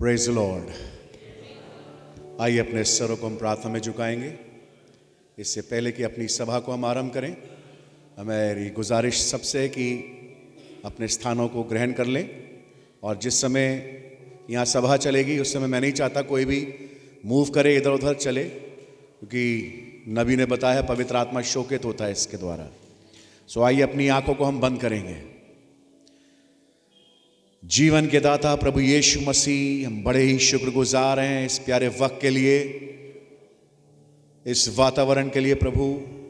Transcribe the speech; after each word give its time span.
Praise 0.00 0.28
Lord 0.28 0.64
आइए 2.40 2.58
अपने 2.58 2.84
सरों 2.84 3.16
को 3.16 3.26
हम 3.26 3.36
प्रार्थना 3.36 3.72
में 3.72 3.80
झुकाएँगे। 3.80 4.38
इससे 5.38 5.60
पहले 5.60 5.92
कि 5.92 6.02
अपनी 6.02 6.28
सभा 6.28 6.58
को 6.58 6.72
हम 6.72 6.84
आरंभ 6.84 7.12
करें, 7.12 7.36
हमारी 8.18 8.70
गुजारिश 8.70 9.22
सबसे 9.22 9.68
कि 9.68 9.94
अपने 10.84 11.08
स्थानों 11.08 11.48
को 11.48 11.62
ग्रहण 11.62 11.92
कर 11.92 12.06
लें। 12.06 12.30
और 13.02 13.16
जिस 13.16 13.40
समय 13.40 13.66
यहाँ 14.50 14.64
सभा 14.64 14.96
चलेगी, 14.96 15.38
उस 15.38 15.52
समय 15.52 15.66
मैं 15.66 15.80
नहीं 15.80 15.92
चाहता 15.92 16.22
कोई 16.22 16.44
भी 16.44 16.74
मूव 17.26 17.50
करे 17.50 17.76
इधर 17.76 17.90
उधर 17.90 18.14
चले, 18.14 18.44
क्योंकि 18.44 20.04
नबी 20.08 20.36
ने 20.36 20.46
बताया 20.46 20.82
पवित्र 20.82 21.16
आत्मा 21.16 21.42
शोकित 21.42 21.84
होता 21.84 22.04
है 22.04 22.12
इसके 22.12 22.36
द्वारा। 22.36 22.70
सो 23.48 23.62
आइए 23.62 23.80
अपनी 23.80 24.08
आँखों 24.08 24.34
को 24.34 24.44
हम 24.44 24.60
बंद 24.60 24.80
करेंगे। 24.80 25.37
जीवन 27.62 28.06
के 28.06 28.20
दाता 28.20 28.54
प्रभु 28.56 28.80
यीशु 28.80 29.20
मसीह, 29.20 29.86
हम 29.86 30.02
बड़े 30.02 30.22
ही 30.22 30.38
शुक्रगुजार 30.38 31.20
हैं 31.20 31.44
इस 31.46 31.58
प्यारे 31.58 31.88
वक्त 31.88 32.18
के 32.22 32.30
लिए, 32.30 32.60
इस 34.46 34.76
वातावरण 34.78 35.28
के 35.28 35.40
लिए 35.40 35.54
प्रभु, 35.54 35.84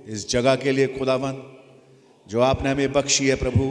इस 0.06 0.28
जगह 0.30 0.56
के 0.56 0.72
लिए 0.72 0.86
खुदावन, 0.86 1.36
जो 2.26 2.40
आपने 2.40 2.70
हमें 2.70 2.92
बख्शी 2.92 3.28
है 3.28 3.36
प्रभु, 3.36 3.68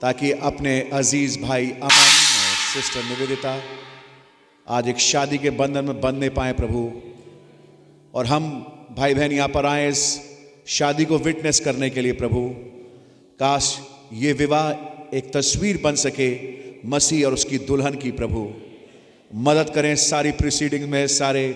ताकि 0.00 0.32
अपने 0.32 0.80
अज़ीज़ 0.92 1.38
भाई 1.40 1.70
अमन 1.70 1.86
और 1.86 2.56
सिस्टर 2.64 3.04
निवेदिता 3.04 3.56
आज 4.66 4.88
एक 4.88 4.98
शादी 5.00 5.38
के 5.38 5.50
बंधन 5.52 5.84
में 5.84 6.00
बंधने 6.00 6.28
पाए 6.30 6.52
प्रभु, 6.52 6.90
और 8.14 8.26
हम 8.26 8.50
भाई 8.96 9.14
बहन 9.14 9.32
यहाँ 9.32 9.48
पर 9.48 9.66
आए 9.66 9.88
इस 9.88 10.04
शादी 10.66 11.04
को 11.04 11.18
विटनेस 11.20 11.60
करने 11.60 11.90
के 11.90 12.00
लिए 12.00 12.12
प्रभु। 12.18 12.48
काश 13.40 13.76
ये 14.12 14.32
विवाह 14.32 14.72
एक 15.14 15.32
तस्वीर 15.32 15.80
बन 15.84 15.94
सके, 15.94 16.38
मसीह 16.88 17.26
और 17.26 17.32
उसकी 17.32 17.58
दुल्हन 17.58 17.94
की 17.94 18.10
प्रभु। 18.10 18.50
मदद 19.34 19.70
करें 19.70 19.96
सारी 19.96 20.30
प्रिसीडिंग 20.30 20.90
में, 20.90 21.06
सारे 21.06 21.52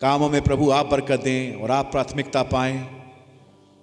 कामों 0.00 0.30
में 0.30 0.42
प्रभु 0.42 0.70
आप 0.70 0.86
बरकत 0.86 1.20
दें 1.20 1.54
और 1.54 1.70
आप 1.70 1.92
प्राथमिकता 1.92 2.42
पाएँ। 2.42 2.88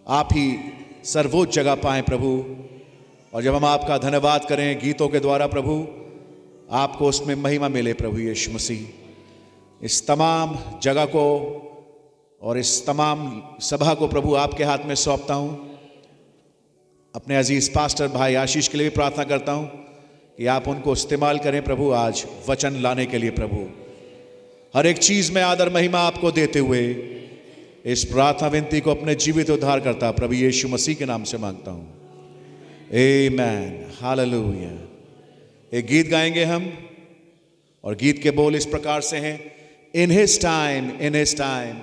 आप 0.08 0.30
ही 0.32 0.58
सर्वोच्च 1.04 1.54
जगह 1.54 1.76
पाएँ 1.76 2.02
प्रभु। 2.02 2.46
और 3.34 3.44
जब 3.44 3.56
हम 3.56 3.66
आपका 3.66 3.98
धन्यवाद 3.98 4.46
करें 4.46 4.80
गीतों 4.80 5.08
के 5.08 5.20
द्वारा 5.20 5.48
प्रभु, 5.48 5.88
आपको 6.72 7.08
उसमें 7.08 7.36
महिमा 7.36 7.70
मिले 7.70 7.94
प्रभु 7.94 8.18
यीशु 8.18 8.52
मसीह। 8.52 9.86
इस 9.86 10.08
तमाम 10.08 10.80
जगह 10.84 11.06
को 11.06 11.26
और 12.42 12.58
इस 12.58 12.86
तमाम 12.86 13.44
सभा 13.60 13.94
को 13.94 14.08
प्रभु 14.08 14.36
आपके 14.36 14.64
हाथ 14.64 14.78
में 14.86 14.96
सौंपता 14.96 15.34
हूँ। 15.34 15.73
अपने 17.16 17.36
अज़ीज़ 17.36 17.70
पास्टर 17.72 18.08
भाई 18.08 18.36
आशीष 18.36 18.68
के 18.68 18.78
लिए 18.78 18.90
भी 18.90 18.94
प्रार्थना 18.96 19.24
करता 19.24 19.52
हूँ 19.52 19.66
कि 20.38 20.46
आप 20.46 20.68
उनको 20.68 20.94
इस्तेमाल 20.94 21.40
करें 21.40 21.64
प्रभु, 21.64 21.90
आज 21.92 22.26
वचन 22.50 22.80
लाने 22.82 23.06
के 23.06 23.18
लिए 23.18 23.30
प्रभु। 23.32 23.60
हर 24.74 24.88
एक 24.88 24.98
चीज़ 24.98 25.32
में 25.32 25.42
आदर, 25.42 25.70
महिमा 25.74 26.00
आपको 26.00 26.32
देते 26.32 26.60
हुए 26.60 26.82
इस 27.86 28.06
प्रार्थना 28.06 28.48
विनती 28.48 28.80
को 28.80 28.92
अपने 28.92 29.16
जीवित 29.16 29.50
उद्धार 29.50 29.80
करता 29.80 30.12
प्रभु 30.12 30.34
यीशु 30.34 30.68
मसीह 30.68 30.96
के 30.96 31.06
नाम 31.06 31.24
से 31.24 31.38
माँगता 31.38 31.72
हूँ। 31.72 32.90
ए 32.94 33.30
मैन 33.34 33.94
हालेलुया 34.02 34.74
एक 35.72 35.86
गीत 35.86 36.10
गाएँगे 36.10 36.44
हम, 36.46 36.70
और 37.84 37.96
गीत 37.96 38.24
के 38.24 38.32
बोल 38.32 38.56
इस 38.56 38.66
प्रकार 38.66 39.02
से 39.04 39.18
हैं। 39.20 39.38
In 39.94 40.12
his 40.12 40.42
time 40.42 40.92
in 41.02 41.16
his 41.16 41.38
time 41.38 41.78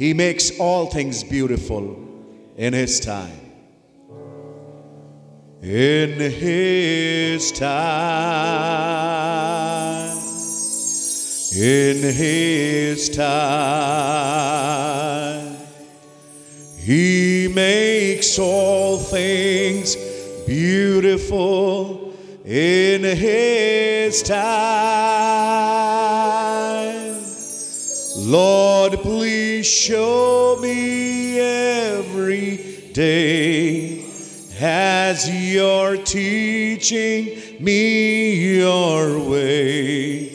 he 0.00 0.14
makes 0.14 0.52
all 0.60 0.88
things 0.94 1.24
beautiful 1.30 1.94
in 2.58 2.74
his 2.74 3.04
time 3.06 3.39
in 5.62 6.18
his 6.18 7.52
time. 7.52 7.70
In 11.52 12.02
his 12.14 13.10
time. 13.10 14.40
He 16.78 17.48
makes 17.54 18.38
all 18.38 18.96
things 18.98 19.96
beautiful 20.46 22.14
in 22.44 23.02
his 23.02 24.22
time. 24.22 24.40
Lord 28.16 28.92
please 29.00 29.66
show 29.66 30.58
me 30.60 31.38
every 31.38 32.92
day 32.94 33.89
as 34.62 35.28
you're 35.30 35.96
teaching 35.96 37.64
me 37.64 38.58
your 38.58 39.18
way, 39.18 40.28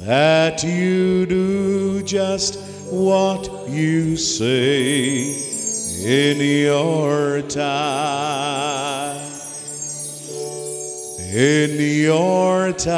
that 0.00 0.64
you 0.64 1.26
do 1.26 2.02
just 2.02 2.58
what 2.90 3.68
you 3.68 4.16
say 4.16 5.46
in 6.02 6.38
your 6.38 7.42
time. 7.42 9.30
In 11.32 11.78
your 11.78 12.72
time. 12.72 12.96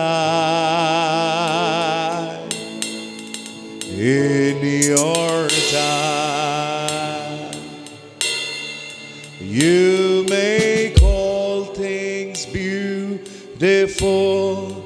In 3.90 4.62
your 4.62 5.48
time. 5.48 6.08
You 9.40 9.97
Therefore, 13.58 14.77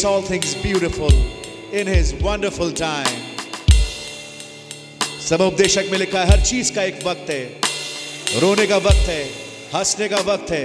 makes 0.00 0.04
all 0.04 0.22
things 0.22 0.54
beautiful 0.54 1.12
in 1.72 1.86
his 1.86 2.14
wonderful 2.22 2.70
time. 2.72 3.18
सब 5.20 5.40
में 5.90 5.98
लिखा 5.98 6.20
है, 6.20 6.26
हर 6.30 6.40
चीज़ 6.40 6.72
का 6.74 6.82
एक 6.82 7.02
वक्त 7.06 7.30
है। 7.30 8.40
रोने 8.40 8.66
का 8.66 8.76
वक्त 8.76 9.08
है, 9.08 9.24
हंसने 9.74 10.08
का 10.08 10.20
वक्त 10.28 10.50
है, 10.50 10.64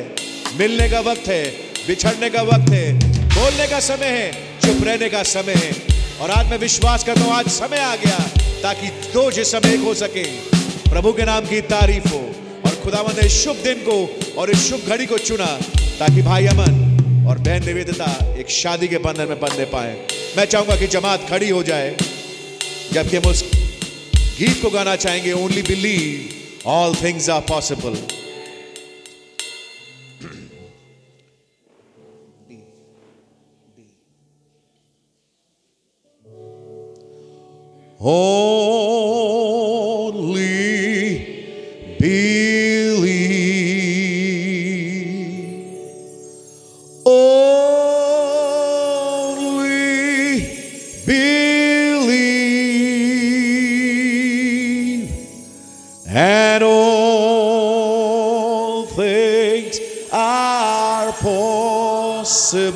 मिलने 0.60 0.88
का 0.90 1.00
वक्त 1.10 1.28
है, 1.28 1.44
बिछड़ने 1.88 2.30
का 2.30 2.42
वक्त 2.44 2.72
है, 2.72 2.94
बोलने 3.36 3.68
का 3.68 3.80
समय 3.80 4.16
है, 4.20 4.32
चुप 4.62 4.84
रहने 4.84 5.10
का 5.10 5.24
समय 5.24 5.56
है। 5.56 5.72
और 6.22 6.32
आज 6.32 6.50
मैं 6.52 6.58
विश्वास 6.58 7.04
करता 7.04 7.22
हूँ, 7.22 7.34
आज 7.34 7.50
समय 7.50 7.80
आ 7.80 7.96
गया 7.96 8.20
ताकि 8.64 8.88
दो 9.14 9.30
जिस 9.32 9.52
समय 9.52 9.74
एक 9.74 9.84
हो 9.84 9.94
सके। 9.96 10.24
प्रभु 10.90 11.14
के 11.14 11.26
नाम 11.26 11.46
की 11.46 11.62
तारीफ़ 11.76 12.08
हो 12.08 12.24
और 12.66 12.82
खुदावंद 12.84 13.20
ने 13.20 13.30
शुभ 13.42 13.64
दिन 13.64 13.86
को 13.90 14.00
और 14.42 14.52
इस 14.52 14.70
शुभ 14.70 14.88
घड़ी 14.88 15.06
को 15.06 15.18
चुना 15.18 15.56
ताकि 16.00 16.22
भाई 16.22 16.46
अमन 16.48 16.85
और 17.28 17.38
बहन 17.38 17.66
निवेदिता 17.66 18.08
एक 18.40 18.50
शादी 18.50 18.88
के 18.88 18.98
बंधन 18.98 19.28
में 19.30 19.40
बंधने 19.40 19.66
पाए। 19.66 19.94
मैं 20.38 20.46
चाहूँगा 20.46 20.76
कि 20.76 20.88
जमात 20.88 21.28
खड़ी 21.30 21.50
हो 21.50 21.64
जाए, 21.64 21.96
जबकि 22.94 23.18
हम 23.18 23.30
उस 23.32 23.44
गीत 24.40 24.62
को 24.62 24.70
गाना 24.70 24.96
चाहेंगे 24.96 25.32
only 25.34 25.62
believe 25.62 26.70
all 26.70 26.96
things 26.96 27.30
are 27.30 27.42
possible 27.50 27.98
Only 38.02 38.46
possible. 61.22 62.76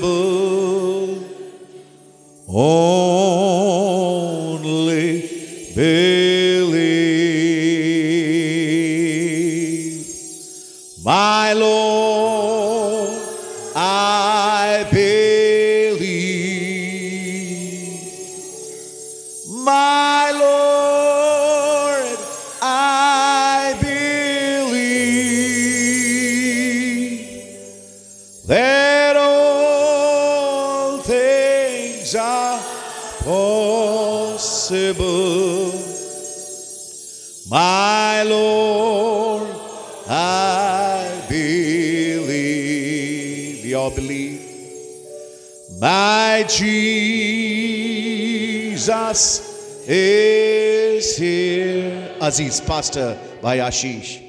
Aziz, 52.40 52.62
Pastor 52.62 53.18
by 53.42 53.58
Ashish. 53.58 54.22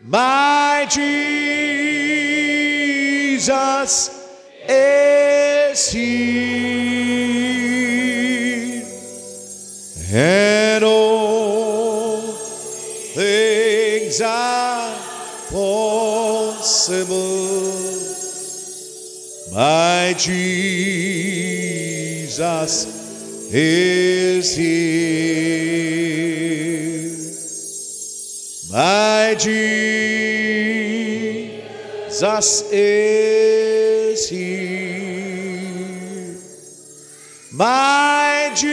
My 0.00 0.86
Jesus 0.88 1.48
is 4.68 5.90
here. 5.90 6.12
And 10.54 10.84
all 10.84 12.20
things 13.12 14.20
are 14.20 14.96
possible. 15.50 17.10
My 19.52 20.14
Jesus 20.16 22.86
is 23.52 24.54
here. 24.54 25.01
Jesus 32.22 32.70
is 32.70 34.28
here. 34.30 35.58
My 37.52 38.52
Jesus 38.54 38.70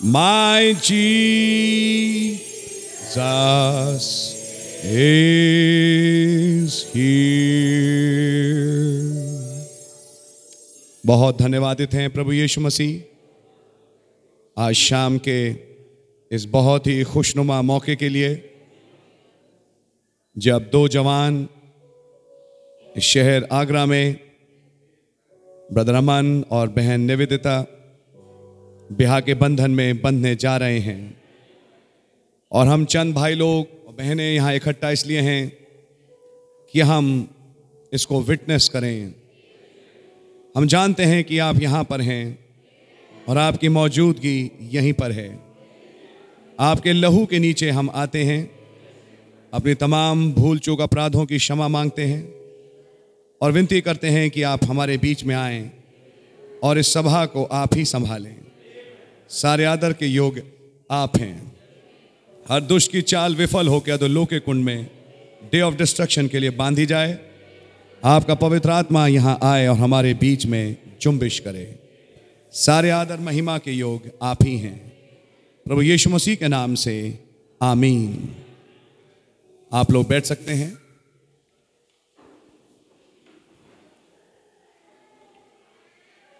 My 0.00 0.74
Jesus 0.80 1.23
धन्यवादित 11.54 11.94
हैं 11.94 12.10
प्रभु 12.10 12.32
यीशु 12.32 12.60
मसीह। 12.60 13.02
आज 14.56 14.74
शाम 14.74 15.18
के 15.18 15.56
इस 16.30 16.44
बहुत 16.44 16.86
ही 16.86 17.04
खुशनुमा 17.04 17.62
मौके 17.62 17.96
के 17.96 18.08
लिए 18.08 18.52
जब 20.36 20.68
दो 20.72 20.88
जवान 20.88 21.48
शहर 23.00 23.48
आगरा 23.52 23.86
में 23.86 24.16
ब्रदर 25.72 25.94
अमन 25.94 26.44
और 26.50 26.68
बहन 26.68 27.00
निवेदिता 27.00 27.66
ब्याह 28.92 29.20
के 29.20 29.34
बंधन 29.34 29.70
में 29.70 30.02
बंधने 30.02 30.36
जा 30.36 30.56
रहे 30.56 30.80
हैं 30.80 31.20
और 32.52 32.66
हम 32.66 32.84
चंद 32.84 33.14
भाई 33.14 33.34
लोग 33.34 33.66
और 33.86 33.94
बहनें 33.94 34.34
यहाँ 34.34 34.54
इकट्ठा 34.54 34.90
इसलिए 34.90 35.20
हैं 35.20 35.52
कि 36.74 36.80
हम 36.80 37.28
इसको 37.92 38.22
विटनेस 38.22 38.68
करें। 38.68 39.23
हम 40.56 40.66
जानते 40.66 41.02
हैं 41.02 41.24
कि 41.24 41.38
आप 41.38 41.60
यहाँ 41.60 41.84
पर 41.84 42.00
हैं 42.00 42.38
और 43.28 43.38
आपकी 43.38 43.68
मौजूदगी 43.68 44.50
यहीं 44.62 44.92
पर 44.92 45.12
है। 45.12 45.40
आपके 46.60 46.92
लहू 46.92 47.26
के 47.26 47.38
नीचे 47.38 47.70
हम 47.70 47.90
आते 47.90 48.24
हैं, 48.24 48.50
अपने 49.54 49.74
तमाम 49.74 50.32
भूल 50.32 50.58
चूक 50.58 50.80
अपराधों 50.80 51.26
की 51.26 51.38
क्षमा 51.38 51.68
मांगते 51.68 52.02
हैं 52.02 52.34
और 53.42 53.52
विनती 53.52 53.80
करते 53.80 54.08
हैं 54.08 54.30
कि 54.30 54.42
आप 54.42 54.64
हमारे 54.64 54.96
बीच 54.96 55.24
में 55.24 55.34
आएँ 55.34 55.70
और 56.62 56.78
इस 56.78 56.92
सभा 56.92 57.26
को 57.26 57.44
आप 57.44 57.74
ही 57.74 57.84
संभालें। 57.84 58.36
सारे 59.28 59.64
आदर 59.64 59.92
के 59.92 60.06
योग 60.06 60.40
आप 60.90 61.16
हैं। 61.16 61.56
हर 62.48 62.60
दुष्ट 62.60 62.92
की 62.92 63.02
चाल 63.02 63.34
विफल 63.34 63.68
हो 63.68 63.80
के 63.80 64.08
लो 64.08 64.24
के 64.24 64.38
कुंड 64.40 64.64
में 64.64 64.86
डे 65.52 65.60
ऑफ़ 65.60 65.74
डिस्ट्रक्शन 65.74 66.28
के 66.28 66.38
लिए 66.38 66.50
बांधी 66.50 66.86
जाए। 66.86 67.33
आपका 68.04 68.34
पवित्र 68.34 68.70
आत्मा 68.70 69.06
यहाँ 69.06 69.38
आए 69.42 69.66
और 69.66 69.76
हमारे 69.76 70.14
बीच 70.14 70.46
में 70.46 70.76
जुम्बिश 71.00 71.38
करे। 71.38 71.78
सारे 72.52 72.90
आदर 72.90 73.18
महिमा 73.18 73.58
के 73.58 73.72
योग 73.72 74.02
आप 74.22 74.38
ही 74.42 74.58
हैं। 74.58 74.90
प्रभु 75.64 75.82
यीशु 75.82 76.10
मसीह 76.10 76.36
के 76.36 76.48
नाम 76.48 76.74
से, 76.74 77.24
आमीन। 77.62 78.34
आप 79.72 79.90
लोग 79.90 80.08
बैठ 80.08 80.24
सकते 80.24 80.52
हैं। 80.52 80.78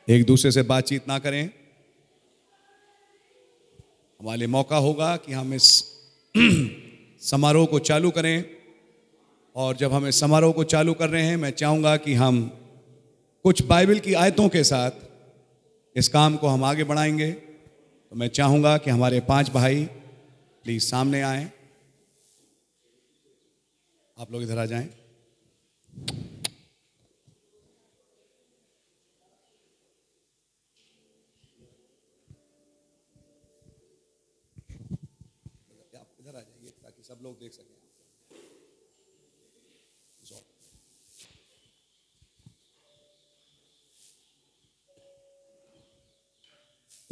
एक 0.09 0.25
दूसरे 0.25 0.53
से 0.53 0.63
बातचीत 0.63 1.09
ना 1.09 1.19
करें। 1.19 1.51
हमारे 4.21 4.47
मौका 4.47 4.77
होगा 4.77 5.17
कि 5.17 5.33
हम 5.33 5.55
इस 5.55 5.85
समारोह 7.21 7.67
को 7.67 7.79
चालू 7.79 8.11
करें। 8.11 8.64
और 9.57 9.77
जब 9.77 9.93
हम 9.93 10.07
इस 10.07 10.21
समारोह 10.21 10.53
को 10.53 10.65
चालू 10.65 10.93
कर 10.95 11.09
रहे 11.11 11.23
हैं, 11.23 11.37
मैं 11.37 11.51
चाहूँगा 11.53 11.97
कि 11.97 12.15
हम 12.15 12.41
कुछ 13.45 13.63
बाइबल 13.67 13.99
की 13.99 14.15
आयतों 14.15 14.49
के 14.49 14.63
साथ 14.65 14.91
इस 15.97 16.09
काम 16.09 16.37
को 16.37 16.49
हम 16.49 16.65
आगे 16.65 16.85
बढ़ाएँगे। 16.85 17.31
तो 17.33 18.17
मैं 18.17 18.29
चाहूँगा 18.29 18.77
कि 18.79 18.91
हमारे 18.91 19.21
पाँच 19.29 19.51
भाई 19.51 19.85
प्लीज़ 20.65 20.85
सामने 20.85 21.21
आए। 21.23 21.45
आप 24.17 24.33
लोग 24.33 24.43
इधर 24.43 24.59
आ 24.59 24.65
जाएँ 24.67 24.89
आप 35.95 36.07
इधर 36.21 36.37
आ 36.37 36.41
जाइए 36.41 36.71
ताकि 36.83 37.03
सब 37.03 37.19
लोग 37.23 37.39
देख 37.41 37.53
सकें 37.53 37.83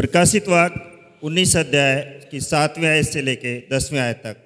प्रकाशित 0.02 0.48
वाक्य 0.48 0.80
उन्नीस 1.22 1.56
अध्याय 1.56 2.00
की 2.30 2.40
सातवें 2.40 2.88
आयत 2.88 3.06
से 3.06 3.20
लेके 3.22 3.50
दसवें 3.68 3.98
आयत 4.00 4.16
तक। 4.16 4.36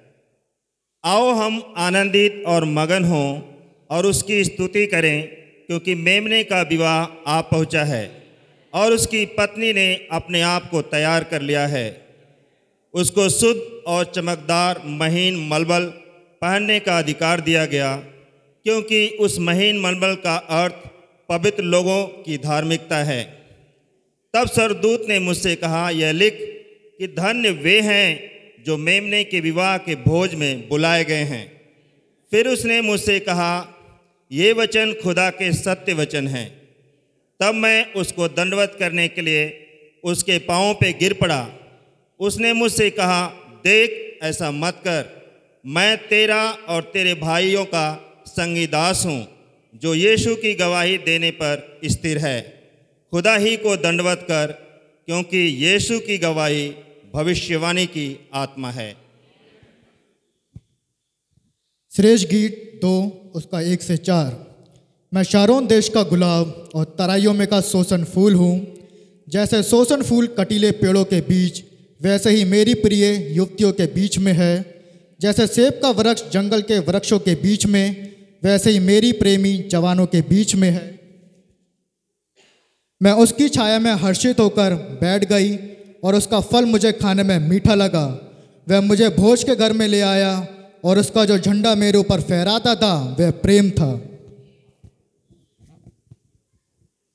आओ 1.03 1.31
हम 1.31 1.61
आनंदित 1.77 2.43
और 2.47 2.65
मगन 2.65 3.03
हों 3.03 3.41
और 3.89 4.05
उसकी 4.05 4.43
स्तुति 4.43 4.85
करें, 4.85 5.27
क्योंकि 5.67 5.95
मेमने 5.95 6.43
का 6.43 6.61
विवाह 6.61 7.31
आ 7.31 7.39
पहुँचा 7.41 7.83
है 7.83 8.03
और 8.73 8.93
उसकी 8.93 9.25
पत्नी 9.25 9.71
ने 9.73 9.87
अपने 10.11 10.41
आप 10.41 10.69
को 10.69 10.81
तैयार 10.81 11.23
कर 11.23 11.41
लिया 11.41 11.65
है। 11.67 11.89
उसको 12.93 13.27
शुद्ध 13.29 13.59
और 13.87 14.11
चमकदार 14.15 14.81
महीन 14.85 15.47
मलबल 15.47 15.85
पहनने 16.41 16.79
का 16.79 16.97
अधिकार 16.99 17.41
दिया 17.41 17.65
गया, 17.65 17.95
क्योंकि 17.95 19.07
उस 19.19 19.39
महीन 19.39 19.79
मलबल 19.79 20.15
का 20.23 20.35
अर्थ 20.35 20.87
पवित्र 21.29 21.63
लोगों 21.65 22.03
की 22.23 22.37
धार्मिकता 22.37 23.03
है। 23.03 23.36
तब 24.33 24.47
सरदूत 24.47 25.05
ने 25.09 25.19
मुझसे 25.19 25.55
कहा, 25.55 25.89
यह 25.89 26.11
लिख 26.11 26.37
कि 26.99 27.07
धन्य 27.07 27.49
वे 27.49 27.81
हैं 27.81 28.31
जो 28.63 28.77
मेमने 28.77 29.23
के 29.23 29.39
विवाह 29.39 29.77
के 29.77 29.95
भोज 29.95 30.35
में 30.35 30.69
बुलाए 30.69 31.03
गए 31.03 31.23
हैं। 31.23 31.61
फिर 32.31 32.47
उसने 32.47 32.81
मुझसे 32.81 33.19
कहा, 33.19 33.73
ये 34.31 34.53
वचन 34.53 34.93
खुदा 35.03 35.29
के 35.29 35.53
सत्य 35.53 35.93
वचन 35.93 36.27
हैं। 36.27 36.49
तब 37.39 37.53
मैं 37.53 37.93
उसको 37.93 38.27
दंडवत 38.27 38.75
करने 38.79 39.07
के 39.07 39.21
लिए 39.21 39.67
उसके 40.03 40.37
पाँव 40.37 40.73
पे 40.73 40.93
गिर 40.93 41.13
पड़ा। 41.13 41.47
उसने 42.19 42.53
मुझसे 42.53 42.89
कहा, 42.89 43.27
देख, 43.63 44.19
ऐसा 44.23 44.51
मत 44.51 44.73
कर। 44.79 45.05
मैं 45.65 45.97
तेरा 45.97 46.51
और 46.51 46.81
तेरे 46.81 47.13
भाइयों 47.13 47.65
का 47.65 48.23
संगीदास 48.27 49.05
हूँ, 49.05 49.27
जो 49.75 49.93
यीशु 49.93 50.35
की 50.35 50.53
गवाही 50.53 50.97
देने 50.97 51.31
पर 51.31 51.79
स्थिर 51.85 52.17
है। 52.17 52.56
खुदा 53.11 53.35
ही 53.35 53.57
को 53.57 53.75
दंडवत 53.75 54.19
कर, 54.23 54.51
क्योंकि 55.05 55.37
यीशु 55.37 55.99
की 55.99 56.17
गवाही 56.17 56.75
भविष्यवाणी 57.13 57.85
की 57.85 58.29
आत्मा 58.33 58.71
है। 58.71 58.95
श्रेष्ठ 61.95 62.27
गीत 62.27 62.79
दो, 62.81 63.31
उसका 63.35 63.61
एक 63.61 63.81
से 63.81 63.97
चार। 63.97 64.47
मैं 65.13 65.23
शारोन 65.23 65.67
देश 65.67 65.89
का 65.89 66.03
गुलाब 66.03 66.69
और 66.75 66.85
तराइयों 66.85 67.33
में 67.33 67.47
का 67.47 67.61
शोषण 67.61 68.03
फूल 68.03 68.33
हूँ। 68.33 68.77
जैसे 69.29 69.63
शोषण 69.63 70.03
फूल 70.03 70.27
कटीले 70.27 70.71
पेड़ों 70.71 71.05
के 71.05 71.21
बीच, 71.21 71.63
वैसे 72.01 72.29
ही 72.29 72.45
मेरी 72.45 72.73
प्रिय 72.73 73.33
युवतियों 73.33 73.71
के 73.71 73.85
बीच 73.85 74.17
में 74.17 74.33
है। 74.33 74.81
जैसे 75.21 75.47
सेब 75.47 75.73
का 75.73 75.89
वृक्ष 75.89 76.23
जंगल 76.29 76.61
के 76.61 76.79
वृक्षों 76.79 77.19
के 77.19 77.35
बीच 77.35 77.65
में, 77.65 78.15
वैसे 78.43 78.71
ही 78.71 78.79
मेरी 78.79 79.11
प्रेमी 79.11 79.57
जवानों 79.57 80.05
के 80.05 80.21
बीच 80.21 80.55
में 80.55 80.69
है। 80.69 80.96
मैं 83.01 83.11
उसकी 83.11 83.49
छाया 83.49 83.79
में 83.79 83.91
हर्षित 83.91 84.39
होकर 84.39 84.75
बैठ 85.01 85.25
गई 85.25 85.55
और 86.03 86.15
उसका 86.15 86.39
फल 86.41 86.65
मुझे 86.65 86.91
खाने 86.91 87.23
में 87.23 87.39
मीठा 87.39 87.75
लगा। 87.75 88.05
वह 88.67 88.81
मुझे 88.81 89.09
भोज 89.09 89.43
के 89.43 89.55
घर 89.55 89.73
में 89.73 89.87
ले 89.87 90.01
आया 90.01 90.47
और 90.85 90.99
उसका 90.99 91.25
जो 91.25 91.37
झंडा 91.37 91.75
मेरे 91.75 91.97
ऊपर 91.97 92.21
फहराता 92.21 92.75
था, 92.75 93.15
वह 93.19 93.31
प्रेम 93.31 93.69
था। 93.71 93.95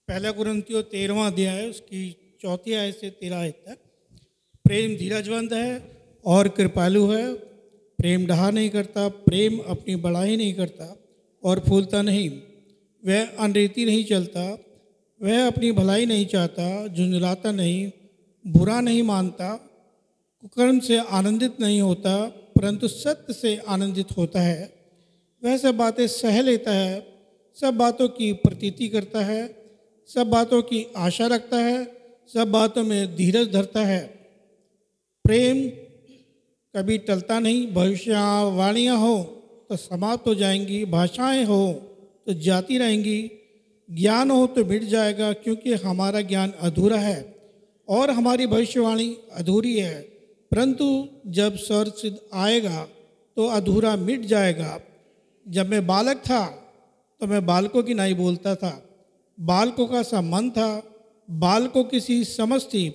पहला 0.08 0.30
कुरंतियों 0.30 0.82
तेरहवा 0.82 1.26
अध्याय 1.26 1.56
है 1.56 1.68
उसकी 1.68 2.16
चौथी 2.42 2.74
आय 2.74 2.92
से 2.92 3.10
तेरह 3.10 3.36
आय 3.36 3.50
तक। 3.50 3.76
प्रेम 4.64 4.96
धीरजवंत 4.96 5.52
है 5.52 5.70
और 6.24 6.48
कृपालु 6.48 7.06
है। 7.10 7.32
प्रेम 7.98 8.26
डहा 8.26 8.50
नहीं 8.50 8.70
करता, 8.70 9.08
प्रेम 9.08 9.58
अपनी 9.68 9.96
बड़ाई 9.96 10.36
नहीं 10.36 10.54
करता 10.54 10.96
और 11.42 11.60
फूलता 11.68 12.02
नहीं। 12.02 12.28
वह 13.04 13.26
अनरीति 13.38 13.84
नहीं 13.84 14.04
चलता 14.04 14.44
वह 15.22 15.46
अपनी 15.46 15.72
भलाई 15.72 16.06
नहीं 16.06 16.26
चाहता, 16.26 16.88
झुंझलाता 16.88 17.52
नहीं, 17.52 17.90
बुरा 18.46 18.80
नहीं 18.80 19.02
मानता, 19.02 19.56
कुकर्म 20.40 20.80
से 20.80 20.98
आनंदित 20.98 21.60
नहीं 21.60 21.80
होता, 21.80 22.26
परंतु 22.26 22.88
सत्य 22.88 23.32
से 23.32 23.56
आनंदित 23.68 24.06
होता 24.16 24.40
है। 24.40 24.72
वह 25.44 25.56
सब 25.56 25.76
बातें 25.76 26.06
सह 26.06 26.42
लेता 26.42 26.72
है, 26.72 27.06
सब 27.60 27.74
बातों 27.74 28.08
की 28.08 28.32
प्रतीति 28.32 28.88
करता 28.88 29.24
है, 29.24 29.64
सब 30.14 30.26
बातों 30.26 30.62
की 30.62 30.86
आशा 30.96 31.26
रखता 31.26 31.56
है, 31.56 31.96
सब 32.34 32.50
बातों 32.50 32.84
में 32.84 33.16
धीरज 33.16 33.52
धरता 33.52 33.84
है। 33.84 34.00
प्रेम 35.24 35.68
कभी 36.76 36.98
टलता 36.98 37.38
नहीं, 37.38 37.72
भविष्यवाणियाँ 37.72 38.98
हो 38.98 39.24
तो 39.68 39.76
समाप्त 39.76 40.26
हो 40.26 40.34
जाएँगी, 40.34 40.84
भाषाएँ 40.84 41.44
हो 41.44 41.72
तो 42.26 42.32
जाती 42.32 42.78
रहेंगी 42.78 43.41
ज्ञान 43.88 44.30
हो 44.30 44.46
तो 44.46 44.64
मिट 44.64 44.84
जाएगा, 44.84 45.32
क्योंकि 45.32 45.72
हमारा 45.74 46.20
ज्ञान 46.20 46.52
अधूरा 46.60 46.96
है 46.96 47.34
और 47.88 48.10
हमारी 48.10 48.46
भविष्यवाणी 48.46 49.16
अधूरी 49.32 49.78
है। 49.80 50.00
परंतु 50.52 51.08
जब 51.26 51.56
स्वर 51.56 51.88
सिद्ध 51.88 52.18
आएगा 52.34 52.88
तो 53.36 53.46
अधूरा 53.46 53.96
मिट 53.96 54.20
जाएगा। 54.20 54.80
जब 55.48 55.68
मैं 55.68 55.86
बालक 55.86 56.16
था 56.16 56.44
तो 57.20 57.26
मैं 57.26 57.46
बालकों 57.46 57.82
की 57.82 57.94
नहीं 57.94 58.14
बोलता 58.14 58.54
था। 58.54 58.88
बालकों 59.40 59.86
का 59.86 60.02
सा 60.02 60.20
मन 60.20 60.50
था, 60.50 60.82
बालकों 61.30 61.84
की 61.84 62.00
सी 62.00 62.24
समझ 62.24 62.62
थी। 62.62 62.88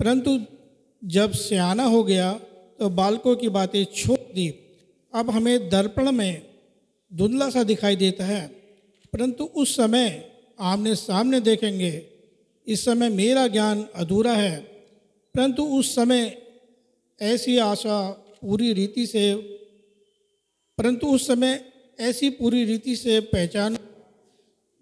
परंतु 0.00 0.38
जब 1.02 1.32
सियाना 1.32 1.84
हो 1.84 2.02
गया 2.04 2.32
तो 2.78 2.88
बालकों 2.90 3.36
की 3.36 3.48
बातें 3.48 3.84
छोड़ 3.84 4.18
दी। 4.18 4.48
अब 5.14 5.30
हमें 5.30 5.68
दर्पण 5.68 6.10
में 6.12 6.42
धुंधला 7.12 7.50
सा 7.50 7.62
दिखाई 7.62 7.96
देता 7.96 8.24
है। 8.24 8.61
परंतु 9.12 9.44
उस 9.44 9.76
समय 9.76 10.32
आमने 10.60 10.94
सामने 10.94 11.40
देखेंगे, 11.40 12.06
इस 12.66 12.84
समय 12.84 13.08
मेरा 13.08 13.46
ज्ञान 13.46 13.88
अधूरा 13.94 14.32
है। 14.32 14.60
परंतु 15.34 15.64
उस 15.64 15.94
समय 15.94 16.42
ऐसी 17.22 17.58
आशा 17.58 18.10
पूरी 18.10 18.72
रीति 18.72 19.06
से, 19.06 19.34
परंतु 20.78 21.06
उस 21.06 21.26
समय 21.26 21.72
ऐसी 22.00 22.30
पूरी 22.30 22.64
रीति 22.64 22.96
से 22.96 23.20
पहचान, 23.20 23.78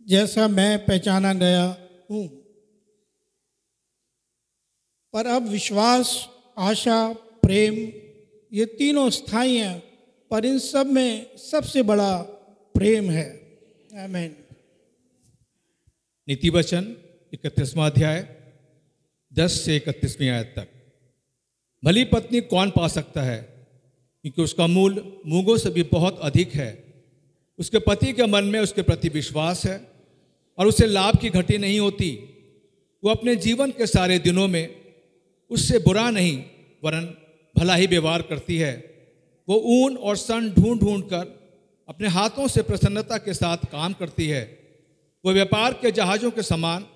जैसा 0.06 0.48
मैं 0.48 0.86
पहचाना 0.86 1.32
गया 1.32 1.88
हूँ। 2.10 2.28
पर 5.12 5.26
अब 5.26 5.48
विश्वास, 5.48 6.28
आशा, 6.58 7.12
प्रेम, 7.12 7.74
ये 8.52 8.64
तीनों 8.64 9.10
स्थायी 9.10 9.56
हैं, 9.56 9.80
पर 10.30 10.44
इन 10.44 10.58
सब 10.58 10.86
में 10.86 11.36
सबसे 11.36 11.82
बड़ा 11.82 12.22
प्रेम 12.74 13.10
है। 13.10 13.39
आमेन 13.98 14.36
नीति 16.28 16.50
वचन 16.50 16.96
इकतीसवां 17.32 17.90
अध्याय, 17.90 18.36
दस 19.34 19.60
से 19.60 19.76
इकतीसवीं 19.76 20.28
आयत 20.28 20.52
तक। 20.56 20.68
भली 21.84 22.04
पत्नी 22.04 22.40
कौन 22.40 22.70
पा 22.70 22.88
सकता 22.88 23.22
है? 23.22 23.66
क्योंकि 24.22 24.42
उसका 24.42 24.66
मूल, 24.66 25.20
मूंगों 25.26 25.58
से 25.58 25.70
भी 25.70 25.82
बहुत 25.82 26.18
अधिक 26.22 26.52
है। 26.52 26.84
उसके 27.58 27.78
पति 27.78 28.12
के 28.12 28.26
मन 28.26 28.44
में 28.44 28.60
उसके 28.60 28.82
प्रति 28.82 29.08
विश्वास 29.08 29.66
है, 29.66 29.86
और 30.58 30.66
उसे 30.66 30.86
लाभ 30.86 31.16
की 31.16 31.30
घटी 31.30 31.58
नहीं 31.58 31.80
होती। 31.80 32.10
वो 33.04 33.10
अपने 33.10 33.36
जीवन 33.36 33.70
के 33.70 33.86
सारे 33.86 34.18
दिनों 34.18 34.48
में 34.48 34.76
उससे 35.50 35.78
बुरा 35.78 36.10
नहीं, 36.10 36.44
वरन 36.84 37.14
भला 37.58 37.74
ही 37.74 37.86
व्यवहार 37.86 38.22
करती 38.22 38.58
है। 38.58 38.74
वो 39.48 39.56
ऊन 39.56 39.96
और 39.96 40.16
सन 40.16 40.50
ढूंढ 40.50 40.80
ढूंढ 40.80 41.04
कर 41.04 41.39
अपने 41.90 42.08
हाथों 42.08 42.48
से 42.48 42.62
प्रसन्नता 42.62 43.18
के 43.18 43.34
साथ 43.34 43.56
काम 43.56 43.92
करती 43.92 44.26
है। 44.26 44.58
वह 45.24 45.32
व्यापार 45.32 45.72
के 45.72 45.90
जहाज़ों 45.90 46.30
के 46.30 46.42
समान 46.42 46.86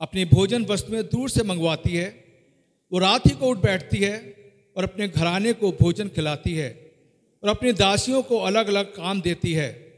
अपनी 0.00 0.24
भोजन 0.24 0.64
वस्तुएँ 0.64 1.02
दूर 1.02 1.30
से 1.30 1.42
मंगवाती 1.42 1.96
है। 1.96 2.24
वो 2.92 2.98
रात 2.98 3.26
ही 3.26 3.30
को 3.30 3.46
उठ 3.46 3.58
बैठती 3.58 3.98
है 3.98 4.34
और 4.76 4.84
अपने 4.84 5.08
घराने 5.08 5.52
को 5.52 5.72
भोजन 5.72 6.08
खिलाती 6.08 6.54
है 6.54 6.92
और 7.42 7.50
अपनी 7.50 7.72
दासियों 7.72 8.22
को 8.22 8.38
अलग 8.38 8.66
अलग 8.66 8.84
काम 8.84 9.20
देती 9.20 9.52
है। 9.52 9.96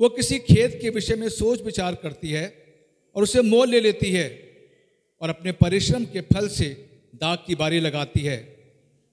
वो 0.00 0.08
किसी 0.08 0.38
खेत 0.38 0.78
के 0.82 0.90
विषय 0.90 1.14
में 1.14 1.28
सोच 1.28 1.62
विचार 1.62 1.94
करती 1.94 2.30
है 2.30 2.66
और 3.16 3.22
उसे 3.22 3.42
मोल 3.42 3.68
ले 3.68 3.80
लेती 3.80 4.12
है 4.12 4.28
और 5.22 5.28
अपने 5.28 5.52
परिश्रम 5.52 6.04
के 6.04 6.20
फल 6.20 6.48
से 6.48 6.90
दाग 7.14 7.38
की 7.46 7.54
बारी 7.54 7.80
लगाती 7.80 8.20
है। 8.20 8.56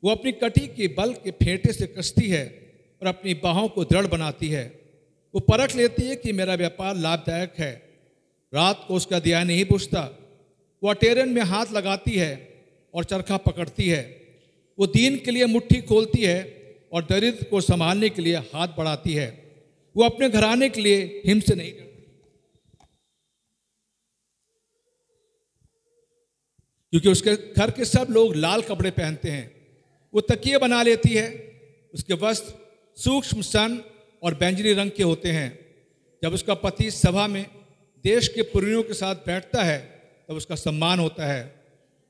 वो 0.04 0.12
अपनी 0.12 0.32
कटी 0.32 0.68
के 0.68 0.88
बल 0.88 1.14
के 1.14 1.32
फेंटे 1.32 1.74
से 1.74 1.88
कसती 1.88 2.30
है। 2.30 2.65
और 3.02 3.08
अपनी 3.08 3.34
बाहों 3.34 3.68
को 3.68 3.86
दृढ़ 3.86 4.08
बनाती 4.08 4.50
है। 4.50 4.66
वो 5.34 5.40
परख 5.40 5.75
लेती 5.75 6.04
है 6.04 6.16
कि 6.16 6.32
मेरा 6.32 6.56
व्यापार 6.56 6.96
लाभदायक 6.96 7.54
है। 7.58 7.72
रात 8.54 8.86
को 8.88 8.96
उसका 8.96 9.20
दिया 9.20 9.44
नहीं 9.44 9.66
बुझता। 9.66 10.02
वो 10.84 10.90
अटेरन 10.90 11.30
में 11.30 11.42
हाथ 11.42 11.66
लगाती 11.72 12.12
है 12.12 12.64
और 12.94 13.04
चरखा 13.04 13.38
पकड़ती 13.38 13.90
है। 13.90 14.04
वो 14.80 14.88
दीन 14.88 15.18
के 15.18 15.32
लिए 15.32 15.46
मुट्ठी 15.46 15.82
खोलती 15.82 16.22
है 16.22 16.40
और 16.94 17.06
दरिद्र 17.06 17.44
को 17.44 17.62
संभालने 17.62 18.10
के 18.10 18.22
लिए 18.22 18.36
हाथ 18.36 18.68
बढ़ाती 18.68 19.14
है। 19.14 19.28
वो 19.96 20.04
अपने 20.04 20.30
घराने 20.30 20.70
के 20.70 20.82
लिए 20.82 21.22
हिम्स 21.25 21.50
नहीं 21.50 21.72
क्योंकि 26.94 27.10
उसके 27.10 27.36
घर 27.36 27.72
के 27.72 27.86
सब 27.86 28.08
लोग 28.10 28.36
लाल 28.36 28.62
कपड़े 28.62 28.92
पहनते 28.92 29.30
हैं। 29.32 29.56
वो 30.14 30.22
तकिए 30.22 30.58
बना 30.58 30.84
लेती 30.84 31.10
है। 31.10 31.30
उसके 31.94 32.14
वस्त्र 32.14 32.65
सूक्ष्म 32.98 33.42
सन 33.42 33.84
और 34.24 34.36
बैंजनी 34.36 34.74
रंग 34.74 34.92
के 34.92 35.04
होते 35.04 35.32
हैं। 35.32 35.60
जब 36.24 36.34
उसका 36.34 36.54
पति 36.54 36.92
सभा 36.92 37.28
में 37.28 37.46
देश 38.04 38.28
के 38.28 38.42
पुरियों 38.42 38.84
के 38.84 38.94
साथ 38.94 39.16
बैठता 39.16 39.64
है, 39.64 39.80
तब 40.30 40.36
उसका 40.36 40.56
सम्मान 40.56 41.00
होता 41.00 41.25
है। 41.25 41.56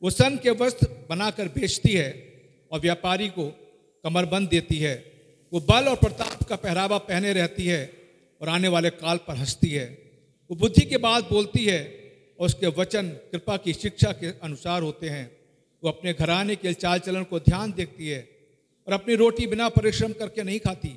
वो 0.03 0.09
सन 0.09 0.37
के 0.37 0.49
वस्त्र 0.49 1.05
बनाकर 1.09 1.47
बेचती 1.47 1.93
है 1.93 2.33
और 2.71 2.79
व्यापारी 2.79 3.27
को 3.27 3.47
कमरबंद 4.03 4.49
देती 4.49 4.77
है। 4.77 5.11
वो 5.53 5.59
बल 5.59 5.87
और 5.87 5.95
प्रताप 5.95 6.43
का 6.43 6.55
पहरावा 6.55 6.97
पहने 6.97 7.33
रहती 7.33 7.65
है 7.65 7.93
और 8.41 8.49
आने 8.49 8.67
वाले 8.67 8.89
काल 8.89 9.17
पर 9.17 9.35
हंसती 9.35 9.69
है। 9.69 9.85
वो 10.51 10.55
बुद्धि 10.55 10.85
के 10.85 10.97
बाद 10.97 11.23
बोलती 11.23 11.65
है 11.65 12.13
और 12.39 12.45
उसके 12.45 12.67
वचन 12.67 13.09
कृपा 13.09 13.57
की 13.57 13.73
शिक्षा 13.73 14.11
के 14.11 14.27
अनुसार 14.27 14.81
होते 14.81 15.09
हैं। 15.09 15.37
वो 15.83 15.89
अपने 15.89 16.13
घराने 16.13 16.55
के 16.55 16.73
चाल 16.73 16.99
चलन 16.99 17.23
को 17.23 17.39
ध्यान 17.39 17.71
देखती 17.71 18.07
है 18.07 18.34
और 18.87 18.93
अपनी 18.93 19.15
रोटी 19.15 19.47
बिना 19.47 19.69
परिश्रम 19.71 20.13
करके 20.13 20.43
नहीं 20.43 20.59
खाती। 20.59 20.95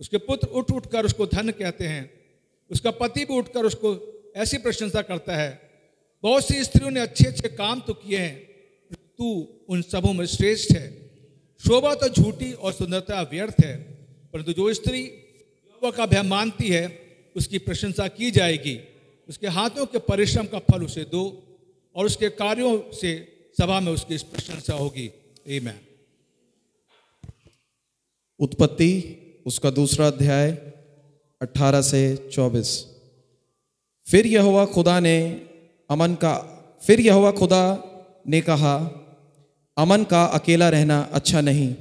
उसके 0.00 0.18
पुत्र 0.20 0.48
उठ 0.48 0.70
उठ 0.70 0.86
कर 0.86 1.04
उसको 1.04 1.26
धन 1.26 1.50
कहते 1.52 1.84
हैं। 1.86 2.10
उसका 2.70 2.90
पति 2.92 3.24
भी 3.24 3.34
उठकर 3.34 3.64
उसको 3.64 3.94
ऐसी 4.36 4.58
प्रशंसा 4.58 5.02
करता 5.02 5.36
है, 5.36 5.60
बहुत 6.24 6.46
सी 6.48 6.64
स्त्रियों 6.64 6.90
ने 6.90 7.00
अच्छे 7.00 7.24
अच्छे 7.24 7.48
काम 7.50 7.80
तो 7.80 7.94
किए 7.94 8.18
हैं, 8.18 8.36
तू 9.18 9.26
उन 9.68 9.82
सबों 9.82 10.12
में 10.12 10.24
श्रेष्ठ 10.26 10.72
है। 10.72 10.88
शोभा 11.60 11.94
तो 11.94 12.08
झूठी 12.10 12.52
और 12.52 12.72
सुंदरता 12.72 13.20
व्यर्थ 13.22 13.64
है, 13.64 13.76
परंतु 14.34 14.52
जो 14.52 14.72
स्त्री 14.74 15.00
यहोवा 15.00 15.90
का 15.90 16.06
भय 16.06 16.22
मानती 16.24 16.68
है, 16.68 16.86
उसकी 17.36 17.58
प्रशंसा 17.60 18.08
की 18.10 18.30
जाएगी। 18.30 18.78
उसके 19.28 19.46
हाथों 19.48 19.86
के 19.86 19.98
परिश्रम 20.04 20.46
का 20.46 20.58
फल 20.60 20.84
उसे 20.84 21.04
दो 21.04 21.24
और 21.96 22.06
उसके 22.06 22.28
कार्यों 22.34 22.78
से 22.92 23.12
सभा 23.58 23.80
में 23.80 23.92
उसकी 23.92 24.16
प्रशंसा 24.26 24.74
होगी। 24.74 25.06
आमेन 25.48 25.80
उत्पत्ति, 28.40 29.16
उसका 29.46 29.70
दूसरा 29.70 30.06
अध्याय 30.06 30.58
18 31.42 31.80
से 31.80 32.30
24 32.32 32.86
फिर 34.06 34.26
यहोवा 34.26 34.64
खुदा 34.64 35.00
ने 35.00 35.40
अमन 35.90 36.14
का, 36.14 36.34
फिर 36.86 37.00
यहोवा 37.00 37.30
खुदा 37.30 37.84
ने 38.28 38.40
कहा, 38.40 38.76
अमन 39.76 40.04
का 40.04 40.24
अकेला 40.24 40.68
रहना 40.68 41.10
अच्छा 41.12 41.40
नहीं। 41.40 41.74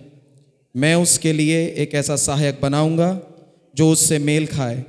मैं 0.77 0.95
उसके 0.95 1.33
लिए 1.33 1.67
एक 1.67 1.93
ऐसा 1.93 2.15
सहायक 2.15 2.59
बनाऊँगा 2.61 3.19
जो 3.75 3.91
उससे 3.91 4.19
मेल 4.19 4.47
खाए। 4.47 4.83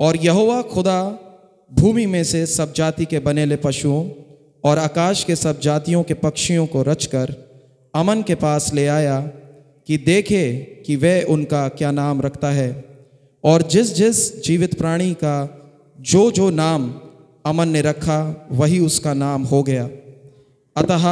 और 0.00 0.16
यहोवा 0.16 0.62
खुदा 0.62 1.18
भूमि 1.72 2.06
में 2.06 2.24
से 2.24 2.46
सब 2.46 2.72
जाति 2.72 3.04
के 3.04 3.18
बनेले 3.18 3.56
पशुओं 3.56 4.10
और 4.64 4.78
आकाश 4.78 5.24
के 5.24 5.36
सब 5.36 5.60
जातियों 5.60 6.02
के 6.02 6.14
पक्षियों 6.14 6.66
को 6.66 6.82
रचकर 6.82 7.34
अमन 7.94 8.22
के 8.22 8.34
पास 8.34 8.74
ले 8.74 8.86
आया 8.86 9.30
कि 9.86 9.96
देखे 9.96 10.52
कि 10.86 10.96
वह 10.96 11.22
उनका 11.22 11.68
क्या 11.68 11.90
नाम 11.90 12.20
रखता 12.20 12.50
है। 12.50 12.84
और 13.44 13.62
जिस 13.62 13.94
जिस 13.94 14.44
जीवित 14.44 14.74
प्राणी 14.74 15.14
का 15.14 15.58
जो 16.00 16.30
जो 16.30 16.50
नाम 16.50 16.94
अमन 17.46 17.68
ने 17.68 17.82
रखा, 17.82 18.48
वही 18.52 18.78
उसका 18.78 19.14
नाम 19.14 19.42
हो 19.42 19.62
गया। 19.62 19.90
अतः 20.76 21.06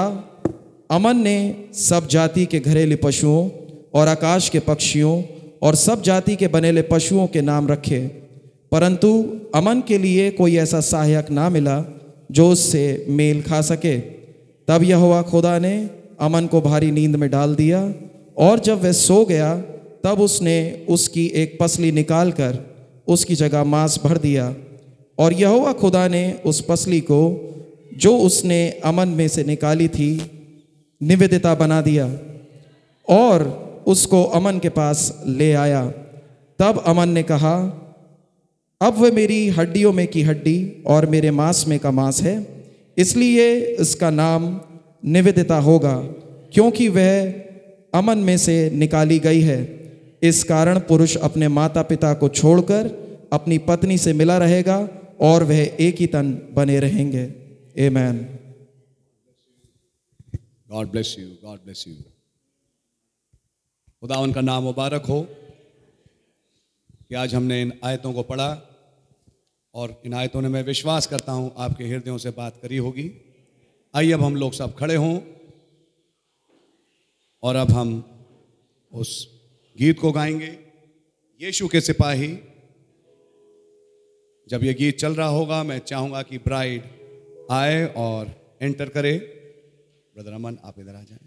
अमन 0.90 1.16
ने 1.16 1.64
सब 1.74 2.08
जाति 2.08 2.46
के 2.46 2.60
घरेलू 2.60 2.96
पशुओं 3.02 3.50
और 3.94 4.08
आकाश 4.08 4.48
के 4.48 4.58
पक्षियों 4.58 5.22
और 5.62 5.74
सब 5.74 6.02
जाति 6.02 6.36
के 6.36 6.48
बनेले 6.48 6.82
पशुओं 6.82 7.26
के 7.26 7.40
नाम 7.40 7.68
रखे। 7.68 8.00
परंतु 8.72 9.36
अमन 9.54 9.80
के 9.80 9.98
लिए 9.98 10.30
कोई 10.30 10.56
ऐसा 10.56 10.80
सहायक 10.80 11.30
ना 11.30 11.48
मिला 11.48 11.84
जो 12.32 12.50
उससे 12.50 13.06
मेल 13.08 13.42
खा 13.42 13.60
सके। 13.60 14.00
तब 14.68 14.82
यह 14.82 14.96
हुआ 14.96 15.22
खुदा 15.22 15.58
ने 15.58 15.90
अमन 16.20 16.46
को 16.46 16.60
भारी 16.60 16.90
नींद 16.90 17.16
में 17.16 17.30
डाल 17.30 17.54
दिया 17.54 17.94
और 18.40 18.58
जब 18.58 18.82
वह 18.82 18.92
सो 18.92 19.24
गया, 19.24 19.54
तब 20.04 20.20
उसने 20.20 20.86
उसकी 20.88 21.26
एक 21.34 21.56
पसली 21.60 21.92
निकाल 21.92 22.32
कर 22.32 22.58
उसकी 23.08 23.34
जगह 23.34 23.64
मांस 23.64 23.98
भर 24.04 24.18
दिया। 24.18 24.54
और 25.18 25.32
यहोवा 25.32 25.72
खुदा 25.72 26.06
ने 26.08 26.22
उस 26.46 26.60
पसली 26.60 27.00
को, 27.00 27.20
जो 27.94 28.16
उसने 28.18 28.68
अमन 28.84 29.08
में 29.08 29.26
से 29.28 29.44
निकाली 29.44 29.88
थी, 29.88 30.10
निवेदिता 31.00 31.54
बना 31.54 31.80
दिया 31.80 32.06
और 33.08 33.44
उसको 33.86 34.22
अमन 34.22 34.58
के 34.58 34.68
पास 34.68 35.22
ले 35.26 35.52
आया। 35.52 35.84
तब 36.58 36.82
अमन 36.86 37.08
ने 37.08 37.22
कहा, 37.22 37.56
अब 38.80 38.98
वह 38.98 39.12
मेरी 39.12 39.48
हड्डियों 39.48 39.92
में 39.92 40.06
की 40.06 40.22
हड्डी 40.22 40.82
और 40.86 41.06
मेरे 41.06 41.30
मांस 41.30 41.64
में 41.68 41.78
का 41.78 41.90
मांस 41.90 42.22
है, 42.22 42.36
इसलिए 42.96 43.54
इसका 43.80 44.10
नाम 44.10 44.60
निवेदिता 45.04 45.58
होगा, 45.58 45.96
क्योंकि 46.52 46.88
वह 46.88 47.34
अमन 47.92 48.18
में 48.18 48.36
से 48.38 48.70
निकाली 48.70 49.18
गई 49.18 49.40
है। 49.40 49.60
इस 50.22 50.42
कारण 50.44 50.78
पुरुष 50.78 51.16
अपने 51.16 51.48
माता 51.48 51.82
पिता 51.82 52.12
को 52.14 52.28
छोड़कर 52.30 52.88
अपनी 53.32 53.58
पत्नी 53.58 53.98
से 53.98 54.12
मिला 54.12 54.38
रहेगा 54.38 54.78
और 55.20 55.44
वह 55.44 55.60
एक 55.80 55.96
ही 56.00 56.06
तन 56.06 56.32
बने 56.54 56.78
रहेंगे। 56.80 57.22
Amen 57.90 58.18
God 60.70 60.90
bless 60.90 61.16
you 61.18 61.28
God 61.44 61.58
bless 61.58 61.84
you 61.88 61.94
खुदा 64.02 64.16
उनका 64.16 64.40
नाम 64.40 64.62
मुबारक 64.62 65.06
हो 65.06 65.20
कि 67.08 67.14
आज 67.14 67.34
हमने 67.34 67.60
इन 67.62 67.72
आयतों 67.84 68.12
को 68.12 68.22
पढ़ा 68.22 68.50
और 69.74 70.02
इन 70.06 70.14
आयतों 70.14 70.42
ने 70.42 70.48
मैं 70.48 70.62
विश्वास 70.62 71.06
करता 71.06 71.32
हूँ 71.32 71.52
आपके 71.58 71.84
हृदयों 71.84 72.18
से 72.18 72.30
बात 72.30 72.58
करी 72.62 72.76
होगी। 72.76 73.10
आइए 73.94 74.12
अब 74.12 74.22
हम 74.22 74.36
लोग 74.36 74.52
सब 74.52 74.74
खड़े 74.76 74.94
हों। 74.94 75.14
और 77.42 77.56
अब 77.56 77.70
हम 77.70 78.20
उस 78.92 79.40
गीत 79.78 80.00
को 80.00 80.12
गाएँगे। 80.12 80.58
यीशु 81.42 81.68
के 81.68 81.80
सिपाही। 81.80 82.38
जब 84.48 84.64
ये 84.64 84.74
गीत 84.74 84.98
चल 84.98 85.14
रहा 85.14 85.28
होगा, 85.28 85.62
मैं 85.62 85.78
चाहूँगा 85.78 86.22
कि 86.22 86.38
ब्राइड 86.38 86.82
आए 87.50 87.86
और 87.86 88.56
एंटर 88.62 88.88
करे। 88.88 89.18
ब्रदर 90.14 90.32
अमन, 90.32 90.58
आप 90.64 90.80
इधर 90.80 90.94
आ 90.94 91.02
जाए. 91.02 91.18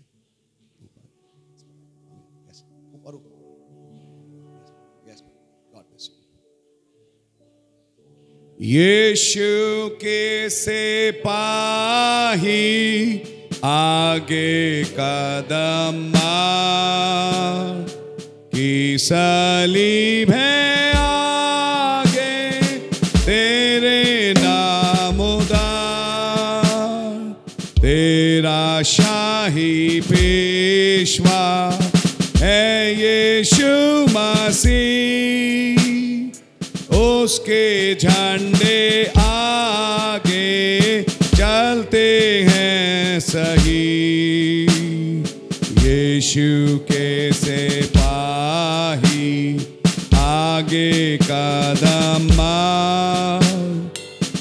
यीशु 8.62 9.42
के 9.96 10.50
सिपाही। 10.50 11.44
आगे 13.64 14.84
कदम 14.96 16.00
की 18.56 18.98
सलीब 18.98 20.32
आगे, 20.98 22.36
तेरे 23.18 24.34
नाम 24.38 25.22
तेरा 27.80 28.66
शाही 28.82 30.02
पेशवा 30.02 31.46
है 32.38 32.68
यीशु 33.00 33.72
मसीह। 34.12 35.80
उसके 36.98 37.96
झंडे 37.96 38.82
आगे 39.20 40.52
चलते 41.04 42.06
हैं 43.14 43.20
सही 43.20 44.66
यीशु 45.86 46.78
के 46.90 47.10
सिपाही 47.34 49.28
आगे 50.18 51.18
कदम 51.22 52.28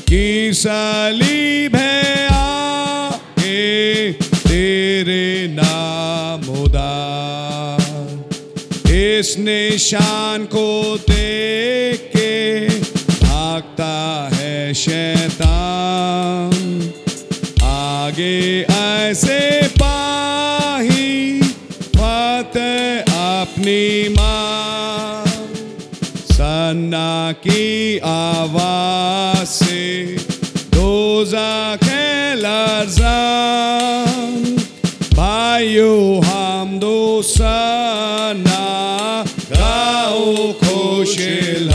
की 0.09 0.53
सलीब 0.55 1.77
है 1.77 2.29
आगे 2.29 4.13
तेरे 4.13 5.27
नाम 5.61 6.49
उदार 6.63 7.85
इस 8.95 9.37
निशान 9.39 10.45
को 10.55 10.69
देख 11.11 12.09
के 12.17 12.33
भागता 13.27 13.95
है 14.35 14.75
शैतान। 14.75 16.52
आगे 18.13 18.69
ऐसे 18.69 19.41
पाही 19.81 21.41
फतेह 21.97 23.09
अपनी 23.19 24.09
माँ। 24.13 25.25
सन्ना 26.33 27.33
की 27.41 27.65
आवाज़ 28.05 29.49
से 29.49 29.81
दोजा 30.77 31.77
के 31.85 32.05
लर्जान 32.37 34.37
भाइयों, 35.17 36.05
हम 36.27 36.79
दो 36.79 37.23
सना 37.33 38.61
गाओ 39.53 40.53
खुशलाम 40.61 41.72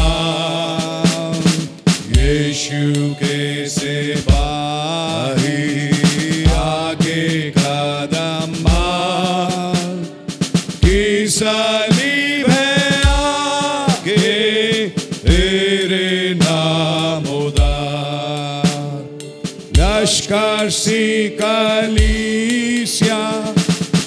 सी 20.70 21.30
कलीसिया 21.42 23.20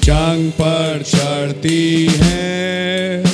जंग 0.02 0.50
पर 0.50 1.02
चढ़ती 1.06 2.06
है। 2.06 3.29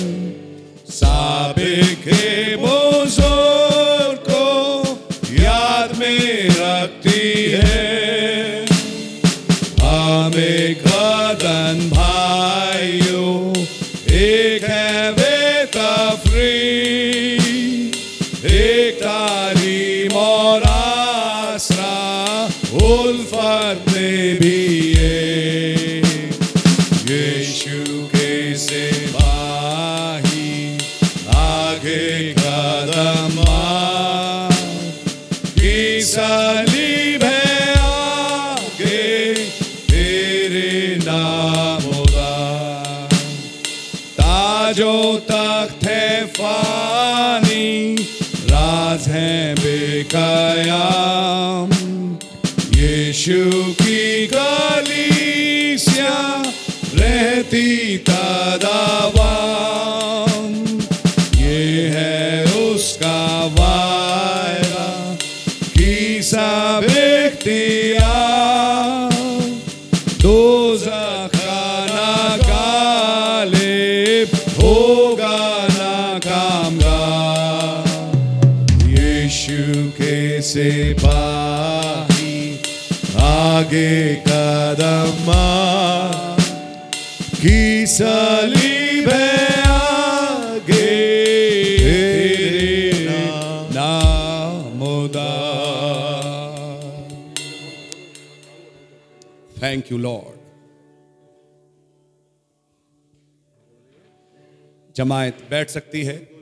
आगे 83.66 84.14
कदम 84.26 85.30
की 87.34 87.86
सलीब 87.86 89.08
है 89.08 89.62
आगे 89.62 90.84
थैंक 99.62 99.92
यू 99.92 99.98
लॉर्ड 99.98 100.34
जमायत 104.96 105.38
बैठ 105.50 105.70
सकती 105.70 106.02
है। 106.04 106.35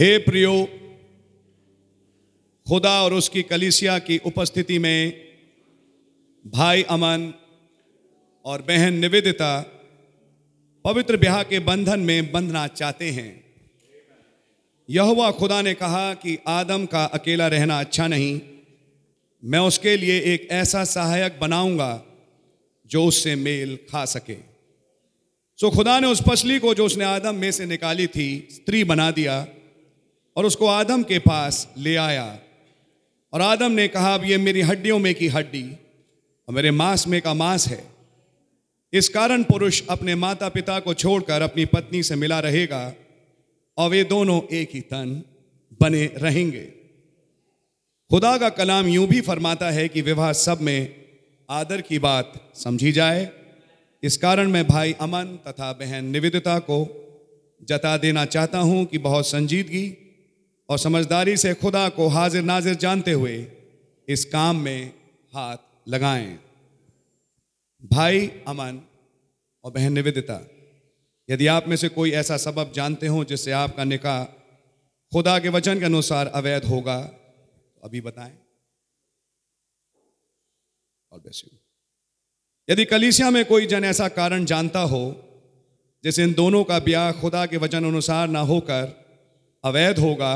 हे 0.00 0.18
प्रियो, 0.18 0.68
खुदा 2.68 3.02
और 3.02 3.14
उसकी 3.14 3.42
कलिसिया 3.42 3.98
की 3.98 4.18
उपस्थिति 4.18 4.78
में 4.78 5.28
भाई 6.46 6.82
अमन 6.82 7.34
और 8.44 8.62
बहन 8.62 8.94
निवेदिता 8.94 9.60
पवित्र 10.84 11.16
ब्याह 11.16 11.42
के 11.42 11.58
बंधन 11.58 12.00
में 12.00 12.32
बंधना 12.32 12.66
चाहते 12.66 13.10
हैं। 13.10 13.44
यहोवा 14.90 15.30
खुदा 15.30 15.62
ने 15.62 15.74
कहा 15.74 16.14
कि 16.14 16.38
आदम 16.46 16.86
का 16.86 17.04
अकेला 17.04 17.48
रहना 17.48 17.80
अच्छा 17.80 18.06
नहीं। 18.06 18.40
मैं 19.44 19.58
उसके 19.58 19.96
लिए 19.96 20.20
एक 20.20 20.48
ऐसा 20.50 20.84
सहायक 20.84 21.38
बनाऊँगा 21.40 22.04
जो 22.86 23.04
उससे 23.04 23.34
मेल 23.34 23.76
खा 23.76 24.04
सके। 24.04 24.36
सो 25.56 25.70
खुदा 25.70 26.00
ने 26.00 26.06
उस 26.06 26.22
पसली 26.30 26.58
को 26.58 26.74
जो 26.74 26.86
उसने 26.86 27.04
आदम 27.04 27.34
में 27.34 27.52
से 27.52 27.66
निकाली 27.66 28.06
थी, 28.06 28.48
स्त्री 28.50 28.84
बना 28.84 29.10
दिया। 29.10 29.46
और 30.40 30.46
उसको 30.46 30.66
आदम 30.66 31.02
के 31.02 31.18
पास 31.18 31.68
ले 31.78 31.96
आया। 31.96 32.38
और 33.32 33.40
आदम 33.40 33.72
ने 33.72 33.88
कहा, 33.88 34.14
अब 34.14 34.24
ये 34.24 34.38
मेरी 34.38 34.60
हड्डियों 34.60 34.98
में 34.98 35.14
की 35.14 35.28
हड्डी 35.28 35.70
और 36.48 36.54
मेरे 36.54 36.70
मांस 36.70 37.06
में 37.06 37.22
का 37.22 37.34
मांस 37.34 37.68
है। 37.68 37.84
इस 38.92 39.08
कारण 39.08 39.42
पुरुष 39.42 39.82
अपने 39.90 40.14
माता 40.14 40.48
पिता 40.48 40.80
को 40.80 40.94
छोड़कर 40.94 41.42
अपनी 41.42 41.64
पत्नी 41.64 42.02
से 42.02 42.14
मिला 42.14 42.40
रहेगा 42.40 42.92
और 43.78 43.90
वे 43.90 44.04
दोनों 44.04 44.40
एक 44.52 44.70
ही 44.74 44.80
तन 44.80 45.22
बने 45.80 46.06
रहेंगे। 46.16 46.64
खुदा 48.10 48.38
का 48.38 48.48
कलाम 48.48 48.86
यूँ 48.86 49.06
भी 49.06 49.20
फरमाता 49.20 49.70
है 49.70 49.88
कि 49.88 50.02
विवाह 50.02 50.32
सब 50.32 50.60
में 50.60 50.94
आदर 51.50 51.80
की 51.80 51.98
बात 51.98 52.32
समझी 52.54 52.92
जाए। 52.92 53.30
इस 54.02 54.16
कारण 54.16 54.48
मैं 54.48 54.68
भाई 54.68 54.92
अमन 54.92 55.38
तथा 55.48 55.72
बहन 55.72 56.04
निवेदिता 56.04 56.58
को 56.58 56.84
जता 57.68 57.96
देना 57.96 58.24
चाहता 58.24 58.58
हूँ 58.58 58.84
कि 58.84 58.98
बहुत 58.98 59.26
संजीदगी 59.26 60.06
और 60.70 60.78
समझदारी 60.78 61.36
से 61.36 61.54
खुदा 61.54 61.88
को 61.88 62.06
हाजिर 62.08 62.42
नाजिर 62.42 62.74
जानते 62.74 63.12
हुए 63.12 63.46
इस 64.08 64.24
काम 64.24 64.56
में 64.56 64.92
हाथ 65.34 65.56
लगाएँ 65.88 66.38
भाई 67.92 68.26
अमन 68.48 68.80
और 69.64 69.72
बहन 69.72 69.92
निवेदिता, 69.92 70.48
यदि 71.28 71.46
आप 71.46 71.68
में 71.68 71.76
से 71.76 71.88
कोई 71.88 72.10
ऐसा 72.10 72.36
सबब 72.36 72.72
जानते 72.72 73.06
हो 73.06 73.24
जिससे 73.24 73.52
आपका 73.52 73.84
निकाह 73.84 74.24
खुदा 75.12 75.38
के 75.38 75.48
वचन 75.48 75.78
के 75.78 75.84
अनुसार 75.84 76.26
अवैध 76.26 76.64
होगा 76.64 77.02
तो 77.02 77.80
अभी 77.84 78.00
बताएँ 78.00 78.38
और 81.12 81.22
you. 81.30 81.50
यदि 82.68 82.84
कलीसिया 82.84 83.30
में 83.30 83.44
कोई 83.44 83.66
जन 83.66 83.84
ऐसा 83.84 84.08
कारण 84.08 84.44
जानता 84.44 84.80
हो, 84.80 85.02
जैसे 86.04 86.24
इन 86.24 86.32
दोनों 86.32 86.64
का 86.64 86.78
ब्याह 86.78 87.12
खुदा 87.12 87.46
के 87.46 87.56
वचन 87.56 87.84
अनुसार 87.84 88.28
ना 88.28 88.40
होकर 88.40 88.96
अवैध 89.64 89.98
होगा 89.98 90.34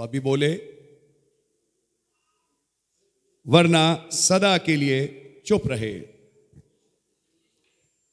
तो 0.00 0.04
अभी 0.04 0.20
बोले, 0.20 0.48
वरना 3.46 4.08
सदा 4.10 4.56
के 4.58 4.76
लिए 4.76 5.00
चुप 5.46 5.66
रहे। 5.66 5.90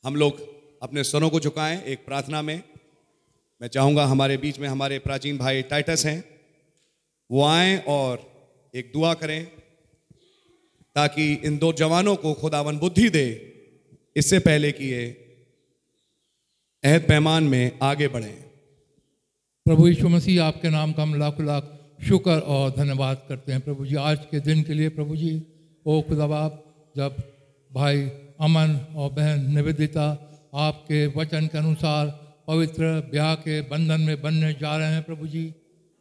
हम 0.03 0.15
लोग 0.15 0.41
अपने 0.81 1.03
स्वरों 1.03 1.29
को 1.29 1.39
झुकाएँ 1.39 1.81
एक 1.83 2.05
प्रार्थना 2.05 2.41
में। 2.41 2.61
मैं 3.61 3.67
चाहूँगा 3.67 4.05
हमारे 4.05 4.37
बीच 4.37 4.59
में 4.59 4.67
हमारे 4.67 4.97
प्राचीन 4.99 5.37
भाई 5.37 5.61
टाइटस 5.61 6.05
हैं, 6.05 6.23
वो 7.29 7.43
आए 7.43 7.77
और 7.87 8.25
एक 8.73 8.91
दुआ 8.93 9.13
करें 9.13 9.45
ताकि 10.95 11.33
इन 11.33 11.57
दो 11.57 11.71
जवानों 11.73 12.15
को 12.15 12.33
खुदावन 12.33 12.79
बुद्धि 12.79 13.09
दे, 13.09 13.27
इससे 14.15 14.39
पहले 14.39 14.71
कि 14.71 14.91
ये 14.91 15.07
अहद 16.83 17.07
पैमान 17.07 17.43
में 17.43 17.79
आगे 17.81 18.07
बढ़ें। 18.07 18.35
प्रभु 19.65 19.87
यीशु 19.87 20.09
मसीह, 20.09 20.43
आपके 20.43 20.69
नाम 20.69 20.93
का 20.93 21.03
हम 21.03 21.19
लाख 21.19 21.41
लाख 21.41 21.73
शुक्र 21.99 22.39
और 22.47 22.69
धन्यवाद 22.71 23.21
करते 23.29 23.51
हैं 23.51 23.61
प्रभु 23.61 23.85
जी। 23.85 23.95
आज 23.95 24.25
के 24.31 24.39
दिन 24.39 24.61
के 24.63 24.73
लिए 24.73 24.89
प्रभु 24.89 25.15
जी, 25.15 25.41
ओ 25.85 26.01
खुदा 26.01 26.27
बाप, 26.27 26.63
जब 26.95 27.15
भाई 27.71 28.01
अमन 28.41 28.79
और 28.95 29.11
बहन 29.11 29.51
निवेदिता 29.55 30.05
आपके 30.55 31.05
वचन 31.07 31.47
के 31.47 31.57
अनुसार 31.57 32.07
पवित्र 32.47 32.91
ब्याह 33.11 33.33
के 33.35 33.59
बंधन 33.61 34.01
में 34.01 34.21
बनने 34.21 34.53
जा 34.53 34.75
रहे 34.77 34.91
हैं 34.91 35.03
प्रभु 35.03 35.27
जी, 35.27 35.53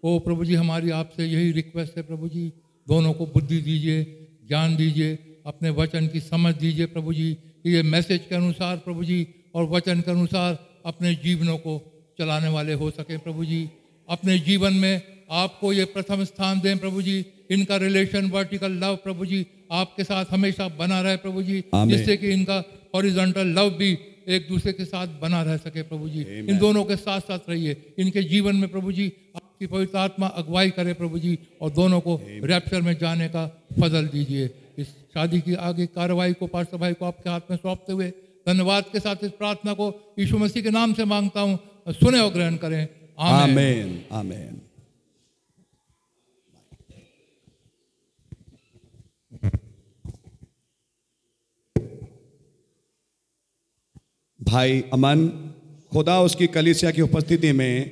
ओ 0.02 0.18
प्रभु 0.18 0.44
जी, 0.44 0.54
हमारी 0.54 0.90
आपसे 0.90 1.26
यही 1.26 1.50
रिक्वेस्ट 1.52 1.96
है 1.96 2.02
प्रभु 2.02 2.28
जी, 2.28 2.52
दोनों 2.88 3.12
को 3.12 3.26
बुद्धि 3.26 3.60
दीजिए, 3.60 4.04
ज्ञान 4.48 4.76
दीजिए, 4.76 5.18
अपने 5.46 5.70
वचन 5.72 6.06
की 6.06 6.20
समझ 6.20 6.54
दीजिए 6.54 6.86
प्रभु 6.86 7.12
जी 7.14 7.36
ये 7.66 7.82
मैसेज 7.84 8.24
के 8.28 8.34
अनुसार 8.34 8.76
प्रभु 8.76 9.04
जी 9.04 9.26
और 9.54 9.64
वचन 9.64 10.00
के 10.00 10.10
अनुसार 10.10 10.58
अपने 10.86 11.14
जीवनों 11.14 11.56
को 11.58 11.74
चलाने 12.18 12.48
वाले 12.48 12.72
हो 12.74 12.90
सके 12.90 13.16
प्रभु 13.18 13.44
जी। 13.44 13.68
अपने 14.08 14.38
जीवन 14.38 14.74
में 14.74 15.02
आपको 15.28 15.72
ये 15.72 15.84
प्रथम 15.86 16.24
स्थान 16.24 16.60
दें 16.60 16.76
प्रभु 16.78 17.02
जी। 17.02 17.24
इनका 17.50 17.76
रिलेशन 17.76 18.30
वर्टिकल 18.30 18.72
लव 18.74 18.96
प्रभु 18.96 19.26
जी 19.26 19.46
आपके 19.72 20.04
साथ 20.04 20.24
हमेशा 20.30 20.66
बना 20.78 21.00
रहे 21.00 21.16
प्रभु 21.16 21.42
जी 21.42 21.62
जिससे 21.74 22.16
कि 22.16 22.30
इनका 22.30 22.62
हॉरिजॉन्टल 22.94 23.46
लव 23.58 23.70
भी 23.78 23.90
एक 24.28 24.48
दूसरे 24.48 24.72
के 24.72 24.84
साथ 24.84 25.06
बना 25.20 25.42
रह 25.42 25.56
सके 25.58 25.82
प्रभु 25.82 26.08
जी। 26.08 26.22
इन 26.22 26.58
दोनों 26.58 26.84
के 26.84 26.96
साथ 26.96 27.20
साथ 27.22 27.50
रहिए। 27.50 27.76
इनके 27.98 28.22
जीवन 28.24 28.56
में 28.56 28.68
प्रभु 28.68 28.92
जी 28.92 29.06
आपकी 29.36 29.66
पवित्र 29.66 29.98
आत्मा 29.98 30.26
अगुवाई 30.36 30.70
करे 30.70 30.92
प्रभु 30.94 31.18
जी 31.18 31.38
और 31.60 31.70
दोनों 31.72 32.00
को 32.00 32.20
रैप्चर 32.44 32.80
में 32.82 32.96
जाने 32.98 33.28
का 33.28 33.46
फजल 33.80 34.06
दीजिए। 34.08 34.50
इस 34.78 34.88
शादी 35.14 35.40
की 35.40 35.54
आगे 35.62 35.86
कार्रवाई 35.88 36.32
को 36.32 36.46
पास्टर 36.48 36.76
भाई 36.76 36.94
को 36.94 37.04
आपके 37.04 37.30
हाथ 37.30 37.50
में 37.50 37.56
सौंपते 37.56 37.92
हुए 37.92 38.10
धन्यवाद 38.46 38.84
के 38.92 39.00
साथ 39.00 39.24
इस 39.24 39.30
प्रार्थना 39.38 39.72
को 39.74 39.88
यीशु 40.18 40.38
मसीह 40.38 40.62
के 40.62 40.70
नाम 40.72 40.92
से 40.94 41.04
माँगता 41.06 41.40
हूँ। 41.40 41.58
सुने 41.94 42.20
और 42.20 42.32
ग्रहण 42.32 42.56
करें। 42.56 42.86
आमीन। 43.18 43.50
आमेन 43.50 44.04
आमेन 44.12 44.60
भाई 54.46 54.80
अमन 54.92 55.28
खुदा 55.92 56.20
उसकी 56.22 56.46
कलिसिया 56.46 56.90
की 56.90 57.02
उपस्थिति 57.02 57.52
में 57.52 57.90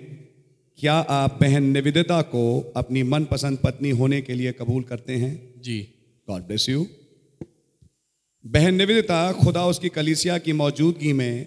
क्या 0.79 0.95
आप 0.95 1.38
बहन 1.40 1.64
निवेदिता 1.64 2.23
को 2.23 2.73
अपनी 2.77 3.03
मनपसंद 3.03 3.59
पत्नी 3.59 3.90
होने 3.90 4.21
के 4.23 4.35
लिए 4.35 4.53
कबूल 4.53 4.83
करते 4.83 5.17
हैं? 5.17 5.33
जी। 5.61 5.81
गॉड 6.29 6.43
ब्लेस 6.43 6.69
यू 6.69 6.87
बहन 8.47 8.75
निवेदिता 8.75 9.33
खुदा 9.33 9.67
उसकी 9.67 9.88
कलिसिया 9.88 10.38
की 10.38 10.53
मौजूदगी 10.53 11.12
में 11.12 11.47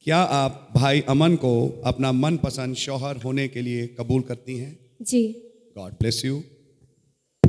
क्या 0.00 0.18
आप 0.18 0.68
भाई 0.74 1.00
अमन 1.08 1.36
को 1.36 1.54
अपना 1.84 2.12
मनपसंद 2.12 2.76
शौहर 2.76 3.16
होने 3.16 3.48
के 3.48 3.62
लिए 3.62 3.86
कबूल 3.86 4.22
करती 4.22 4.58
हैं? 4.58 4.78
जी। 5.02 5.22
गॉड 5.78 5.92
ब्लेस 5.92 6.24
यू 6.24 6.42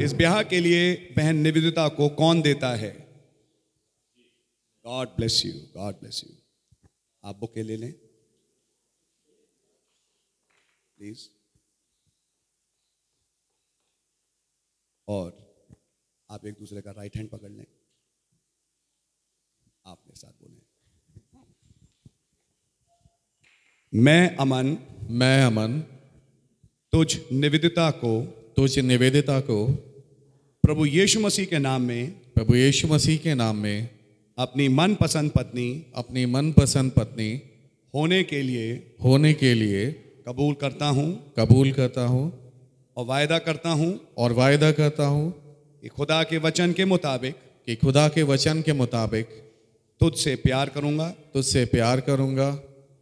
इस 0.02 0.14
ब्याह 0.14 0.42
के 0.44 0.60
लिए 0.60 0.94
बहन 1.18 1.36
निवेदिता 1.36 1.88
को 1.88 2.10
कौन 2.10 2.42
देता 2.42 2.76
है? 2.76 2.96
God 4.86 5.08
bless 5.08 5.46
you 5.46 5.54
God 5.54 5.94
bless 5.94 6.24
you 6.28 6.37
आप 7.28 7.36
बुके 7.36 7.64
ले 7.64 7.78
लें 7.78 7.94
प्लीज़ 10.98 11.30
और 15.08 15.48
आप 16.30 16.46
एक 16.46 16.54
दूसरे 16.54 16.82
का 16.82 16.92
राइट 16.92 17.18
हैंड 17.18 17.30
पकड़ 17.30 17.52
लें। 17.52 17.66
आप 19.86 20.04
मेरे 20.08 20.16
साथ 20.16 20.32
बोलें। 20.32 20.62
मैं 23.94 24.36
अमन। 24.36 24.78
मैं 25.10 25.44
अमन। 25.44 25.82
तुझ 26.92 27.20
निवेदिता 27.32 27.92
को। 27.92 28.26
तुझ 28.56 28.80
निवेदिता 28.80 29.42
को। 29.42 29.68
प्रभु 30.64 30.86
यीशु 30.86 31.20
मसीह 31.20 31.46
के 31.46 31.60
नाम 31.60 31.82
में। 31.82 32.34
प्रभु 32.34 32.56
यीशु 32.56 32.88
मसीह 32.88 33.18
के 33.18 33.34
नाम 33.34 33.58
में। 33.58 33.97
अपनी 34.38 34.68
मनपसंद 34.68 35.32
पत्नी 35.32 35.86
अपनी 35.96 36.26
मनपसंद 36.26 36.92
पत्नी 36.92 37.30
होने 37.94 38.24
के 38.24 38.42
लिए 38.42 38.96
होने 39.04 39.34
के 39.34 39.54
लिए 39.54 39.86
कबूल 40.28 40.54
करता 40.54 40.86
हूँ 40.88 41.34
कबूल 41.40 41.72
करता 41.72 42.02
हूँ 42.02 42.26
और 42.98 43.06
वायदा 43.06 43.38
करता 43.38 43.70
हूँ 43.70 44.00
और 44.18 44.34
वायदा 44.34 44.72
करता 44.72 45.06
हूँ 45.06 45.32
कि 45.82 45.88
खुदा 45.88 46.24
के 46.24 46.38
वचन 46.38 46.74
के 46.74 46.86
मुताबिक 46.86 47.36
कि 47.66 47.76
खुदा 47.76 48.08
के 48.08 48.24
वचन 48.24 48.62
के 48.62 48.74
मुताबिक 48.74 49.26
तुझसे 50.02 50.36
प्यार 50.36 50.70
करूँगा। 50.70 51.10
तुझसे 51.34 51.66
प्यार 51.66 52.00
करूँगा। 52.00 52.50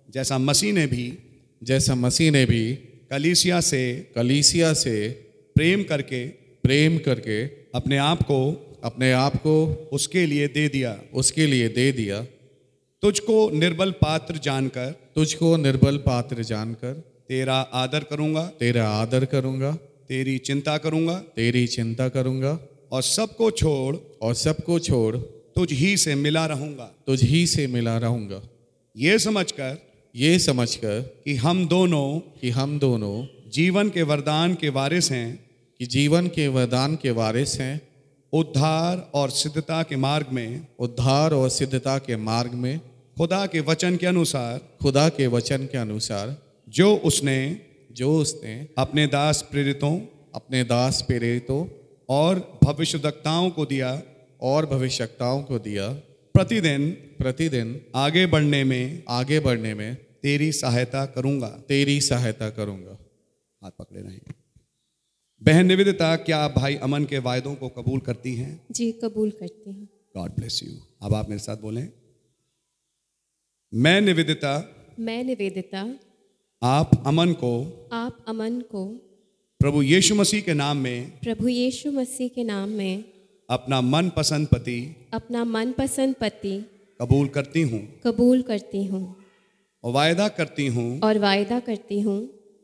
जैसा 0.09 0.37
मसीह 0.37 0.73
ने 0.73 0.87
भी 0.87 1.17
जैसा 1.63 1.95
मसीह 1.95 2.31
ने 2.31 2.45
भी 2.45 2.73
कलीसिया 3.11 3.59
से 3.61 4.11
कलीसिया 4.15 4.73
से 4.73 5.09
प्रेम 5.55 5.83
करके 5.83 6.27
प्रेम 6.63 6.97
करके 6.97 7.45
अपने 7.75 7.97
आप 7.97 8.23
को 8.23 8.39
अपने 8.85 9.11
आप 9.11 9.35
को 9.35 9.89
उसके 9.93 10.25
लिए 10.25 10.47
दे 10.47 10.69
दिया। 10.69 11.01
उसके 11.13 11.47
लिए 11.47 11.69
दे 11.69 11.91
दिया। 11.91 12.21
तुझको 13.01 13.49
निर्बल 13.49 13.91
पात्र 13.91 14.37
जानकर 14.37 15.11
तुझको 15.15 15.57
निर्बल 15.57 15.97
पात्र 15.97 16.43
जानकर 16.43 16.93
तेरा 17.29 17.55
आदर 17.55 18.03
करूँगा। 18.03 18.51
तेरा 18.59 18.89
आदर 18.89 19.25
करूँगा। 19.25 19.71
तेरी 20.09 20.37
चिंता 20.37 20.77
करूँगा। 20.77 21.19
तेरी 21.19 21.67
चिंता 21.67 22.09
करूँगा। 22.09 22.59
और 22.91 23.01
सबको 23.01 23.51
छोड़ 23.51 23.95
और 24.21 24.33
सबको 24.33 24.79
छोड़ 24.79 25.17
तुझ 25.55 25.71
ही 25.71 25.97
से 25.97 26.15
मिला 26.15 26.45
रहूँगा। 26.45 26.91
तुझ 27.07 27.23
ही 27.23 27.47
से 27.47 27.67
मिला 27.67 27.97
रहूँगा। 27.97 28.41
ये 28.97 29.19
समझकर 29.19 29.81
ये 30.15 30.39
समझकर 30.39 31.21
कि 31.25 31.35
हम 31.35 31.67
दोनों 31.67 32.19
कि 32.19 32.49
हम 32.49 32.79
दोनों 32.79 33.49
जीवन 33.49 33.89
के 33.89 34.01
वरदान 34.01 34.53
के 34.53 34.69
वारिस 34.69 35.11
हैं। 35.11 35.45
कि 35.79 35.85
जीवन 35.85 36.27
के 36.27 36.47
वरदान 36.47 36.95
के 36.95 37.11
वारिस 37.11 37.59
हैं। 37.59 37.81
उद्धार 38.35 39.11
और 39.13 39.29
सिद्धता 39.29 39.83
के 39.83 39.95
मार्ग 39.95 40.27
में 40.31 40.67
उद्धार 40.79 41.33
और 41.33 41.49
सिद्धता 41.49 41.97
के 41.97 42.15
मार्ग 42.15 42.53
में 42.53 42.79
खुदा 43.17 43.45
के 43.45 43.59
वचन 43.59 43.97
के 43.97 44.05
अनुसार 44.05 44.57
खुदा 44.81 45.09
के 45.09 45.27
वचन 45.27 45.65
के 45.65 45.77
अनुसार 45.77 46.37
जो 46.69 46.95
उसने 46.95 47.61
जो 47.91 48.17
उसने 48.17 48.67
अपने 48.77 49.07
दास 49.07 49.47
प्रेरितों 49.51 49.99
अपने 50.35 50.63
दास 50.63 51.01
प्रेरितों 51.01 51.67
और 52.09 52.59
भविष्यवक्ताओं 52.63 53.49
को 53.49 53.65
दिया 53.65 54.01
और 54.41 54.65
भविष्यताओं 54.65 55.43
को 55.43 55.59
दिया 55.59 55.89
प्रतिदिन 56.33 56.91
प्रतिदिन 56.91 57.81
आगे 57.95 58.25
बढ़ने 58.25 58.63
में 58.63 59.03
आगे 59.09 59.39
बढ़ने 59.39 59.73
में 59.73 59.95
तेरी 59.95 60.51
सहायता 60.51 61.05
करूँगा। 61.05 61.47
तेरी 61.47 62.01
सहायता 62.01 62.49
करूँगा। 62.49 62.97
हाथ 63.63 63.71
पकड़े 63.79 64.01
रहें। 64.01 64.34
बहन 65.41 65.65
निवेदिता 65.65 66.15
क्या 66.17 66.37
आप 66.39 66.53
भाई 66.55 66.75
अमन 66.83 67.05
के 67.05 67.19
वायदों 67.19 67.53
को 67.55 67.67
कबूल 67.69 67.99
करती 67.99 68.35
हैं? 68.35 68.51
जी 68.71 68.91
कबूल 69.03 69.31
करती 69.31 69.71
हूँ। 69.71 69.87
गॉड 70.15 70.31
ब्लेस 70.31 70.59
यू 70.63 70.71
अब 71.01 71.13
आप 71.13 71.29
मेरे 71.29 71.39
साथ 71.39 71.57
बोलें। 71.57 71.87
मैं 73.73 73.99
निवेदिता 74.01 74.53
मैं 74.99 75.23
निवेदिता 75.23 75.81
आप 76.61 76.91
अमन 77.07 77.33
को 77.33 77.51
आप 77.93 78.23
अमन 78.27 78.59
को 78.71 78.85
प्रभु 79.59 79.81
यीशु 79.81 80.15
मसीह 80.15 80.41
के 80.41 80.53
नाम 80.53 80.77
में 80.77 81.19
प्रभु 81.19 81.47
यीशु 81.47 81.91
मसीह 81.91 82.27
के 82.27 82.43
नाम 82.43 82.69
में 82.69 83.03
अपना 83.49 83.81
मन 83.81 84.09
पसंद 84.17 84.47
पति 84.47 84.79
अपना 85.13 85.43
मन 85.45 85.71
पसंद 85.71 86.15
पति 86.21 86.55
कबूल 86.99 87.27
करती 87.27 87.61
हूँ। 87.61 87.81
कबूल 88.05 88.41
करती 88.41 88.85
हूँ। 88.85 89.03
और 89.83 89.91
वायदा 89.93 90.27
करती 90.37 90.67
हूँ 90.67 90.87
और 91.03 91.17
वायदा 91.19 91.59
करती 91.59 91.99
हूँ। 92.01 92.17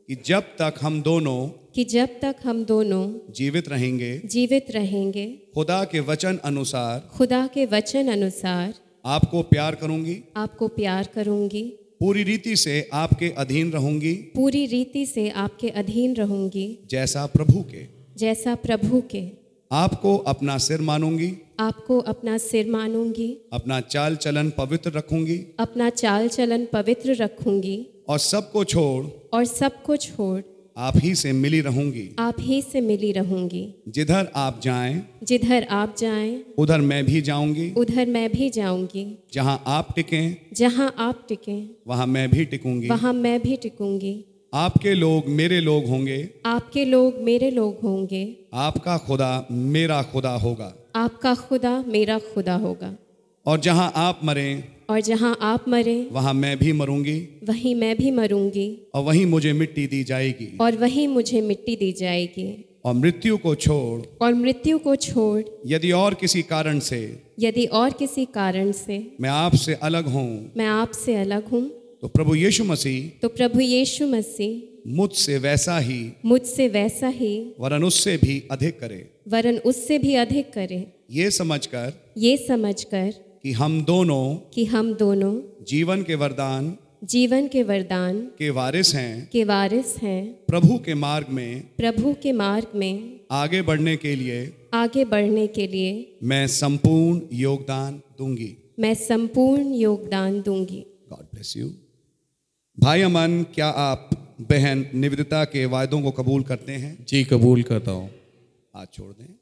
कि 0.08 0.14
जब 0.26 0.40
तक 0.40 0.74
हम 0.82 1.02
दोनों 1.02 1.48
कि 1.74 1.84
जब 1.84 2.08
तक 2.22 2.36
हम 2.44 2.64
दोनों 2.64 3.32
जीवित 3.32 3.68
रहेंगे 3.68 4.22
जीवित 4.24 4.66
रहेंगे 4.70 5.26
खुदा 5.54 5.84
के 5.84 6.00
वचन 6.00 6.38
अनुसार 6.44 7.08
खुदा 7.12 7.46
के 7.46 7.66
वचन 7.66 8.08
अनुसार 8.08 8.74
आपको 9.04 9.42
प्यार 9.42 9.74
करूँगी। 9.74 10.24
आपको 10.36 10.68
प्यार 10.68 11.08
करूँगी। 11.14 11.62
पूरी 12.00 12.22
रीति 12.22 12.56
से 12.56 12.90
आपके 12.92 13.28
अधीन 13.28 13.70
रहूँगी। 13.70 14.12
पूरी 14.12 14.66
रीति 14.66 15.06
से 15.06 15.30
आपके 15.30 15.68
अधीन 15.68 16.14
रहूँगी। 16.14 16.78
जैसा 16.90 17.26
प्रभु 17.26 17.60
के। 17.60 17.86
जैसा 18.16 18.54
प्रभु 18.54 19.02
के। 19.10 19.30
आपको 19.72 20.16
अपना 20.16 20.58
सिर 20.58 20.80
मानूँगी। 20.80 21.32
आपको 21.60 21.98
अपना 21.98 22.38
सिर 22.38 22.70
मानूँगी। 22.70 23.38
अपना 23.52 23.80
चाल 23.80 24.16
चलन 24.16 24.50
पवित्र 24.50 24.90
रखूँगी। 24.90 25.46
अपना 25.58 25.90
चाल 25.90 26.28
चलन 26.28 26.66
पवित्र 26.72 27.14
रखूँगी। 27.14 27.86
और 28.08 28.18
सबको 28.18 28.64
छोड़ 28.64 29.04
और 29.36 29.44
सबको 29.44 29.96
छोड़ 29.96 30.40
आप 30.76 30.94
ही 30.96 31.14
से 31.14 31.32
मिली 31.32 31.60
रहूँगी। 31.60 32.16
आप 32.18 32.36
ही 32.40 32.60
से 32.62 32.80
मिली 32.80 33.12
रहूँगी। 33.12 33.74
जिधर 33.88 34.28
आप 34.36 34.60
जाएँ 34.62 35.02
जिधर 35.22 35.66
आप 35.70 35.94
जाएँ 35.98 36.44
उधर 36.58 36.80
मैं 36.80 37.04
भी 37.06 37.20
जाऊँगी। 37.20 37.70
उधर 37.76 38.06
मैं 38.06 38.32
भी 38.32 38.50
जाऊँगी। 38.50 39.04
जहाँ 39.34 39.62
आप 39.66 39.94
टिकें 39.94 40.36
जहाँ 40.52 40.94
आप 40.98 41.26
टिकें 41.28 41.68
वहाँ 41.86 42.06
मैं 42.06 42.30
भी 42.30 42.44
टिकूँगी। 42.44 42.88
वहाँ 42.88 43.12
मैं 43.12 43.42
भी 43.42 43.56
टिकूँगी। 43.56 44.24
आपके 44.54 44.94
लोग 44.94 45.28
मेरे 45.28 45.60
लोग 45.60 45.86
होंगे। 45.86 46.30
आपके 46.46 46.84
लोग 46.84 47.18
मेरे 47.20 47.50
लोग 47.50 47.78
होंगे। 47.82 48.36
आपका 48.54 48.98
खुदा 48.98 49.46
मेरा 49.50 50.02
खुदा 50.02 50.34
होगा। 50.36 50.74
आपका 50.96 51.34
खुदा 51.34 51.84
मेरा 51.86 52.18
खुदा 52.18 52.54
होगा। 52.54 52.96
और 53.46 53.60
जहाँ 53.60 53.92
आप 53.96 54.20
मरें 54.24 54.64
और 54.92 55.00
जहाँ 55.00 55.36
आप 55.40 55.68
मरे 55.68 55.94
वहाँ 56.12 56.32
मैं 56.34 56.56
भी 56.58 56.72
मरूँगी 56.72 57.18
वहीं 57.44 57.74
मैं 57.74 57.96
भी 57.96 58.10
मरूँगी। 58.10 58.66
और 58.94 59.02
वहीं 59.04 59.24
मुझे 59.26 59.52
मिट्टी 59.52 59.86
दी 59.86 60.02
जाएगी। 60.04 60.48
और 60.60 60.76
वहीं 60.76 61.06
मुझे 61.08 61.40
मिट्टी 61.40 61.76
दी 61.76 61.92
जाएगी। 61.92 62.48
और 62.84 62.94
मृत्यु 62.94 63.36
को 63.36 63.54
छोड़ 63.54 64.24
और 64.24 64.34
मृत्यु 64.34 64.78
को 64.78 64.96
छोड़ 64.96 65.42
यदि 65.66 65.90
और 65.92 66.14
किसी 66.14 66.42
कारण 66.42 66.78
से 66.80 67.00
यदि 67.40 67.64
और 67.72 67.92
किसी 67.92 68.24
कारण 68.34 68.72
से 68.72 68.98
मैं 69.20 69.30
आपसे 69.30 69.74
अलग 69.82 70.08
हूँ। 70.08 70.52
मैं 70.56 70.66
आपसे 70.66 71.14
अलग 71.14 71.48
हूँ। 71.48 71.64
तो 72.02 72.08
प्रभु 72.08 72.34
यीशु 72.34 72.64
मसीह 72.64 73.18
तो 73.22 73.28
प्रभु 73.28 73.60
यीशु 73.60 74.06
मसीह 74.06 74.90
मुझसे 74.92 75.38
वैसा 75.38 75.78
ही 75.78 76.00
मुझसे 76.24 76.68
वैसा 76.68 77.08
ही 77.16 77.34
वरन 77.60 77.84
उससे 77.84 78.16
भी 78.16 78.42
अधिक 78.50 78.80
करे। 78.80 79.04
वरन 79.28 79.58
उससे 79.66 79.98
भी 79.98 80.14
अधिक 80.14 80.52
करे। 80.52 80.86
ये 81.10 81.30
समझकर 81.30 81.92
ये 82.18 82.36
समझकर 82.48 83.12
कि 83.44 83.52
हम 83.52 83.84
दोनों 83.84 84.34
कि 84.54 84.64
हम 84.64 84.94
दोनों 84.94 85.64
जीवन 85.64 86.02
के 86.02 86.14
वरदान 86.14 86.76
जीवन 87.04 87.48
के 87.48 87.62
वरदान 87.62 88.20
के 88.38 88.50
वारिस 88.50 88.94
हैं। 88.94 89.28
के 89.32 89.44
वारिस 89.44 89.96
हैं। 89.96 90.32
प्रभु 90.46 90.78
के 90.78 90.94
मार्ग 90.94 91.28
में 91.28 91.60
प्रभु 91.76 92.14
के 92.22 92.32
मार्ग 92.32 92.66
में 92.74 93.20
आगे 93.30 93.62
बढ़ने 93.62 93.96
के 93.96 94.14
लिए 94.16 94.56
आगे 94.74 95.04
बढ़ने 95.04 95.46
के 95.46 95.66
लिए 95.66 96.18
मैं 96.22 96.46
संपूर्ण 96.46 97.20
योगदान 97.32 98.02
दूँगी। 98.18 98.56
मैं 98.78 98.94
संपूर्ण 98.94 99.74
योगदान 99.74 100.40
दूँगी। 100.42 100.84
गॉड 101.10 101.24
ब्लेस 101.24 101.56
यू 101.56 101.68
भाई 102.80 103.02
अमन 103.02 103.46
क्या 103.54 103.68
आप 103.68 104.10
बहन 104.40 104.86
निवेदिता 104.94 105.44
के 105.44 105.66
वायदों 105.66 106.02
को 106.02 106.10
कबूल 106.10 106.42
करते 106.42 106.72
हैं? 106.72 107.06
जी 107.08 107.24
कबूल 107.24 107.62
करता 107.62 107.90
हूँ। 107.90 108.08
हाथ 108.76 108.86
छोड़ 108.92 109.12
दें। 109.12 109.34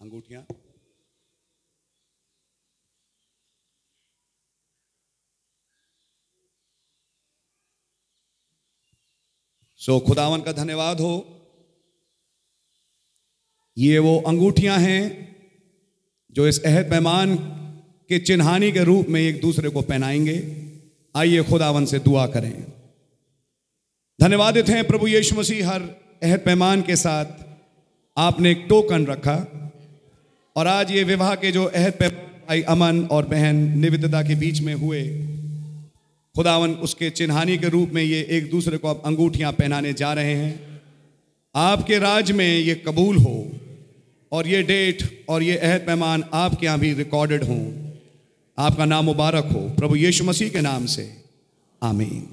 अंगूठियाँ। 0.00 0.46
सो 9.78 9.98
so, 9.98 10.06
खुदावन 10.06 10.40
का 10.40 10.52
धन्यवाद 10.52 11.00
हो। 11.00 11.40
ये 13.78 13.98
वो 13.98 14.20
अंगूठियाँ 14.20 14.78
हैं 14.78 15.36
जो 16.32 16.48
इस 16.48 16.64
अहद 16.64 16.90
पैमान 16.90 17.36
के 18.08 18.18
चिन्हानी 18.18 18.72
के 18.72 18.84
रूप 18.84 19.06
में 19.08 19.20
एक 19.20 19.40
दूसरे 19.40 19.68
को 19.68 19.82
पहनाएँगे। 19.82 20.66
आइए 21.16 21.42
खुदावन 21.42 21.84
से 21.84 21.98
दुआ 21.98 22.26
करें। 22.26 22.64
धन्यवादित 24.20 24.68
हैं 24.68 24.86
प्रभु 24.86 25.06
यीशु 25.06 25.36
मसीह 25.36 25.70
हर 25.70 25.82
अहद 26.22 26.40
पैमान 26.40 26.82
के 26.82 26.96
साथ। 26.96 27.26
आपने 28.18 28.50
एक 28.50 28.66
टोकन 28.68 29.06
रखा 29.06 29.70
और 30.56 30.66
आज 30.66 30.90
ये 30.90 31.04
विवाह 31.04 31.34
के 31.34 31.52
जो 31.52 31.64
अहद 31.64 31.92
पैमान 31.92 32.28
भाई 32.48 32.62
अमन 32.62 33.04
और 33.04 33.26
बहन 33.26 33.56
निविदता 33.56 34.22
के 34.22 34.34
बीच 34.34 34.60
में 34.60 34.74
हुए 34.74 35.02
खुदावन, 36.38 36.74
उसके 36.76 37.08
चिन्हानी 37.10 37.56
के 37.58 37.68
रूप 37.68 37.90
में 37.90 38.02
ये 38.02 38.20
एक 38.30 38.50
दूसरे 38.50 38.78
को 38.78 38.88
आप 38.88 39.02
अंगूठियाँ 39.06 39.52
पहनाने 39.52 39.92
जा 39.92 40.12
रहे 40.14 40.34
हैं। 40.34 40.80
आपके 41.54 41.98
राज 41.98 42.30
में 42.32 42.46
ये 42.46 42.74
कबूल 42.86 43.16
हो 43.16 43.34
और 44.32 44.48
ये 44.48 44.62
डेट 44.62 45.26
और 45.28 45.42
ये 45.42 45.56
अहद 45.58 45.86
पैमान 45.86 46.24
आपके 46.34 46.66
यहाँ 46.66 46.78
भी 46.78 46.92
रिकॉर्डेड 46.94 47.44
हों। 47.44 47.60
आपका 48.58 48.84
नाम 48.84 49.04
मुबारक 49.04 49.52
हो। 49.52 49.68
प्रभु 49.76 49.96
यीशु 49.96 50.24
मसीह 50.24 50.50
के 50.50 50.60
नाम 50.60 50.86
से। 50.86 51.12
आमीन 51.82 52.26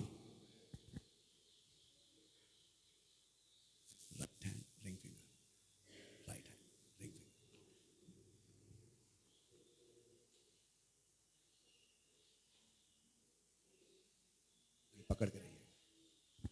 पकड़ 15.09 15.27
के 15.29 15.39
रहिए 15.39 16.49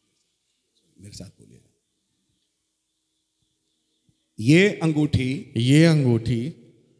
मेरे 0.98 1.16
साथ 1.16 1.30
बोलिए 1.40 1.62
ये 4.40 4.68
अंगूठी 4.84 5.54
ये 5.58 5.84
अंगूठी 5.86 6.42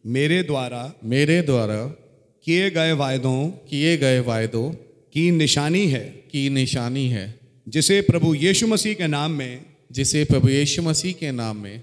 मेरे 0.06 0.42
द्वारा 0.44 0.82
मेरे 1.04 1.42
द्वारा 1.42 1.78
किए 2.46 2.70
गए 2.70 2.92
वायदों 2.94 3.50
किए 3.70 3.96
गए 3.98 4.20
वायदों 4.20 4.70
की 5.14 5.30
निशानी 5.32 5.86
है। 5.88 6.04
की 6.32 6.50
निशानी 6.50 7.08
है। 7.10 7.26
जिसे 7.68 8.02
प्रभु 8.02 8.34
यीशु 8.36 8.68
मसीह 8.68 8.94
के 8.96 9.08
नाम 9.08 9.32
में 9.32 9.66
जिसे 9.92 10.24
प्रभु 10.26 10.50
यीशु 10.50 10.82
मसीह 10.82 11.14
के 11.14 11.32
नाम 11.32 11.58
में 11.58 11.80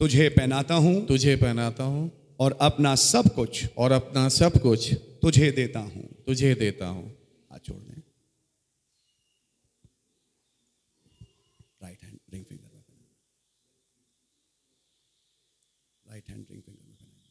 तुझे 0.00 0.28
पहनाता 0.28 0.74
हूँ 0.84 0.94
तुझे 1.06 1.36
पहनाता 1.36 1.84
हूँ 1.84 2.10
और 2.40 2.58
अपना 2.60 2.94
सब 3.02 3.34
कुछ 3.34 3.64
और 3.76 3.92
अपना 3.92 4.28
सब 4.28 4.60
कुछ 4.62 4.92
तुझे 5.22 5.50
देता 5.52 5.80
हूँ। 5.80 6.08
तुझे 6.26 6.54
देता 6.54 6.86
हूँ 6.86 7.06
हाथ 7.52 7.58
छोड़ 7.66 7.78
दें 7.78 8.00
राइट 11.82 12.02
हैंड 12.04 12.18
रिंग 12.34 12.44
फिंगर 12.44 12.70
में 12.74 12.82
राइट 16.06 16.28
हैंड 16.30 16.44
रिंग 16.50 16.62
फिंगर 16.62 16.88
में 16.88 16.96
पहनाइए। 16.96 17.30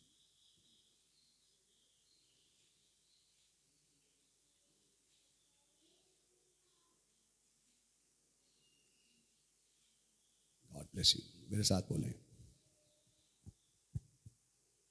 गॉड 10.72 10.91
ब्लेस 11.02 11.14
यू 11.18 11.22
मेरे 11.52 11.64
साथ 11.64 11.82
बोलें। 11.82 12.14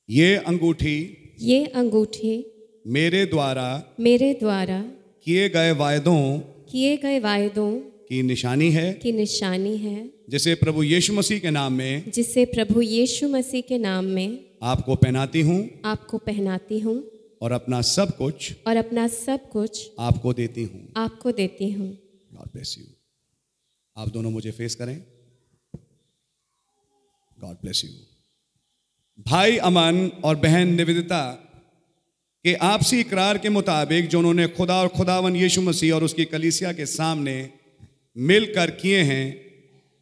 ये 0.09 0.37
अंगूठी 0.51 0.97
ये 1.41 1.59
अंगूठी 1.81 2.33
मेरे 2.87 3.25
द्वारा 3.27 3.67
मेरे 4.01 4.33
द्वारा 4.35 4.79
किए 5.25 5.49
गए 5.49 5.71
वायदों 5.73 6.23
किए 6.71 6.97
गए 6.97 7.19
वायदों 7.21 7.71
की 8.09 8.23
निशानी 8.23 8.71
है। 8.71 8.93
की 8.95 9.13
निशानी 9.13 9.77
है। 9.77 9.99
जिसे 10.31 10.55
प्रभु 10.55 10.83
यीशु 10.83 11.13
मसीह 11.13 11.39
के 11.41 11.51
नाम 11.51 11.73
में 11.73 12.11
जिसे 12.11 12.45
प्रभु 12.45 12.81
यीशु 12.81 13.29
मसीह 13.29 13.61
के 13.61 13.79
नाम 13.79 14.05
में 14.05 14.29
आपको 14.63 14.97
पहनाती 14.97 15.41
हूँ 15.41 15.61
आपको 15.85 16.19
पहनाती 16.19 16.79
हूँ 16.79 16.97
और 17.43 17.53
अपना 17.53 17.81
सब 17.93 18.17
कुछ 18.17 18.53
और 18.67 18.77
अपना 18.77 19.07
सब 19.09 19.49
कुछ 19.51 19.91
आपको 19.99 20.33
देती 20.33 20.65
हूँ। 20.65 20.83
आपको 20.97 21.33
देती 21.33 21.71
हूँ। 21.71 21.89
आप 23.97 24.09
दोनों 24.09 24.31
मुझे 24.31 24.51
फेस 24.51 24.75
करें। 24.75 24.97
गॉड 27.41 27.57
ब्लेस 27.57 27.85
यू 27.85 27.91
भाई 29.27 29.57
अमन 29.59 30.11
और 30.25 30.37
बहन 30.37 30.75
निवेदिता, 30.75 31.23
के 32.45 32.55
आपसी 32.65 33.01
इकरार 33.01 33.39
के 33.39 33.49
मुताबिक 33.49 34.09
जो 34.09 34.19
उन्होंने 34.19 34.47
खुदा 34.49 34.77
और 34.77 34.89
खुदावन 34.89 35.37
यीशु 35.37 35.63
मसीह 35.63 35.95
और 35.95 36.05
उसकी 36.05 36.25
कलीसिया 36.25 36.73
के 36.73 36.87
सामने 36.87 37.35
मिलकर 38.17 38.71
किए 38.71 39.03
हैं, 39.03 39.27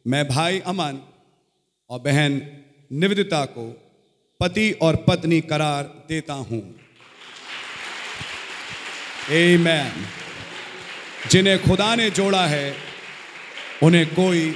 मैं 0.05 0.27
भाई 0.27 0.59
अमन 0.65 1.01
और 1.89 1.99
बहन 1.99 2.41
निवेदिता 2.91 3.43
को 3.45 3.65
पति 4.39 4.71
और 4.81 4.95
पत्नी 5.07 5.41
करार 5.41 5.83
देता 6.09 6.33
हूँ। 6.33 6.61
आमेन 9.31 10.05
जिन्हें 11.31 11.57
खुदा 11.63 11.93
ने 11.95 12.09
जोड़ा 12.09 12.45
है, 12.47 12.75
उन्हें 13.83 14.05
कोई 14.15 14.55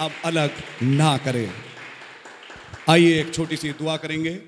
अब 0.00 0.12
अलग 0.24 0.62
ना 0.82 1.16
करे। 1.16 1.48
आइए 2.90 3.20
एक 3.20 3.34
छोटी 3.34 3.56
सी 3.56 3.72
दुआ 3.72 3.96
करेंगे। 3.96 4.40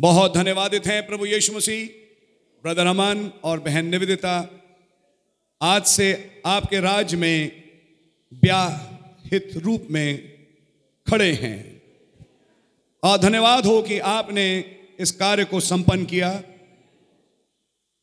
बहुत 0.00 0.34
धन्यवादित 0.34 0.86
हैं 0.86 1.06
प्रभु 1.06 1.26
यीशु 1.26 1.52
मसीह, 1.52 1.86
ब्रदर 2.62 2.86
अमन 2.86 3.32
और 3.44 3.60
बहन 3.60 3.86
निवेदिता। 3.86 4.60
आज 5.62 5.84
से 5.84 6.30
आपके 6.46 6.80
राज 6.80 7.14
में 7.14 7.62
ब्याहित 8.34 9.50
रूप 9.56 9.88
में 9.90 10.32
खड़े 11.10 11.32
हैं। 11.32 11.82
और 13.02 13.18
धन्यवाद 13.18 13.66
हो 13.66 13.82
कि 13.82 13.98
आपने 13.98 14.64
इस 15.00 15.10
कार्य 15.10 15.44
को 15.44 15.60
संपन्न 15.60 16.04
किया 16.04 16.42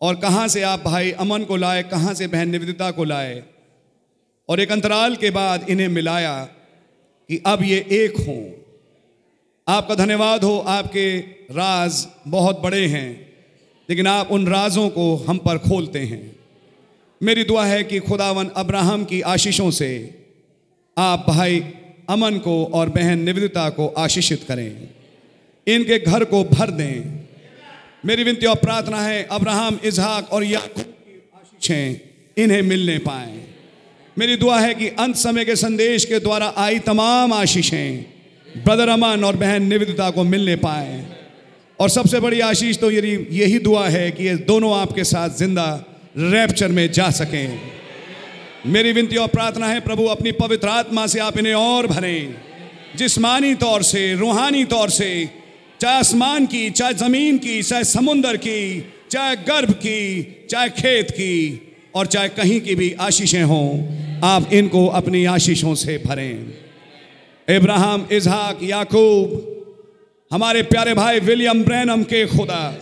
और 0.01 0.15
कहाँ 0.15 0.47
से 0.47 0.61
आप 0.61 0.79
भाई 0.79 1.11
अमन 1.11 1.43
को 1.43 1.55
लाए, 1.55 1.83
कहाँ 1.83 2.13
से 2.13 2.27
बहन 2.27 2.49
निवेदिता 2.49 2.91
को 2.91 3.03
लाए। 3.03 3.43
और 4.49 4.59
एक 4.59 4.71
अंतराल 4.71 5.15
के 5.15 5.29
बाद 5.29 5.69
इन्हें 5.69 5.87
मिलाया 5.87 6.45
कि 7.29 7.43
अब 7.45 7.63
ये 7.63 7.87
एक 7.91 8.17
हों। 8.17 8.62
आपका 9.67 9.95
धन्यवाद 9.95 10.43
हो, 10.43 10.57
आपके 10.59 11.19
राज 11.51 12.07
बहुत 12.27 12.61
बड़े 12.61 12.85
हैं, 12.87 13.33
लेकिन 13.89 14.07
आप 14.07 14.31
उन 14.31 14.47
राजों 14.47 14.89
को 14.89 15.15
हम 15.15 15.37
पर 15.37 15.57
खोलते 15.57 15.99
हैं। 15.99 16.35
मेरी 17.23 17.43
दुआ 17.43 17.65
है 17.65 17.83
कि 17.83 17.99
खुदावन 17.99 18.49
अब्राहम 18.55 19.05
की 19.05 19.21
आशीषों 19.21 19.71
से 19.71 20.21
आप 20.97 21.25
भाई 21.27 21.59
अमन 22.09 22.37
को 22.37 22.65
और 22.65 22.89
बहन 22.89 23.19
निवेदिता 23.19 23.69
को 23.69 23.87
आशीषित 23.87 24.43
करें। 24.47 24.89
इनके 25.67 25.99
घर 25.99 26.23
को 26.23 26.43
भर 26.43 26.71
दें। 26.71 27.25
मेरी 28.05 28.23
विनती 28.23 28.45
और 28.45 28.55
प्रार्थना 28.55 29.01
है, 29.01 29.23
अब्राहम 29.23 29.79
इजहाक 29.83 30.33
और 30.33 30.43
याकूब 30.43 30.83
की 30.83 31.31
आशीषें 31.35 32.43
इन्हें 32.43 32.61
मिलने 32.61 32.97
पाएँ। 32.97 33.43
मेरी 34.17 34.35
दुआ 34.35 34.59
है 34.59 34.73
कि 34.75 34.87
अंत 34.87 35.15
समय 35.15 35.45
के 35.45 35.55
संदेश 35.55 36.05
के 36.05 36.19
द्वारा 36.19 36.53
आई 36.57 36.79
तमाम 36.79 37.33
आशीषें 37.33 38.12
ब्रदर 38.57 38.89
अमन 38.89 39.23
और 39.23 39.35
बहन 39.35 39.63
निवेदिता 39.63 40.09
को 40.09 40.23
मिलने 40.23 40.55
पाए। 40.55 41.05
और 41.79 41.89
सबसे 41.89 42.19
बड़ी 42.19 42.39
आशीष 42.39 42.79
तो 42.79 42.91
यही 42.91 43.27
यही 43.31 43.59
दुआ 43.59 43.87
है 43.87 44.11
कि 44.11 44.23
ये 44.23 44.35
दोनों 44.35 44.79
आपके 44.79 45.03
साथ 45.03 45.29
ज़िंदा 45.29 45.85
रैप्चर 46.17 46.67
में 46.67 46.91
जा 46.91 47.09
सकें। 47.09 47.61
मेरी 48.65 48.93
विनती 48.93 49.15
और 49.15 49.27
प्रार्थना 49.27 49.67
है, 49.67 49.79
प्रभु, 49.79 50.03
अपनी 50.05 50.31
पवित्र 50.31 50.67
आत्मा 50.67 51.07
से 51.07 51.19
आप 51.19 51.37
इन्हें 51.37 51.53
और 51.53 51.87
भरें। 51.87 52.35
जिस्मानी 52.97 53.53
तौर 53.55 53.83
से, 53.83 54.13
रूहानी 54.13 54.63
तौर 54.65 54.89
से, 54.89 55.29
चाहे 55.81 55.99
आसमान 55.99 56.45
की, 56.45 56.69
चाहे 56.69 56.93
ज़मीन 56.93 57.37
की, 57.37 57.61
चाहे 57.63 57.83
समुंदर 57.83 58.37
की, 58.37 58.91
चाहे 59.11 59.35
गर्भ 59.35 59.71
की, 59.71 60.47
चाहे 60.49 60.69
खेत 60.69 61.11
की, 61.11 61.61
और 61.95 62.05
चाहे 62.05 62.29
कहीं 62.29 62.61
की 62.61 62.75
भी 62.75 62.95
आशीषें 62.99 63.43
हों, 63.43 63.69
आप 64.23 64.53
इनको 64.53 64.87
अपनी 64.87 65.25
आशीषों 65.25 65.75
से 65.75 65.97
भरें। 66.05 66.62
इब्राहिम 67.49 68.05
इजहाक 68.11 68.59
याकूब, 68.63 69.31
हमारे 70.31 70.61
प्यारे 70.63 70.93
भाई 70.93 71.19
विलियम 71.19 71.63
ब्रैनम 71.63 72.03
के 72.03 72.25
खुदा, 72.25 72.77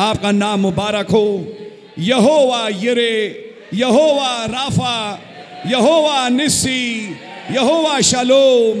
आपका 0.00 0.30
नाम 0.30 0.60
मुबारक 0.60 1.10
हो। 1.10 1.56
यहोवा 1.98 2.68
यरे, 2.68 3.14
यहोवा 3.74 4.44
राफा, 4.44 5.20
यहोवा 5.66 6.28
निस्सी, 6.28 7.10
यहोवा 7.50 8.00
शलोम, 8.00 8.78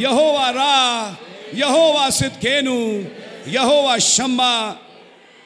यहोवा 0.00 0.50
रा, 0.50 1.18
यहोवा 1.54 2.10
सिदकेनु, 2.10 3.04
यहोवा 3.50 3.98
शम्मा 3.98 4.70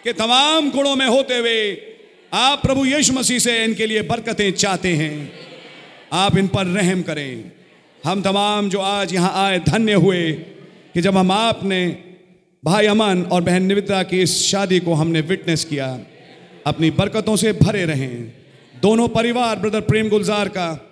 के 0.05 0.13
तमाम 0.13 0.71
गुणों 0.71 0.97
में 0.97 1.07
होते 1.07 1.39
हुए 1.39 1.61
आप 2.33 2.63
प्रभु 2.63 2.85
यीशु 2.85 3.13
मसीह 3.13 3.39
से 3.39 3.65
इनके 3.65 3.87
लिए 3.87 4.03
बरकतें 4.03 4.53
चाहते 4.53 4.89
हैं। 4.89 5.33
आप 6.13 6.37
इन 6.37 6.49
पर 6.49 6.67
रहम 6.67 7.03
करें। 7.03 7.54
हम 8.05 8.23
तमाम 8.23 8.69
जो 8.69 8.81
आज 8.81 9.15
यहाँ 9.15 9.33
आए 9.35 9.59
धन्य 9.59 9.93
हुए 9.93 10.33
कि 10.95 11.01
जब 11.01 11.17
हम 11.17 11.31
आपने 11.33 11.99
भाई 12.65 12.87
अमन 12.87 13.23
और 13.23 13.43
बहन 13.43 13.63
निविता 13.63 14.03
की 14.03 14.23
इस 14.23 14.47
शादी 14.47 14.81
को 14.81 14.95
हमने 14.95 15.21
विटनेस 15.21 15.65
किया, 15.65 15.99
अपनी 16.67 16.91
बरकतों 16.91 17.37
से 17.37 17.53
भरे 17.53 17.85
रहें। 17.85 18.33
दोनों 18.83 19.09
परिवार 19.09 19.59
ब्रदर 19.59 19.81
प्रेम 19.81 20.09
गुलजार 20.09 20.49
का 20.49 20.87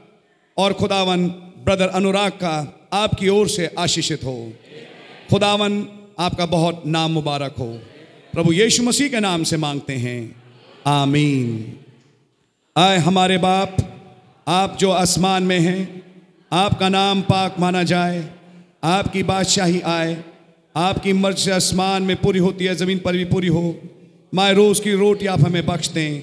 और 0.57 0.73
खुदावन 0.73 1.29
ब्रदर 1.65 1.89
अनुराग 1.89 2.31
का, 2.31 2.89
आपकी 2.93 3.29
ओर 3.29 3.49
से 3.49 3.71
आशीषित 3.79 4.25
हो। 4.25 4.53
खुदावन, 5.31 5.87
आपका 6.19 6.47
बहुत 6.47 6.83
नाम 6.87 7.11
मुबारक 7.11 7.55
हो। 7.59 7.81
प्रभु 8.33 8.53
यीशु 8.53 8.83
मसीह 8.83 9.09
के 9.09 9.21
नाम 9.21 9.43
से 9.43 9.57
मांगते 9.57 9.93
हैं। 9.93 10.43
आमीन। 10.87 11.77
आए 12.77 12.99
हमारे 12.99 13.39
बाप, 13.39 13.77
आप 14.49 14.77
जो 14.79 14.91
आसमान 14.91 15.43
में 15.43 15.61
हैं 15.61 16.12
आपका 16.53 16.89
नाम 16.89 17.21
पाक 17.23 17.55
माना 17.59 17.83
जाए, 17.83 18.29
आपकी 18.85 19.23
बादशाही 19.23 19.81
आए, 19.81 20.17
आपकी 20.77 21.13
मर्ज़ी 21.13 21.51
आसमान 21.51 22.03
में 22.03 22.17
पूरी 22.17 22.39
होती 22.39 22.65
है, 22.65 22.75
ज़मीन 22.75 22.99
पर 22.99 23.13
भी 23.13 23.25
पूरी 23.25 23.49
हो 23.49 23.81
माए 24.35 24.53
रोज़ 24.55 24.83
की 24.83 24.93
रोटी 24.93 25.27
आप 25.27 25.41
हमें 25.41 25.67
बख्श 25.67 25.89
दें 25.89 26.23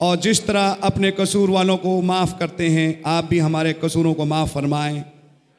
और 0.00 0.16
जिस 0.16 0.46
तरह 0.46 0.76
अपने 0.82 1.10
कसूर 1.10 1.50
वालों 1.50 1.76
को 1.76 2.00
माफ़ 2.02 2.38
करते 2.38 2.68
हैं, 2.68 3.02
आप 3.06 3.24
भी 3.24 3.38
हमारे 3.38 3.72
कसूरों 3.72 4.14
को 4.14 4.24
माफ़ 4.24 4.50
फरमाएँ। 4.50 5.04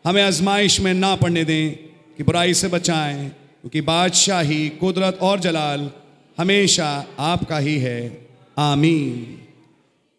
हमें 0.06 0.24
आजमाइश 0.24 0.80
में 0.80 0.94
ना 0.94 1.16
पड़ने 1.16 1.44
दें 1.44 1.72
कि 2.18 2.24
बुराई 2.24 2.54
से 2.54 2.68
बचाएँ, 2.68 3.30
क्योंकि 3.30 3.82
बादशाही, 3.82 4.70
कुदरत 4.70 5.20
और 5.22 5.40
जलाल 5.40 5.90
हमेशा 6.38 7.06
आपका 7.20 7.58
ही 7.58 7.78
है। 7.78 8.28
आमीन। 8.58 9.38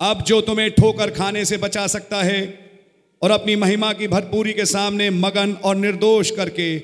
अब 0.00 0.22
जो 0.22 0.40
तुम्हें 0.40 0.70
ठोकर 0.70 1.10
खाने 1.10 1.44
से 1.44 1.56
बचा 1.56 1.86
सकता 1.86 2.22
है 2.22 2.63
और 3.24 3.30
अपनी 3.30 3.56
महिमा 3.56 3.92
की 3.92 4.08
भरपूरी 4.08 4.52
के 4.52 4.66
सामने 4.66 5.10
मगन 5.10 5.52
और 5.52 5.76
निर्दोष 5.76 6.30
करके 6.30 6.78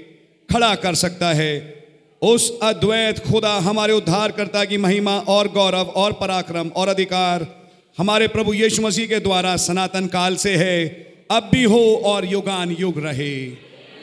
खड़ा 0.50 0.74
कर 0.74 0.94
सकता 0.94 1.32
है। 1.32 1.84
उस 2.22 2.58
अद्वैत 2.62 3.18
खुदा 3.18 3.54
हमारे 3.58 3.92
उद्धारकर्ता 3.92 4.64
की 4.64 4.76
महिमा 4.76 5.18
और 5.18 5.48
गौरव 5.48 5.88
और 5.96 6.12
पराक्रम 6.12 6.68
और 6.68 6.88
अधिकार 6.88 7.68
हमारे 7.98 8.28
प्रभु 8.28 8.54
यीशु 8.54 8.82
मसीह 8.82 9.06
के 9.06 9.20
द्वारा 9.20 9.56
सनातन 9.56 10.06
काल 10.06 10.36
से 10.36 10.56
है। 10.56 10.88
अब 11.30 11.50
भी 11.52 11.64
हो 11.64 11.96
और 11.96 12.24
युगान 12.24 12.70
युग 12.70 12.98
रहे। 12.98 13.56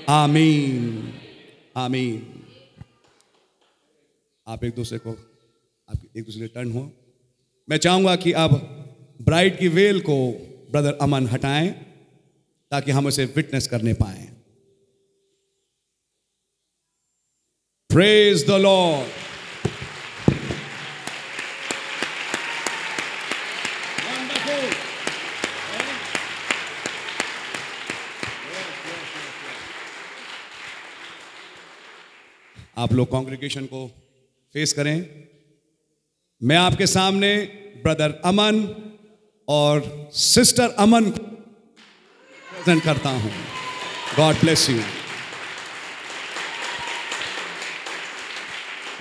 आमीन। 0.09 1.13
आमीन। 1.77 2.43
आप 4.47 4.63
एक 4.63 4.75
दूसरे 4.75 4.97
को, 4.97 5.11
आप 5.89 5.99
एक 6.17 6.23
दूसरे 6.23 6.47
टर्न 6.47 6.71
हो 6.71 6.91
मैं 7.69 7.77
चाहूँगा 7.77 8.15
कि 8.15 8.31
अब 8.31 8.51
ब्राइड 9.21 9.59
की 9.59 9.67
वेल 9.67 9.99
को 9.99 10.31
ब्रदर 10.71 10.97
अमन 11.01 11.27
हटाएँ। 11.27 11.86
ताकि 12.71 12.91
हम 12.91 13.05
उसे 13.07 13.25
विटनेस 13.25 13.67
करने 13.67 13.93
पाए। 13.93 14.25
प्रेज 17.89 18.47
द 18.47 18.51
लॉर्ड 18.51 19.07
आप 32.77 32.91
लोग 32.93 33.11
कांग्रेगेशन 33.11 33.65
को 33.65 33.87
फेस 34.53 34.73
करें। 34.73 34.97
मैं 36.41 36.55
आपके 36.55 36.87
सामने 36.87 37.37
ब्रदर 37.83 38.11
अमन 38.25 38.59
और 39.47 40.09
सिस्टर 40.13 40.69
अमन 40.79 41.09
प्रेजेंट 42.67 42.83
करता 42.83 43.09
हूँ। 43.09 43.31
गॉड 44.15 44.35
ब्लेस 44.35 44.69
यू 44.69 44.77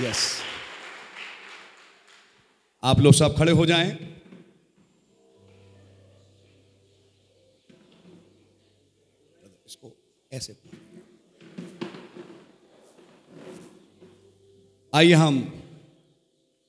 यस 0.00 0.20
आप 2.82 3.00
लोग 3.00 3.14
सब 3.14 3.36
खड़े 3.38 3.52
हो 3.52 3.66
जाएँ। 3.66 3.90
इसको 9.66 9.92
ऐसे। 10.32 10.56
आइए 14.92 15.12
हम 15.14 15.62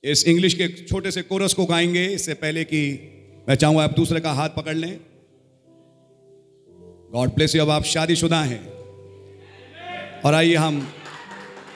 इस 0.04 0.24
इंग्लिश 0.26 0.54
के 0.54 0.68
छोटे 0.84 1.10
से 1.10 1.22
कोरस 1.22 1.54
को 1.54 1.66
गाएँगे। 1.66 2.06
इससे 2.06 2.34
पहले 2.34 2.64
कि 2.64 2.80
मैं 3.48 3.54
चाहूँगा 3.54 3.84
आप 3.84 3.94
दूसरे 3.94 4.20
का 4.20 4.32
हाथ 4.32 4.50
पकड़ 4.56 4.76
लें। 4.76 5.07
गॉड 7.12 7.30
प्लेस 7.30 7.54
यू 7.54 7.62
अब 7.62 7.70
आप 7.70 7.84
शादीशुदा 7.84 8.40
हैं। 8.40 8.68
और 10.24 10.34
आइए 10.34 10.54
हम 10.54 10.88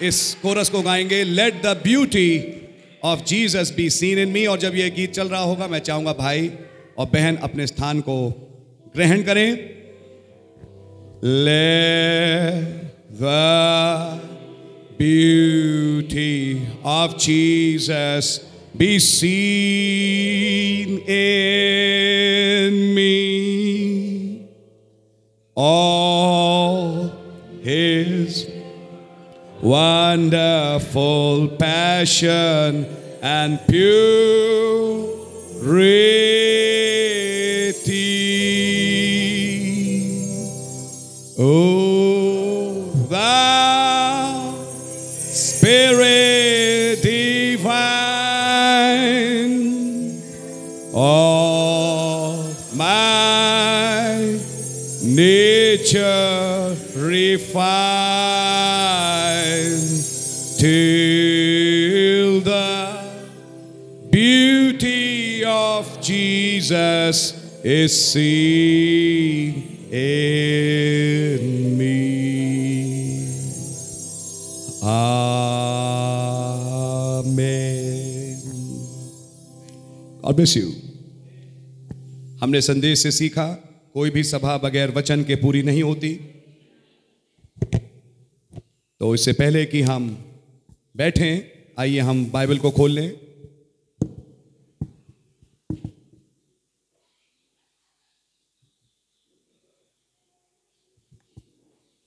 इस 0.03 0.37
कोरस 0.43 0.71
को 0.71 0.83
गाएँगे 0.83 1.25
let 1.25 1.63
the 1.63 1.67
beauty 1.67 2.29
of 3.03 3.25
Jesus 3.25 3.73
be 3.77 3.91
seen 3.91 4.19
in 4.19 4.29
me 4.29 4.47
और 4.47 4.59
जब 4.59 4.75
ये 4.75 4.91
गीत 4.91 5.13
चल 5.13 5.29
रहा 5.29 5.43
होगा, 5.43 5.67
मैं 5.67 5.79
चाहूँगा 5.79 6.13
भाई 6.13 6.51
और 6.99 7.07
बहन 7.07 7.37
अपने 7.37 7.67
स्थान 7.67 8.01
को 8.01 8.29
ग्रहण 8.97 9.23
करें। 9.23 9.53
Let 11.25 12.61
the 13.23 14.29
beauty 15.01 16.55
of 16.85 17.17
Jesus 17.19 18.27
be 18.77 18.99
seen 19.01 20.99
in 21.09 22.95
me. 22.95 23.32
All 25.55 27.13
his 27.63 28.51
wonderful 29.61 31.49
passion 31.59 32.87
and 33.23 33.61
purity. 33.69 35.13
Oh, 41.39 41.82
refined 58.33 60.05
till 60.59 62.41
the 62.41 62.71
beauty 64.11 65.45
of 65.45 66.01
Jesus 66.01 67.17
is 67.65 68.13
seen 68.13 69.89
in 69.91 71.79
me. 71.79 71.99
Amen. 77.23 78.41
God 80.23 80.37
bless 80.37 80.57
you. 80.57 80.69
हमने 82.43 82.61
संदेश 82.61 83.03
से 83.03 83.11
सीखा 83.11 83.47
कोई 83.95 84.11
भी 84.11 84.23
सभा 84.25 84.57
बगैर 84.59 84.91
वचन 84.97 85.23
के 85.25 85.35
पूरी 85.43 85.63
नहीं 85.63 85.83
होती 85.83 86.11
तो 89.03 89.15
इससे 89.15 89.33
पहले 89.33 89.67
कि 89.67 89.83
हम 89.83 90.25
बैठें, 90.97 91.41
आइए 91.79 91.99
हम 91.99 92.31
बाइबल 92.31 92.59
को 92.59 92.71
खोल 92.71 92.91
लें। 92.91 93.17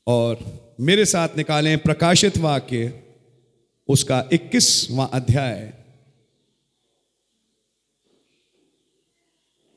और 0.07 0.39
मेरे 0.79 1.05
साथ 1.05 1.29
निकालें 1.37 1.77
प्रकाशित 1.77 2.37
वाक्य, 2.37 3.03
उसका 3.87 4.29
21वां 4.33 5.07
अध्याय। 5.07 5.73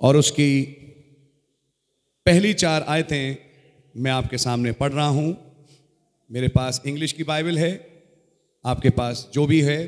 और 0.00 0.16
उसकी 0.16 0.62
पहली 2.26 2.54
चार 2.54 2.82
आयतें 2.82 3.36
मैं 3.96 4.10
आपके 4.10 4.38
सामने 4.38 4.72
पढ़ 4.72 4.92
रहा 4.92 5.06
हूँ। 5.06 5.47
मेरे 6.30 6.48
पास 6.48 6.80
इंग्लिश 6.86 7.12
की 7.12 7.24
बाइबल 7.24 7.58
है, 7.58 7.72
आपके 8.64 8.90
पास 8.90 9.28
जो 9.34 9.46
भी 9.46 9.60
है 9.60 9.82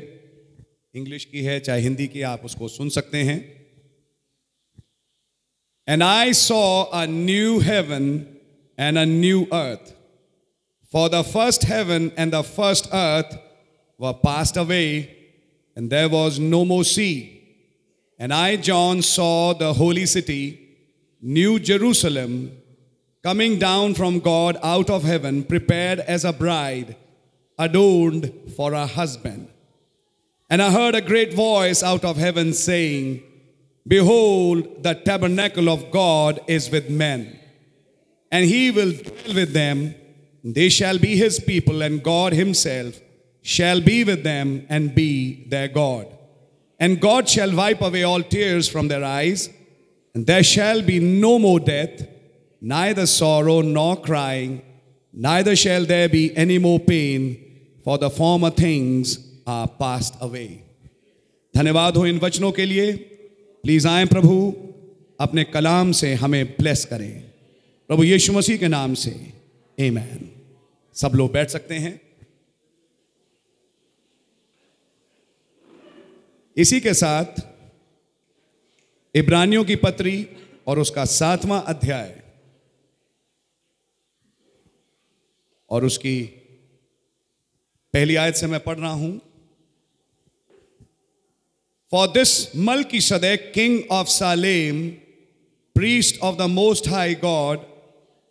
इंग्लिश 0.95 1.25
की 1.25 1.41
है, 1.41 1.59
चाहे 1.59 1.81
हिंदी 1.81 2.07
की, 2.07 2.21
आप 2.21 2.45
उसको 2.45 2.67
सुन 2.67 2.89
सकते 2.89 3.17
हैं। 3.17 3.39
And 5.87 6.03
I 6.03 6.33
saw 6.33 6.61
a 6.83 7.05
new 7.05 7.59
heaven 7.59 8.07
and 8.77 8.97
a 8.97 9.03
new 9.03 9.43
earth 9.53 9.93
for 10.93 11.09
the 11.09 11.21
first 11.23 11.65
heaven 11.65 12.11
and 12.19 12.33
the 12.33 12.41
first 12.41 12.87
earth 12.93 13.37
were 13.99 14.11
passed 14.23 14.57
away 14.57 14.83
and 15.77 15.89
there 15.89 16.05
was 16.05 16.41
no 16.41 16.63
more 16.63 16.81
sea 16.83 17.11
and 18.19 18.33
I 18.33 18.57
John 18.57 19.01
saw 19.01 19.53
the 19.53 19.73
holy 19.77 20.05
city 20.07 20.43
new 21.23 21.57
Jerusalem 21.59 22.37
coming 23.23 23.59
down 23.59 23.93
from 23.93 24.19
God 24.19 24.57
out 24.63 24.89
of 24.89 25.03
heaven, 25.03 25.43
prepared 25.43 25.99
as 25.99 26.25
a 26.25 26.33
bride, 26.33 26.95
adorned 27.57 28.33
for 28.55 28.71
her 28.71 28.87
husband. 28.87 29.47
And 30.49 30.61
I 30.61 30.71
heard 30.71 30.95
a 30.95 31.01
great 31.01 31.33
voice 31.33 31.83
out 31.83 32.03
of 32.03 32.17
heaven 32.17 32.53
saying, 32.53 33.23
Behold, 33.87 34.83
the 34.83 34.95
tabernacle 34.95 35.69
of 35.69 35.91
God 35.91 36.39
is 36.47 36.69
with 36.69 36.89
men, 36.89 37.39
and 38.31 38.45
he 38.45 38.71
will 38.71 38.91
dwell 38.91 39.35
with 39.35 39.53
them. 39.53 39.95
They 40.43 40.69
shall 40.69 40.97
be 40.97 41.15
his 41.15 41.39
people, 41.39 41.81
and 41.81 42.03
God 42.03 42.33
himself 42.33 42.99
shall 43.41 43.81
be 43.81 44.03
with 44.03 44.23
them 44.23 44.65
and 44.69 44.93
be 44.93 45.45
their 45.49 45.67
God. 45.67 46.07
And 46.79 46.99
God 46.99 47.29
shall 47.29 47.55
wipe 47.55 47.81
away 47.81 48.03
all 48.03 48.23
tears 48.23 48.67
from 48.67 48.87
their 48.87 49.03
eyes, 49.03 49.49
And 50.13 50.25
there 50.27 50.43
shall 50.43 50.81
be 50.81 50.99
no 50.99 51.39
more 51.39 51.59
death, 51.59 52.07
neither 52.63 53.05
sorrow 53.05 53.61
nor 53.61 53.95
crying, 54.05 54.57
neither 55.19 55.55
shall 55.55 55.85
there 55.85 56.11
be 56.11 56.29
any 56.45 56.59
more 56.59 56.79
pain, 56.79 57.35
for 57.87 57.97
the 57.97 58.09
former 58.09 58.55
things 58.59 59.17
are 59.47 59.67
passed 59.81 60.29
away. 60.29 60.49
धन्यवाद 61.57 61.97
हो 61.97 62.05
इन 62.05 62.19
वचनों 62.19 62.51
के 62.51 62.65
लिए। 62.65 62.91
Please 63.63 63.87
आए 63.87 64.05
प्रभु 64.05 64.55
अपने 65.19 65.43
कलाम 65.43 65.91
से 65.91 66.13
हमें 66.13 66.45
bless 66.45 66.85
करें। 66.85 67.21
प्रभु 67.87 68.03
यीशु 68.03 68.33
मसीह 68.33 68.57
के 68.57 68.67
नाम 68.67 68.93
से। 68.93 69.33
आमेन 69.79 70.31
सब 70.93 71.11
लोग 71.15 71.31
बैठ 71.31 71.49
सकते 71.49 71.75
हैं। 71.75 72.01
इसी 76.57 76.79
के 76.79 76.93
साथ 76.93 77.25
इब्रानियों 79.15 79.63
की 79.63 79.75
पत्री 79.75 80.27
और 80.67 80.79
उसका 80.79 81.05
सातवां 81.05 81.61
अध्याय। 81.61 82.20
और 85.71 85.85
उसकी 85.85 86.21
पहली 87.93 88.15
आयत 88.15 88.35
से 88.35 88.47
मैं 88.47 88.59
पढ़ 88.63 88.79
रहा 88.79 88.93
हूँ 89.03 89.19
for 91.91 92.07
this 92.07 92.55
Melchizedek 93.01 93.51
king 93.55 93.79
of 93.91 94.07
Salem 94.07 94.89
priest 95.75 96.17
of 96.21 96.37
the 96.37 96.47
Most 96.47 96.85
High 96.85 97.13
God, 97.13 97.65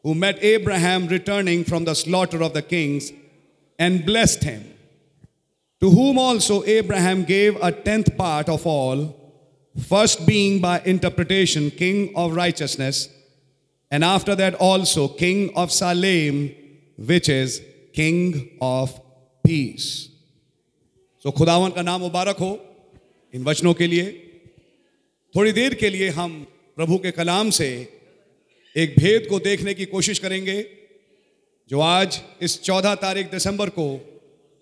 who 0.04 0.14
met 0.14 0.42
Abraham 0.42 1.08
returning 1.08 1.64
from 1.64 1.84
the 1.84 1.94
slaughter 1.94 2.42
of 2.42 2.52
the 2.52 2.62
kings 2.62 3.12
and 3.78 4.04
blessed 4.04 4.44
him, 4.44 4.64
to 5.80 5.90
whom 5.90 6.18
also 6.18 6.62
Abraham 6.64 7.24
gave 7.24 7.56
a 7.62 7.72
tenth 7.72 8.16
part 8.16 8.48
of 8.48 8.66
all, 8.66 9.16
first 9.88 10.26
being 10.26 10.60
by 10.60 10.80
interpretation 10.84 11.70
king 11.70 12.12
of 12.14 12.34
righteousness, 12.34 13.08
and 13.90 14.04
after 14.04 14.34
that 14.34 14.54
also 14.54 15.08
king 15.08 15.50
of 15.56 15.72
Salem, 15.72 16.54
which 17.00 17.28
is 17.30 17.60
king 17.94 18.34
of 18.62 18.98
peace 19.44 19.84
so 21.24 21.30
खुदावन 21.30 21.70
का 21.70 21.82
नाम 21.82 22.00
मुबारक 22.00 22.36
हो 22.40 22.50
इन 23.34 23.44
वचनों 23.44 23.72
के 23.74 23.86
लिए 23.86 24.10
थोड़ी 25.34 25.52
देर 25.52 25.74
के 25.74 25.90
लिए 25.90 26.08
हम 26.10 26.34
प्रभु 26.76 26.98
के 26.98 27.10
कलाम 27.10 27.50
से 27.50 27.68
एक 28.76 28.94
भेद 28.98 29.26
को 29.30 29.38
देखने 29.40 29.74
की 29.74 29.84
कोशिश 29.86 30.18
करेंगे 30.18 30.56
जो 31.70 31.80
आज 31.80 32.20
इस 32.42 32.60
चौदह 32.62 32.94
तारीख 33.02 33.30
दिसंबर 33.30 33.68
को 33.70 33.86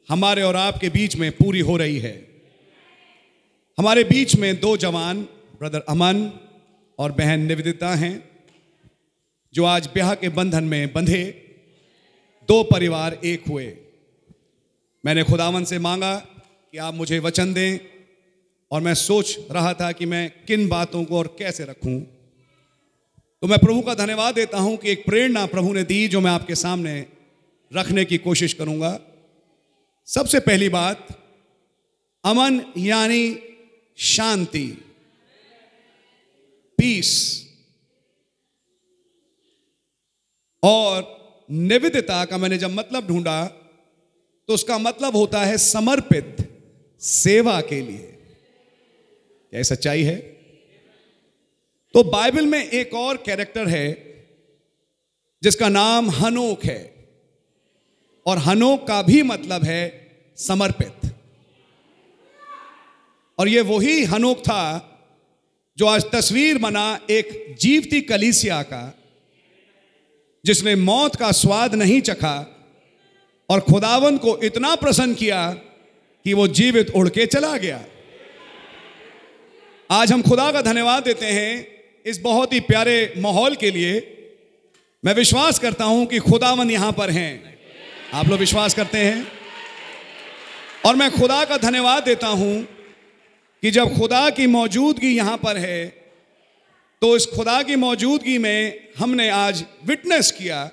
हमारे 0.09 0.43
और 0.43 0.57
आपके 0.57 0.89
बीच 0.91 1.17
में 1.17 1.31
पूरी 1.33 1.61
हो 1.61 1.77
रही 1.77 1.99
है 1.99 2.15
हमारे 3.79 4.05
बीच 4.05 4.35
में 4.37 4.55
दो 4.61 4.77
जवान 4.77 5.23
ब्रदर 5.61 5.85
अमन 5.89 6.31
और 6.99 7.13
बहन 7.13 7.47
निवेदिता 7.47 7.95
हैं 7.97 8.15
जो 9.55 9.65
आज 9.65 9.89
ब्याह 9.95 10.15
के 10.15 10.29
बंधन 10.39 10.65
में 10.65 10.93
बंधे 10.93 11.23
दो 12.49 12.63
परिवार 12.63 13.21
एक 13.25 13.45
हुए। 13.49 13.79
मैंने 15.07 15.23
खुदावन 15.23 15.65
से 15.65 15.79
मांगा 15.79 16.19
कि 16.73 16.79
आप 16.79 16.95
मुझे 16.95 17.19
वचन 17.19 17.53
दें 17.55 17.79
और 18.71 18.81
मैं 18.81 18.95
सोच 18.95 19.39
रहा 19.51 19.75
था 19.75 19.93
कि 19.93 20.07
मैं 20.07 20.45
किन 20.45 20.69
बातों 20.69 21.05
को 21.05 21.19
और 21.19 21.37
कैसे 21.39 21.65
रखूँ। 21.65 22.01
तो 23.43 23.47
मैं 23.47 23.59
प्रभु 23.59 23.81
का 23.81 23.95
धन्यवाद 23.95 24.35
देता 24.35 24.59
हूँ 24.59 24.77
कि 24.77 24.91
एक 24.91 25.07
प्रेरणा 25.07 25.47
प्रभु 25.47 25.73
ने 25.73 25.83
दी 25.83 26.09
जो 26.09 26.21
मैं 26.21 26.31
आपके 26.31 26.55
सामने 26.55 27.07
रखने 27.73 28.05
की 28.05 28.19
कोशिश 28.19 28.55
करूँगा। 28.55 29.01
सबसे 30.07 30.41
पहली 30.41 30.69
बात, 30.69 31.09
अमन 32.25 32.73
यानी 32.77 33.39
शांति, 33.97 34.67
पीस। 36.79 37.45
और 40.63 41.18
निविदता 41.51 42.25
का 42.25 42.39
मैंने 42.39 42.59
जब 42.59 42.71
मतलब 42.71 43.07
ढूंढा 43.07 43.47
तो 44.49 44.55
उसका 44.55 44.79
मतलब 44.79 45.17
होता 45.17 45.45
है 45.45 45.59
समर्पित 45.59 46.37
सेवा 47.01 47.61
के 47.61 47.81
लिए। 47.81 48.19
क्या 49.51 49.63
सच्चाई 49.63 50.03
है? 50.03 50.17
तो 51.95 52.03
बाइबल 52.03 52.47
में 52.47 52.71
एक 52.71 52.95
और 52.95 53.17
कैरेक्टर 53.17 53.69
है, 53.69 54.17
जिसका 55.43 55.69
नाम 55.69 56.11
हनोक 56.11 56.65
है, 56.65 57.09
और 58.27 58.39
हनोक 58.39 58.87
का 58.87 59.03
भी 59.03 59.23
मतलब 59.23 59.65
है 59.65 60.11
समर्पित। 60.37 61.15
और 63.39 63.49
ये 63.49 63.61
वही 63.61 64.05
हनोक 64.05 64.39
था, 64.39 64.95
जो 65.79 65.87
आज 65.87 66.05
तस्वीर 66.13 66.59
बना 66.59 67.01
एक 67.11 67.57
जीवती 67.61 68.01
कलीसिया 68.01 68.63
का 68.63 68.98
जिसने 70.47 70.75
मौत 70.75 71.17
का 71.17 71.33
स्वाद 71.33 71.75
नहीं 71.75 72.01
चखा 72.01 72.55
और 73.51 73.61
खुदावन 73.61 74.19
को 74.19 74.39
इतना 74.39 74.75
प्रसन्न 74.75 75.15
किया 75.15 75.53
कि 76.25 76.35
वो 76.35 76.49
जीवित 76.49 76.91
उड़ 76.91 77.09
के 77.09 77.27
चला 77.27 77.57
गया। 77.57 77.85
आज 79.91 80.13
हम 80.13 80.23
खुदा 80.23 80.53
का 80.53 80.63
धन्यवाद 80.63 81.03
देते 81.03 81.27
हैं 81.27 81.67
इस 82.07 82.21
बहुत 82.21 82.53
ही 82.53 82.61
प्यारे 82.61 83.15
माहौल 83.19 83.55
के 83.55 83.71
लिए। 83.71 84.15
मैं 85.05 85.15
विश्वास 85.15 85.59
करता 85.59 85.85
हूँ 85.85 86.07
कि 86.07 86.19
खुदावन 86.19 86.71
यहाँ 86.71 86.93
पर 86.93 87.11
हैं। 87.11 87.59
आप 88.15 88.29
लोग 88.29 88.39
विश्वास 88.39 88.75
करते 88.75 88.99
हैं? 88.99 89.33
और 90.87 90.97
मैं 90.97 91.11
खुदा 91.11 91.45
का 91.45 91.57
धन्यवाद 91.57 92.03
देता 92.03 92.27
हूँ 92.27 92.63
कि 93.63 93.71
जब 93.71 93.97
खुदा 93.99 94.31
की 94.31 94.47
मौजूदगी 94.47 95.17
यहाँ 95.17 95.37
पर 95.37 95.57
है 95.57 95.98
तो 97.01 97.17
इस 97.17 97.27
खुदा 97.27 97.63
की 97.63 97.77
मौजूदगी 97.77 98.39
में 98.39 98.89
हमने 98.99 99.29
आज 99.29 99.65
विटनेस 99.85 100.33
किया 100.33 100.71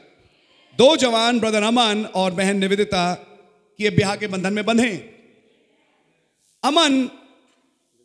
दो 0.77 0.97
जवान 0.97 1.39
ब्रदर 1.39 1.63
अमन 1.63 2.05
और 2.15 2.31
बहन 2.31 2.57
निवेदिता, 2.57 3.13
कि 3.77 3.89
ब्याह 3.89 4.15
के 4.15 4.27
बंधन 4.27 4.53
में 4.53 4.65
बंधे। 4.65 5.13
अमन 6.63 7.09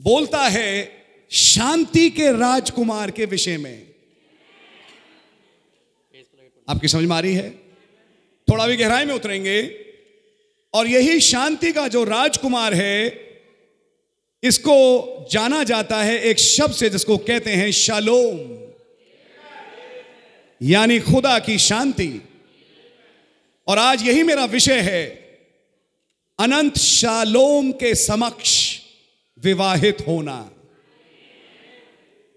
बोलता 0.02 0.48
है, 0.48 0.92
शांति 1.30 2.10
के 2.10 2.32
राजकुमार 2.32 3.10
के 3.10 3.24
विषय 3.24 3.56
में। 3.56 3.86
आपकी 6.68 6.88
समझ 6.88 7.04
में 7.04 7.16
आ 7.16 7.20
रही 7.20 7.34
है? 7.34 7.50
थोड़ा 8.50 8.66
भी 8.66 8.76
गहराई 8.76 9.04
में 9.04 9.14
उतरेंगे। 9.14 9.86
और 10.74 10.86
यही 10.86 11.20
शांति 11.20 11.72
का 11.72 11.88
जो 11.88 12.04
राजकुमार 12.04 12.74
है 12.74 13.29
इसको 14.42 15.26
जाना 15.32 15.62
जाता 15.64 16.02
है 16.02 16.18
एक 16.20 16.38
शब्द 16.38 16.74
से 16.74 16.90
जिसको 16.90 17.16
कहते 17.16 17.50
हैं 17.50 17.70
शालोम। 17.70 18.38
यानी 20.60 20.98
खुदा 21.00 21.38
की 21.38 21.58
शांति। 21.58 22.20
और 23.68 23.78
आज 23.78 24.02
यही 24.02 24.22
मेरा 24.22 24.44
विषय 24.44 24.80
है, 24.80 25.04
अनंत 26.38 26.78
शालोम 26.78 27.70
के 27.72 27.94
समक्ष 27.94 28.54
विवाहित 29.38 30.00
होना। 30.06 30.38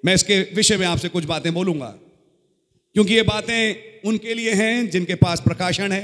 मैं 0.03 0.13
इसके 0.15 0.39
विषय 0.55 0.77
में 0.77 0.85
आपसे 0.87 1.09
कुछ 1.09 1.25
बातें 1.25 1.53
बोलूँगा, 1.53 1.93
क्योंकि 2.95 3.13
ये 3.13 3.21
बातें 3.21 4.01
उनके 4.09 4.33
लिए 4.33 4.53
हैं 4.53 4.89
जिनके 4.89 5.15
पास 5.15 5.41
प्रकाशन 5.41 5.91
है। 5.91 6.03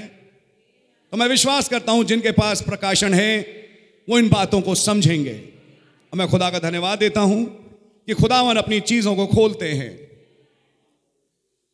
तो 1.13 1.17
मैं 1.17 1.27
विश्वास 1.27 1.67
करता 1.69 1.91
हूँ 1.91 2.03
जिनके 2.03 2.31
पास 2.31 2.61
प्रकाशन 2.61 3.13
है, 3.13 3.39
वो 4.07 4.19
इन 4.19 4.29
बातों 4.29 4.61
को 4.61 4.75
समझेंगे। 4.75 5.58
और 6.13 6.19
मैं 6.19 6.27
खुदा 6.27 6.49
का 6.49 6.59
धन्यवाद 6.59 6.99
देता 6.99 7.21
हूँ 7.21 7.45
कि 8.07 8.13
खुदावन 8.13 8.55
अपनी 8.55 8.79
चीज़ों 8.79 9.15
को 9.15 9.27
खोलते 9.27 9.71
हैं। 9.71 10.09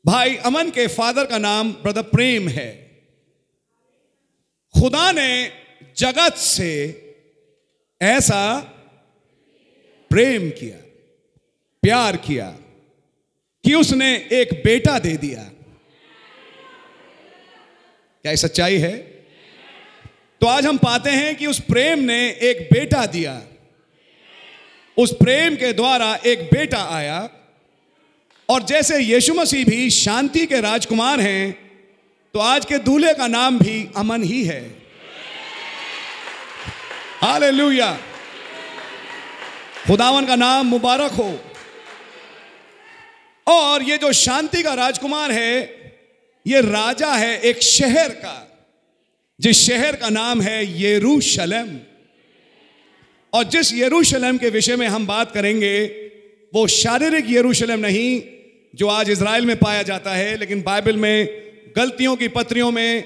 भाई, 0.05 0.35
अमन 0.35 0.69
के 0.69 0.87
फादर 0.87 1.25
का 1.25 1.37
नाम 1.37 1.71
ब्रदर 1.73 2.01
प्रेम 2.01 2.47
है। 2.47 2.85
खुदा 4.79 5.11
ने 5.11 5.51
जगत 5.97 6.33
से 6.33 6.71
ऐसा 8.01 8.59
प्रेम 10.09 10.49
किया, 10.49 10.77
प्यार 11.81 12.17
किया 12.17 12.49
कि 13.63 13.73
उसने 13.73 14.15
एक 14.15 14.61
बेटा 14.65 14.99
दे 14.99 15.17
दिया। 15.17 15.43
क्या 18.21 18.31
ये 18.31 18.37
सच्चाई 18.37 18.77
है? 18.77 18.97
तो 20.41 20.47
आज 20.47 20.65
हम 20.65 20.77
पाते 20.77 21.09
हैं 21.09 21.35
कि 21.35 21.47
उस 21.47 21.59
प्रेम 21.59 21.99
ने 21.99 22.29
एक 22.29 22.69
बेटा 22.73 23.05
दिया। 23.05 23.41
उस 24.97 25.11
प्रेम 25.13 25.55
के 25.55 25.71
द्वारा 25.73 26.13
एक 26.25 26.43
बेटा 26.43 26.83
आया, 26.89 27.29
और 28.49 28.63
जैसे 28.63 28.99
यीशु 28.99 29.33
मसीह 29.33 29.65
भी 29.65 29.89
शांति 29.89 30.45
के 30.45 30.59
राजकुमार 30.61 31.19
हैं 31.19 31.51
तो 32.33 32.39
आज 32.39 32.65
के 32.65 32.77
दूल्हे 32.77 33.13
का 33.13 33.27
नाम 33.27 33.57
भी 33.59 33.87
अमन 33.97 34.23
ही 34.23 34.43
है। 34.43 34.61
हालेलुया। 37.21 37.91
खुदावन 39.87 40.25
का 40.25 40.35
नाम 40.35 40.65
मुबारक 40.65 41.11
हो। 41.11 41.29
और 43.47 43.83
ये 43.83 43.97
जो 43.97 44.11
शांति 44.13 44.63
का 44.63 44.73
राजकुमार 44.73 45.31
है, 45.31 45.51
ये 46.45 46.61
राजा 46.61 47.13
है 47.13 47.37
एक 47.39 47.61
शहर 47.63 48.09
का, 48.15 48.35
जिस 49.39 49.65
शहर 49.67 49.95
का 49.95 50.09
नाम 50.09 50.41
है 50.41 50.57
यरूशलेम। 50.83 51.79
और 53.35 53.43
जिस 53.43 53.73
यरूशलेम 53.73 54.37
के 54.37 54.49
विषय 54.49 54.75
में 54.75 54.87
हम 54.87 55.07
बात 55.07 55.31
करेंगे, 55.31 55.85
वो 56.53 56.67
शारीरिक 56.67 57.25
यरूशलेम 57.29 57.79
नहीं, 57.79 58.21
जो 58.75 58.87
आज 58.87 59.09
इसराइल 59.09 59.45
में 59.45 59.57
पाया 59.57 59.83
जाता 59.83 60.11
है, 60.11 60.37
लेकिन 60.37 60.61
बाइबल 60.61 60.97
में, 60.97 61.27
गलतियों 61.75 62.15
की 62.15 62.27
पत्रियों 62.27 62.71
में 62.71 63.03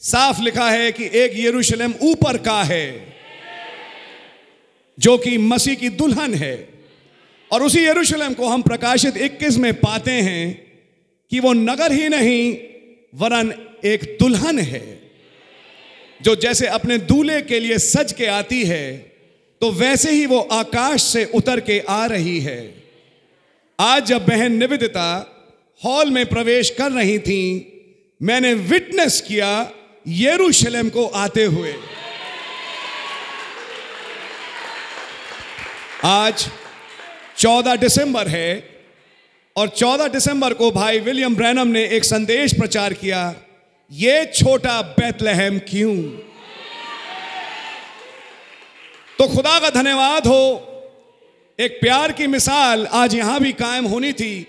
साफ़ 0.00 0.42
लिखा 0.42 0.70
है 0.70 0.92
कि 0.92 1.04
एक 1.04 1.32
यरूशलेम 1.34 1.94
ऊपर 2.02 2.36
का 2.36 2.62
है, 2.62 3.14
जो 4.98 5.18
कि 5.18 5.38
मसीह 5.38 5.74
की 5.74 5.88
दुल्हन 5.88 6.34
है। 6.34 6.68
और 7.52 7.62
उसी 7.62 7.86
यरूशलेम 7.86 8.34
को 8.34 8.48
हम 8.48 8.62
प्रकाशित 8.62 9.16
21 9.16 9.58
में 9.58 9.74
पाते 9.74 10.10
हैं 10.10 10.66
कि 11.30 11.40
वो 11.40 11.52
नगर 11.52 11.92
ही 11.92 12.08
नहीं, 12.08 12.56
वरन 13.14 13.52
एक 13.84 14.16
दुल्हन 14.20 14.58
है, 14.58 15.10
जो 16.22 16.36
जैसे 16.36 16.66
अपने 16.66 16.98
दूल्हे 16.98 17.42
के 17.42 17.60
लिए 17.60 17.78
सज 17.78 18.12
के 18.12 18.26
आती 18.26 18.64
है 18.64 19.15
तो 19.60 19.70
वैसे 19.72 20.10
ही 20.10 20.26
वो 20.26 20.38
आकाश 20.40 21.02
से 21.02 21.24
उतर 21.24 21.60
के 21.60 21.78
आ 21.88 22.06
रही 22.06 22.38
है। 22.40 22.74
आज 23.80 24.06
जब 24.06 24.26
बहन 24.26 24.52
निवेदिता 24.52 25.08
हॉल 25.84 26.10
में 26.10 26.26
प्रवेश 26.26 26.70
कर 26.70 26.92
रही 26.92 27.18
थी, 27.18 27.72
मैंने 28.22 28.52
विटनेस 28.54 29.20
किया 29.20 29.70
यरूशलेम 30.08 30.88
को 30.88 31.06
आते 31.06 31.44
हुए। 31.44 31.74
आज 36.04 36.46
14 37.38 37.76
दिसंबर 37.76 38.28
है 38.28 38.68
और 39.56 39.68
14 39.68 40.08
दिसंबर 40.08 40.54
को 40.54 40.70
भाई 40.70 40.98
विलियम 40.98 41.36
ब्रैनम 41.36 41.68
ने 41.68 41.84
एक 41.86 42.04
संदेश 42.04 42.52
प्रचार 42.52 42.92
किया, 42.92 43.34
ये 43.92 44.24
छोटा 44.34 44.80
बैतलहम 44.82 45.58
क्यों? 45.58 46.25
तो 49.18 49.28
खुदा 49.28 49.58
का 49.58 49.70
धन्यवाद 49.70 50.26
हो। 50.26 50.72
एक 51.60 51.78
प्यार 51.80 52.12
की 52.12 52.26
मिसाल 52.26 52.86
आज 52.86 53.14
यहाँ 53.14 53.40
भी 53.40 53.52
कायम 53.52 53.84
होनी 53.84 54.12
थी। 54.12 54.46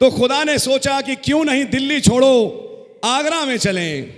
तो 0.00 0.10
खुदा 0.10 0.44
ने 0.44 0.58
सोचा 0.58 1.00
कि 1.00 1.14
क्यों 1.14 1.44
नहीं 1.44 1.64
दिल्ली 1.64 2.00
छोड़ो, 2.00 3.00
आगरा 3.04 3.44
में 3.44 3.56
चलें। 3.56 4.14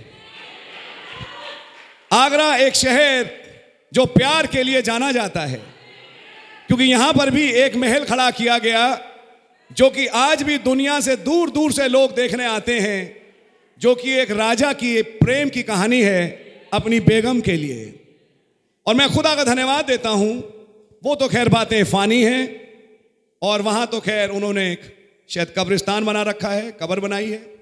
आगरा 2.13 2.55
एक 2.55 2.75
शहर 2.75 3.29
जो 3.93 4.05
प्यार 4.05 4.47
के 4.47 4.63
लिए 4.63 4.81
जाना 4.81 5.11
जाता 5.11 5.41
है। 5.41 5.61
क्योंकि 6.67 6.83
यहाँ 6.83 7.13
पर 7.13 7.29
भी 7.29 7.51
एक 7.51 7.75
महल 7.75 8.03
खड़ा 8.03 8.31
किया 8.31 8.57
गया, 8.57 9.01
जो 9.71 9.89
कि 9.89 10.07
आज 10.07 10.43
भी 10.43 10.57
दुनिया 10.57 10.99
से 10.99 11.15
दूर 11.15 11.49
दूर 11.49 11.71
से 11.71 11.87
लोग 11.87 12.15
देखने 12.15 12.45
आते 12.45 12.79
हैं, 12.79 13.21
जो 13.79 13.95
कि 13.95 14.11
एक 14.11 14.31
राजा 14.31 14.73
की 14.73 14.95
एक 14.97 15.19
प्रेम 15.19 15.49
की 15.49 15.63
कहानी 15.63 16.01
है 16.01 16.27
अपनी 16.73 16.99
बेगम 16.99 17.41
के 17.41 17.51
लिए। 17.51 17.95
और 18.89 18.95
मैं 18.95 19.09
खुदा 19.13 19.35
का 19.35 19.43
धन्यवाद 19.43 19.85
देता 19.85 20.09
हूँ। 20.09 20.31
वो 21.03 21.15
तो 21.15 21.27
खैर 21.27 21.49
बातें 21.49 21.83
फानी 21.83 22.23
हैं 22.23 22.61
और 23.41 23.61
वहाँ 23.61 23.87
तो 23.87 23.99
खैर 23.99 24.29
उन्होंने 24.29 24.71
एक 24.71 24.81
शायद 25.29 25.53
कब्रिस्तान 25.57 26.05
बना 26.05 26.21
रखा 26.21 26.49
है, 26.49 26.71
कब्र 26.71 26.99
बनाई 26.99 27.29
है। 27.29 27.59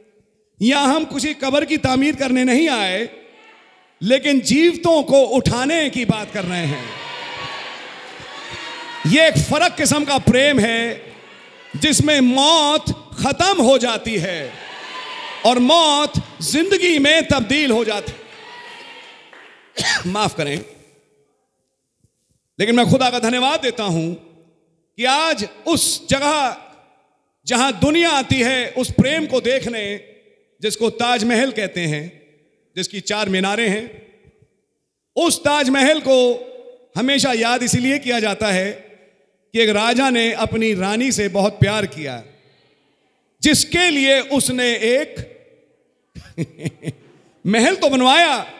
या 0.62 0.80
हम 0.80 1.06
किसी 1.06 1.34
कब्र 1.34 1.66
की 1.66 1.78
तामीर 1.78 2.16
करने 2.16 2.44
नहीं 2.44 2.70
आए, 2.70 3.10
लेकिन 4.04 4.40
जीवतों 4.40 5.04
को 5.04 5.22
उठाने 5.22 5.90
की 5.90 6.06
बात 6.06 6.32
कर 6.34 6.46
रहे 6.46 6.66
हैं। 6.66 6.86
यह 9.08 9.24
एक 9.26 9.38
फ़र्क 9.38 9.76
किस्म 9.76 10.04
का 10.06 10.18
प्रेम 10.18 10.60
है, 10.60 11.02
जिसमें 11.76 12.20
मौत 12.22 12.86
खत्म 13.20 13.62
हो 13.62 13.78
जाती 13.78 14.16
है 14.16 14.52
और 15.46 15.60
मौत 15.60 16.14
ज़िंदगी 16.42 17.00
में 17.00 17.28
तब्दील 17.28 17.72
हो 17.72 17.84
जाती 17.86 18.12
माफ़ 20.12 20.36
करें। 20.36 20.77
लेकिन 22.60 22.76
मैं 22.76 22.90
खुदा 22.90 23.10
का 23.10 23.20
धन्यवाद 23.20 23.62
देता 23.62 23.84
हूँ 23.84 24.14
कि 24.98 25.06
आज 25.06 25.48
उस 25.68 26.08
जगह 26.08 26.58
जहाँ 27.48 27.80
दुनिया 27.80 28.12
आती 28.12 28.36
है, 28.36 28.70
उस 28.70 28.92
प्रेम 28.92 29.26
को 29.26 29.42
देखने 29.42 30.00
जिसको 30.62 30.90
ताजमहल 30.90 31.52
कहते 31.52 31.82
हैं, 31.82 32.22
जिसकी 32.76 33.00
चार 33.00 33.30
मीनारें 33.30 33.70
हैं, 33.70 34.08
उस 35.16 35.40
ताजमहल 35.40 36.00
को 36.00 36.18
हमेशा 36.98 37.34
याद 37.34 37.64
इसलिए 37.64 38.00
किया 38.00 38.20
जाता 38.20 38.48
है 38.48 38.72
कि 39.54 39.60
एक 39.60 39.70
राजा 39.70 40.10
ने 40.10 40.32
अपनी 40.34 40.74
रानी 40.74 41.12
से 41.12 41.28
बहुत 41.28 41.60
प्यार 41.60 41.86
किया, 41.86 42.24
जिसके 43.42 43.90
लिए 43.90 44.20
उसने 44.20 44.72
एक 44.74 45.16
महल 47.46 47.76
तो 47.76 47.90
बनवाया 47.90 48.57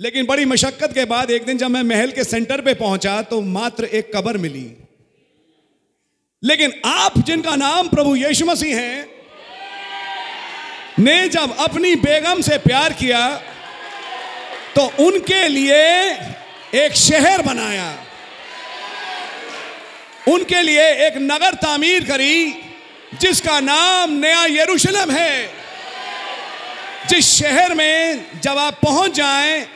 लेकिन 0.00 0.26
बड़ी 0.26 0.44
मशक्कत 0.44 0.92
के 0.94 1.04
बाद 1.04 1.30
एक 1.30 1.44
दिन 1.44 1.58
जब 1.58 1.70
मैं 1.70 1.82
महल 1.82 2.10
के 2.10 2.24
सेंटर 2.24 2.60
पे 2.60 2.74
पहुँचा 2.74 3.20
तो 3.22 3.40
मात्र 3.40 3.84
एक 3.84 4.10
कबर 4.14 4.36
मिली। 4.36 4.70
लेकिन 6.42 6.72
आप 6.86 7.18
जिनका 7.18 7.56
नाम 7.56 7.88
प्रभु 7.88 8.14
यीशु 8.16 8.44
मसीह 8.46 8.76
हैं, 8.76 9.08
ने 10.98 11.28
जब 11.28 11.56
अपनी 11.60 11.94
बेगम 11.96 12.40
से 12.40 12.56
प्यार 12.58 12.92
किया 12.92 13.20
तो 14.76 14.86
उनके 15.04 15.46
लिए 15.48 15.82
एक 16.76 16.94
शहर 16.96 17.42
बनाया। 17.42 17.90
उनके 20.28 20.62
लिए 20.62 20.88
एक 21.06 21.16
नगर 21.18 21.54
तामीर 21.56 22.04
करी, 22.04 22.50
जिसका 23.20 23.58
नाम 23.60 24.12
नया 24.18 24.44
यरूशलेम 24.52 25.10
है। 25.10 25.50
जिस 27.08 27.30
शहर 27.34 27.74
में 27.74 28.24
जब 28.42 28.58
आप 28.58 28.80
पहुँच 28.82 29.14
जाएँ 29.14 29.66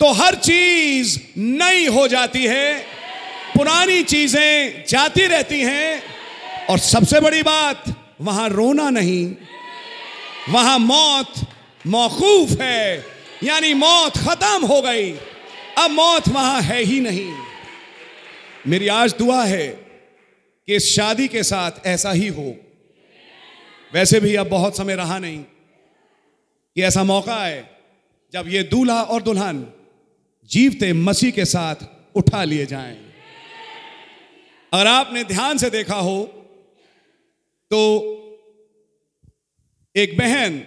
तो 0.00 0.12
हर 0.12 0.34
चीज़ 0.34 1.18
नई 1.36 1.86
हो 1.86 2.06
जाती 2.08 2.44
है, 2.46 2.78
पुरानी 3.56 4.02
चीज़ें 4.02 4.84
जाती 4.88 5.26
रहती 5.26 5.60
हैं, 5.60 6.02
और 6.70 6.78
सबसे 6.78 7.20
बड़ी 7.20 7.42
बात, 7.42 7.84
वहाँ 8.20 8.48
रोना 8.48 8.90
नहीं, 8.90 9.34
वहाँ 10.50 10.78
मौत 10.78 11.34
मौकूफ 11.86 12.60
है, 12.60 13.04
यानी 13.44 13.74
मौत 13.74 14.16
खत्म 14.18 14.66
हो 14.66 14.80
गई, 14.82 15.12
अब 15.78 15.90
मौत 15.90 16.28
वहाँ 16.28 16.62
है 16.62 16.82
ही 16.82 17.00
नहीं। 17.00 17.32
मेरी 18.66 18.88
आज 18.88 19.14
दुआ 19.18 19.44
है 19.44 19.68
कि 19.68 20.74
इस 20.76 20.94
शादी 20.96 21.28
के 21.28 21.42
साथ 21.42 21.86
ऐसा 21.86 22.12
ही 22.12 22.28
हो। 22.28 22.54
वैसे 23.92 24.20
भी 24.20 24.34
अब 24.34 24.48
बहुत 24.48 24.76
समय 24.76 24.94
रहा 24.94 25.18
नहीं 25.18 25.38
कि 25.38 26.82
ऐसा 26.82 27.04
मौका 27.04 27.36
है 27.36 27.78
जब 28.32 28.44
ये 28.48 28.62
दूल्हा 28.62 29.02
और 29.02 29.22
दुल्हन 29.22 29.66
जीवते 30.50 30.92
मसीह 30.92 31.30
के 31.30 31.44
साथ 31.44 31.84
उठा 32.16 32.42
लिए 32.44 32.66
जाएँ। 32.66 32.96
अगर 34.72 34.86
आपने 34.86 35.24
ध्यान 35.24 35.58
से 35.58 35.70
देखा 35.70 35.96
हो 35.96 36.22
तो 37.70 37.80
एक 39.94 40.16
बहन 40.18 40.62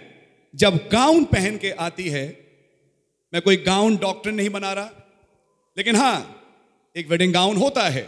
जब 0.54 0.76
गाउन 0.92 1.24
पहन 1.24 1.56
के 1.58 1.70
आती 1.80 2.08
है, 2.08 2.26
मैं 3.32 3.42
कोई 3.42 3.56
गाउन 3.56 3.96
डॉक्टर 3.96 4.32
नहीं 4.32 4.50
बना 4.50 4.72
रहा, 4.72 4.90
लेकिन 5.76 5.96
हाँ, 5.96 6.18
एक 6.96 7.08
वेडिंग 7.08 7.32
गाउन 7.34 7.56
होता 7.56 7.88
है। 7.88 8.02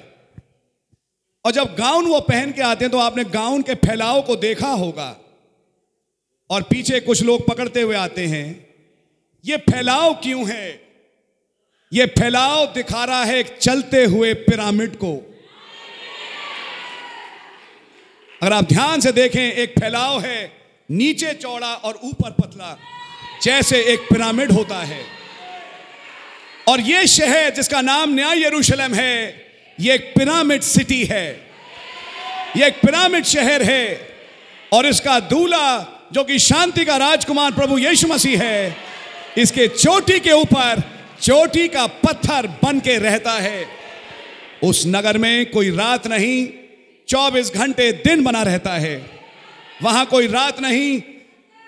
और 1.44 1.52
जब 1.52 1.74
गाउन 1.78 2.06
वो 2.06 2.20
पहन 2.20 2.52
के 2.52 2.62
आते 2.62 2.84
हैं 2.84 2.92
तो 2.92 2.98
आपने 2.98 3.24
गाउन 3.24 3.62
के 3.62 3.74
फैलाव 3.76 4.20
को 4.22 4.36
देखा 4.36 4.68
होगा। 4.68 5.16
और 6.50 6.62
पीछे 6.62 7.00
कुछ 7.00 7.22
लोग 7.22 7.46
पकड़ते 7.48 7.82
हुए 7.82 7.96
आते 7.96 8.26
हैं, 8.26 8.46
ये 9.44 9.56
फैलाव 9.56 10.14
क्यों 10.14 10.48
है? 10.48 10.83
ये 11.94 12.06
फैलाव 12.06 12.66
दिखा 12.66 13.04
रहा 13.04 13.24
है 13.24 13.38
एक 13.38 13.58
चलते 13.58 14.04
हुए 14.04 14.34
पिरामिड 14.34 14.96
को। 14.96 15.36
अगर 18.42 18.52
आप 18.52 18.64
ध्यान 18.64 19.00
से 19.00 19.12
देखें, 19.12 19.52
एक 19.52 19.70
फैलाव 19.70 20.20
है, 20.20 20.52
नीचे 20.90 21.32
चौड़ा 21.32 21.74
और 21.74 22.00
ऊपर 22.04 22.30
पतला, 22.30 22.78
जैसे 23.42 23.82
एक 23.82 24.00
पिरामिड 24.00 24.52
होता 24.52 24.76
है। 24.76 25.04
और 26.68 26.80
ये 26.80 27.06
शहर 27.06 27.50
जिसका 27.50 27.80
नाम 27.80 28.14
न्याय 28.14 28.42
यरूशलेम 28.42 28.94
है, 28.94 29.46
ये 29.80 29.94
एक 29.94 30.12
पिरामिड 30.18 30.62
सिटी 30.62 31.04
है। 31.04 31.50
ये 32.56 32.66
एक 32.66 32.74
पिरामिड 32.74 33.24
शहर 33.24 33.62
है। 33.62 34.08
और 34.72 34.86
इसका 34.86 35.20
दूल्हा, 35.20 35.86
जो 36.12 36.24
कि 36.24 36.38
शांति 36.38 36.84
का 36.84 36.96
राजकुमार 36.96 37.50
प्रभु 37.50 37.78
यीशु 37.78 38.08
मसीह 38.08 38.42
है, 38.42 38.76
इसके 39.38 39.68
चोटी 39.68 40.20
के 40.20 40.32
ऊपर 40.32 40.93
चोटी 41.20 41.68
का 41.68 41.86
पत्थर 41.86 42.46
बन 42.46 42.80
के 42.80 42.98
रहता 42.98 43.32
है। 43.32 43.66
उस 44.64 44.86
नगर 44.86 45.18
में 45.18 45.50
कोई 45.50 45.70
रात 45.70 46.06
नहीं 46.06 46.48
24 47.08 47.52
घंटे 47.54 47.92
दिन 47.92 48.24
बना 48.24 48.42
रहता 48.42 48.72
है। 48.72 49.10
वहाँ 49.82 50.06
कोई 50.06 50.26
रात 50.26 50.60
नहीं, 50.60 51.00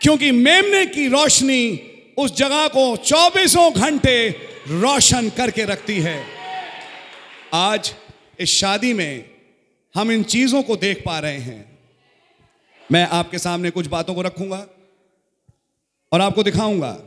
क्योंकि 0.02 0.30
मेमने 0.30 0.86
की 0.86 1.08
रोशनी 1.08 1.92
उस 2.18 2.36
जगह 2.36 2.68
को 2.68 2.96
चौबीसों 2.96 3.72
घंटे 3.72 4.28
रोशन 4.68 5.30
करके 5.30 5.64
रखती 5.64 5.98
है। 6.00 6.24
आज 7.54 7.94
इस 8.40 8.48
शादी 8.48 8.92
में 8.92 9.24
हम 9.94 10.12
इन 10.12 10.22
चीज़ों 10.22 10.62
को 10.62 10.76
देख 10.76 11.02
पा 11.06 11.18
रहे 11.18 11.38
हैं। 11.38 11.78
मैं 12.92 13.08
आपके 13.08 13.38
सामने 13.38 13.70
कुछ 13.70 13.86
बातों 13.86 14.14
को 14.14 14.22
रखूँगा 14.22 14.66
और 16.12 16.20
आपको 16.20 16.42
दिखाऊँगा। 16.42 16.98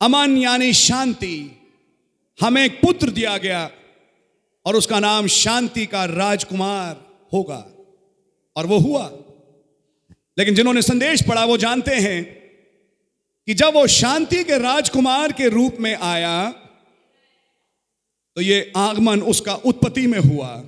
अमन 0.00 0.36
यानी 0.36 0.72
शांति, 0.72 1.60
हमें 2.40 2.64
एक 2.64 2.80
पुत्र 2.80 3.10
दिया 3.10 3.38
गया 3.38 3.70
और 4.66 4.76
उसका 4.76 5.00
नाम 5.00 5.26
शांति 5.26 5.86
का 5.86 6.04
राजकुमार 6.04 7.06
होगा। 7.32 7.66
और 8.56 8.66
वो 8.66 8.78
हुआ। 8.78 9.12
लेकिन 10.38 10.54
जिन्होंने 10.54 10.82
संदेश 10.82 11.22
पढ़ा, 11.22 11.44
वो 11.44 11.56
जानते 11.56 11.94
हैं 11.94 12.24
कि 13.46 13.54
जब 13.54 13.74
वो 13.74 13.86
शांति 13.86 14.44
के 14.44 14.58
राजकुमार 14.58 15.32
के 15.32 15.48
रूप 15.48 15.76
में 15.80 15.94
आया 15.94 16.50
तो 18.36 18.40
ये 18.40 18.72
आगमन 18.76 19.20
उसका 19.20 19.54
उत्पत्ति 19.54 20.06
में 20.06 20.18
हुआ। 20.18 20.64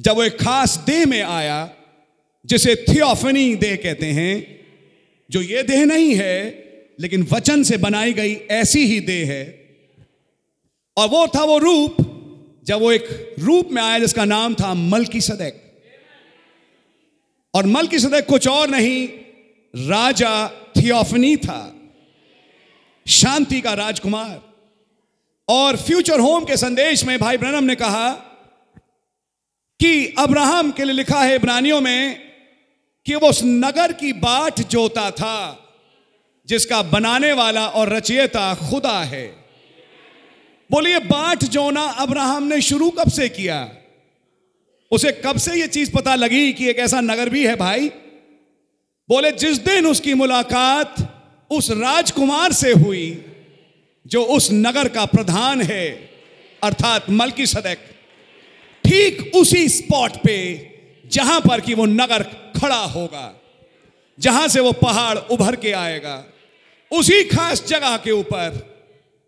जब 0.00 0.14
वो 0.14 0.24
एक 0.24 0.40
खास 0.40 0.76
देह 0.76 1.06
में 1.06 1.22
आया, 1.22 1.70
जिसे 2.46 2.74
थियोफनी 2.74 3.54
देह 3.54 3.76
कहते 3.76 4.06
हैं, 4.06 4.60
जो 5.30 5.42
ये 5.42 5.62
देह 5.62 5.84
नहीं 5.84 6.14
है 6.14 6.63
लेकिन 7.00 7.22
वचन 7.32 7.62
से 7.62 7.76
बनाई 7.76 8.12
गई 8.12 8.34
ऐसी 8.34 8.86
ही 8.86 9.00
देह 9.00 9.32
है। 9.32 9.44
और 10.96 11.08
वो 11.08 11.26
था 11.26 11.44
वो 11.44 11.58
रूप, 11.58 11.96
जब 12.64 12.80
वो 12.80 12.92
एक 12.92 13.34
रूप 13.38 13.68
में 13.72 13.82
आया 13.82 13.98
जिसका 13.98 14.24
नाम 14.24 14.54
था 14.54 14.74
मलकी 14.74 15.20
सदैक 15.20 15.60
और 17.54 17.66
मलकी 17.66 17.98
सदैक 17.98 18.26
कुछ 18.26 18.48
और 18.48 18.68
नहीं, 18.68 19.08
राजा 19.74 20.48
थियोफनी 20.48 21.36
था, 21.36 21.74
शांति 23.06 23.60
का 23.60 23.74
राजकुमार। 23.74 24.40
और 25.48 25.76
फ्यूचर 25.76 26.20
होम 26.20 26.44
के 26.44 26.56
संदेश 26.56 27.04
में 27.04 27.18
भाई 27.18 27.36
ब्रनम 27.36 27.64
ने 27.64 27.74
कहा 27.74 28.10
कि 29.80 30.14
अब्राहम 30.18 30.70
के 30.72 30.84
लिए 30.84 30.94
लिखा 30.94 31.20
है 31.20 31.34
इब्रानियों 31.34 31.80
में 31.80 32.20
कि 33.06 33.14
वो 33.14 33.28
उस 33.28 33.40
नगर 33.44 33.92
की 33.92 34.12
बाट 34.12 34.60
जोता 34.60 35.10
था। 35.10 35.63
जिसका 36.46 36.82
बनाने 36.82 37.32
वाला 37.32 37.66
और 37.66 37.88
रचयिता 37.88 38.54
खुदा 38.54 38.98
है। 39.00 39.26
बोलिए, 40.70 40.98
बाट 40.98 41.44
जोना 41.44 41.82
अब्राहम 41.82 42.42
ने 42.42 42.60
शुरू 42.60 42.90
कब 42.90 43.10
से 43.10 43.28
किया? 43.28 43.70
उसे 44.90 45.12
कब 45.12 45.38
से 45.38 45.54
यह 45.54 45.66
चीज़ 45.66 45.92
पता 45.92 46.14
लगी 46.14 46.52
कि 46.52 46.68
एक 46.68 46.78
ऐसा 46.78 47.00
नगर 47.00 47.28
भी 47.28 47.46
है 47.46 47.56
भाई? 47.56 47.88
बोले, 49.08 49.32
जिस 49.32 49.58
दिन 49.58 49.86
उसकी 49.86 50.14
मुलाकात 50.14 50.94
उस 51.50 51.70
राजकुमार 51.70 52.52
से 52.52 52.72
हुई, 52.72 53.24
जो 54.06 54.22
उस 54.22 54.48
नगर 54.52 54.88
का 54.88 55.04
प्रधान 55.04 55.62
है, 55.62 55.90
अर्थात 56.62 57.10
मलकी 57.10 57.46
सदक 57.46 57.78
ठीक 58.84 59.32
उसी 59.36 59.68
स्पॉट 59.68 60.12
पे 60.16 60.36
जहाँ 61.06 61.40
पर 61.40 61.60
कि 61.60 61.74
वो 61.74 61.86
नगर 61.86 62.22
खड़ा 62.60 62.84
होगा, 62.84 63.40
जहाँ 64.18 64.48
से 64.48 64.60
वो 64.60 64.72
पहाड़ 64.72 65.18
उभर 65.18 65.56
के 65.56 65.72
आएगा। 65.72 66.24
उसी 66.90 67.22
खास 67.24 67.64
जगह 67.66 67.96
के 67.96 68.10
ऊपर 68.10 68.60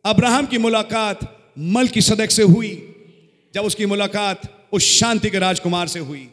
अब्राहम 0.04 0.46
की 0.46 0.58
मुलाकात 0.58 1.20
मल 1.58 1.88
की 1.88 2.00
सदक 2.00 2.30
से 2.30 2.42
हुई, 2.42 2.70
जब 3.54 3.64
उसकी 3.64 3.86
मुलाकात 3.86 4.42
उस 4.72 4.90
शांति 4.90 5.30
के 5.30 5.38
राजकुमार 5.38 5.88
से 5.88 5.98
हुई। 6.00 6.28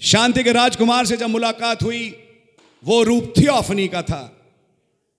शांति 0.00 0.42
के 0.44 0.52
राजकुमार 0.52 1.06
से 1.06 1.16
जब 1.16 1.28
मुलाकात 1.28 1.82
हुई, 1.82 2.06
वो 2.84 3.02
रूप 3.02 3.32
थियोफनी 3.38 3.88
का 3.88 4.02
था। 4.02 4.22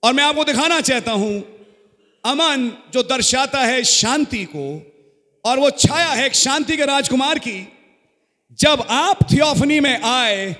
और 0.02 0.12
मैं 0.12 0.24
आपको 0.24 0.44
दिखाना 0.44 0.80
चाहता 0.80 1.12
हूँ, 1.12 1.42
अमन 2.24 2.70
जो 2.92 3.02
दर्शाता 3.04 3.60
है 3.60 3.82
शांति 3.84 4.44
को, 4.46 4.66
और 5.44 5.58
वो 5.58 5.70
छाया 5.70 6.08
है 6.08 6.26
एक 6.26 6.34
शांति 6.34 6.76
के 6.76 6.84
राजकुमार 6.84 7.38
की, 7.38 7.68
जब 8.58 8.86
आप 8.90 9.18
थियोफनी 9.32 9.80
में 9.80 10.00
आए 10.00 10.52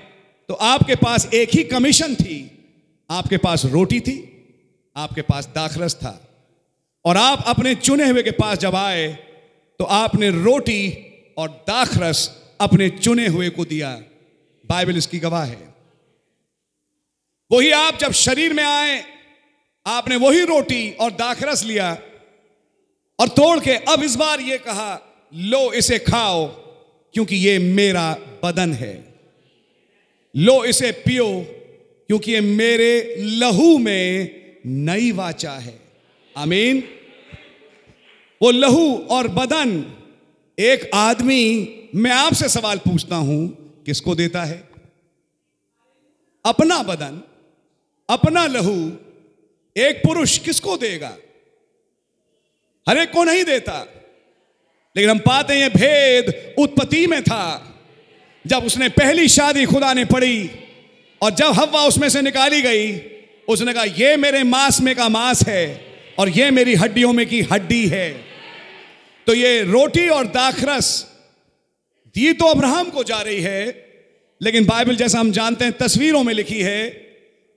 तो 0.48 0.54
आपके 0.54 0.94
पास 0.96 1.28
एक 1.34 1.54
ही 1.54 1.62
कमीशन 1.64 2.14
थी, 2.14 2.38
आपके 3.10 3.36
पास 3.38 3.64
रोटी 3.66 4.00
थी। 4.00 4.35
आपके 4.96 5.22
पास 5.22 5.46
दाखरस 5.46 5.94
था। 5.94 6.20
और 7.04 7.16
आप 7.16 7.44
अपने 7.46 7.74
चुने 7.74 8.08
हुए 8.08 8.22
के 8.22 8.30
पास 8.30 8.58
जब 8.58 8.74
आए 8.74 9.06
तो 9.80 9.84
आपने 9.84 10.30
रोटी 10.30 10.82
और 11.38 11.48
दाखरस 11.68 12.30
अपने 12.60 12.88
चुने 12.90 13.26
हुए 13.26 13.48
को 13.50 13.64
दिया। 13.64 13.90
बाइबल 14.64 14.96
इसकी 14.96 15.18
गवाह 15.18 15.44
है। 15.44 15.74
वही 17.50 17.70
आप 17.70 17.98
जब 17.98 18.12
शरीर 18.12 18.52
में 18.52 18.64
आए, 18.64 19.02
आपने 19.86 20.16
वही 20.16 20.44
रोटी 20.44 20.90
और 20.90 21.10
दाखरस 21.10 21.64
लिया 21.64 21.92
और 23.18 23.28
तोड़ 23.28 23.58
के 23.60 23.74
अब 23.88 24.02
इस 24.02 24.16
बार 24.16 24.40
ये 24.40 24.58
कहा, 24.58 25.00
लो 25.34 25.72
इसे 25.72 25.98
खाओ, 25.98 26.46
क्योंकि 27.14 27.36
ये 27.36 27.58
मेरा 27.58 28.12
बदन 28.44 28.72
है। 28.72 28.94
लो 30.34 30.64
इसे 30.64 30.90
पियो, 30.92 31.28
क्योंकि 32.08 32.32
ये 32.32 32.40
मेरे 32.40 33.16
लहू 33.18 33.78
में 33.78 34.45
नई 34.66 35.12
वाचा 35.12 35.52
है। 35.52 35.80
आमीन। 36.36 36.88
वो 38.42 38.50
लहू 38.50 39.06
और 39.10 39.28
बदन। 39.28 39.94
एक 40.58 40.90
आदमी, 40.94 41.74
मैं 41.94 42.10
आपसे 42.10 42.48
सवाल 42.48 42.78
पूछता 42.78 43.16
हूँ, 43.16 43.48
किसको 43.86 44.14
देता 44.14 44.44
है? 44.44 44.68
अपना 46.44 46.82
बदन, 46.82 47.22
अपना 48.10 48.46
लहू, 48.46 48.92
एक 49.76 50.02
पुरुष 50.06 50.38
किसको 50.38 50.76
देगा? 50.76 51.16
हर 52.88 52.98
एक 52.98 53.12
को 53.12 53.24
नहीं 53.24 53.44
देता। 53.44 53.80
लेकिन 54.96 55.10
हम 55.10 55.18
पाते 55.18 55.54
हैं, 55.54 55.70
भेद 55.70 56.54
उत्पत्ति 56.58 57.06
में 57.06 57.22
था। 57.22 57.72
जब 58.46 58.64
उसने 58.64 58.88
पहली 58.88 59.28
शादी 59.28 59.66
खुदा 59.66 59.92
ने 59.92 60.04
पड़ी 60.04 60.50
और 61.22 61.30
जब 61.30 61.46
हवा 61.46 61.86
उसमें 61.86 62.08
से 62.08 62.22
निकाली 62.22 62.62
गई 62.62 63.15
उसने 63.48 63.72
कहा, 63.72 63.84
ये 63.84 64.16
मेरे 64.16 64.42
मांस 64.42 64.80
में 64.80 64.94
का 64.96 65.08
मांस 65.08 65.46
है 65.48 65.80
और 66.18 66.28
ये 66.28 66.50
मेरी 66.50 66.74
हड्डियों 66.74 67.12
में 67.12 67.26
की 67.26 67.40
हड्डी 67.42 67.86
है। 67.86 68.10
तो 69.26 69.34
ये 69.34 69.62
रोटी 69.62 70.08
और 70.08 70.26
दाखरस, 70.26 71.06
दी 72.14 72.32
तो 72.32 72.46
अब्राहम 72.46 72.90
को 72.90 73.04
जा 73.04 73.20
रही 73.20 73.40
है, 73.40 73.86
लेकिन 74.42 74.64
बाइबल 74.64 74.96
जैसा 74.96 75.18
हम 75.18 75.32
जानते 75.32 75.64
हैं, 75.64 75.72
तस्वीरों 75.72 76.22
में 76.24 76.34
लिखी 76.34 76.60
है, 76.60 76.88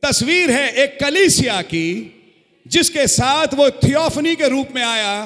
तस्वीर 0.03 0.51
है 0.51 0.71
एक 0.73 0.99
कलीसिया 0.99 1.61
की, 1.61 2.15
जिसके 2.67 3.07
साथ 3.07 3.53
वो 3.53 3.69
थियोफनी 3.69 4.35
के 4.35 4.47
रूप 4.47 4.67
में 4.75 4.83
आया 4.83 5.25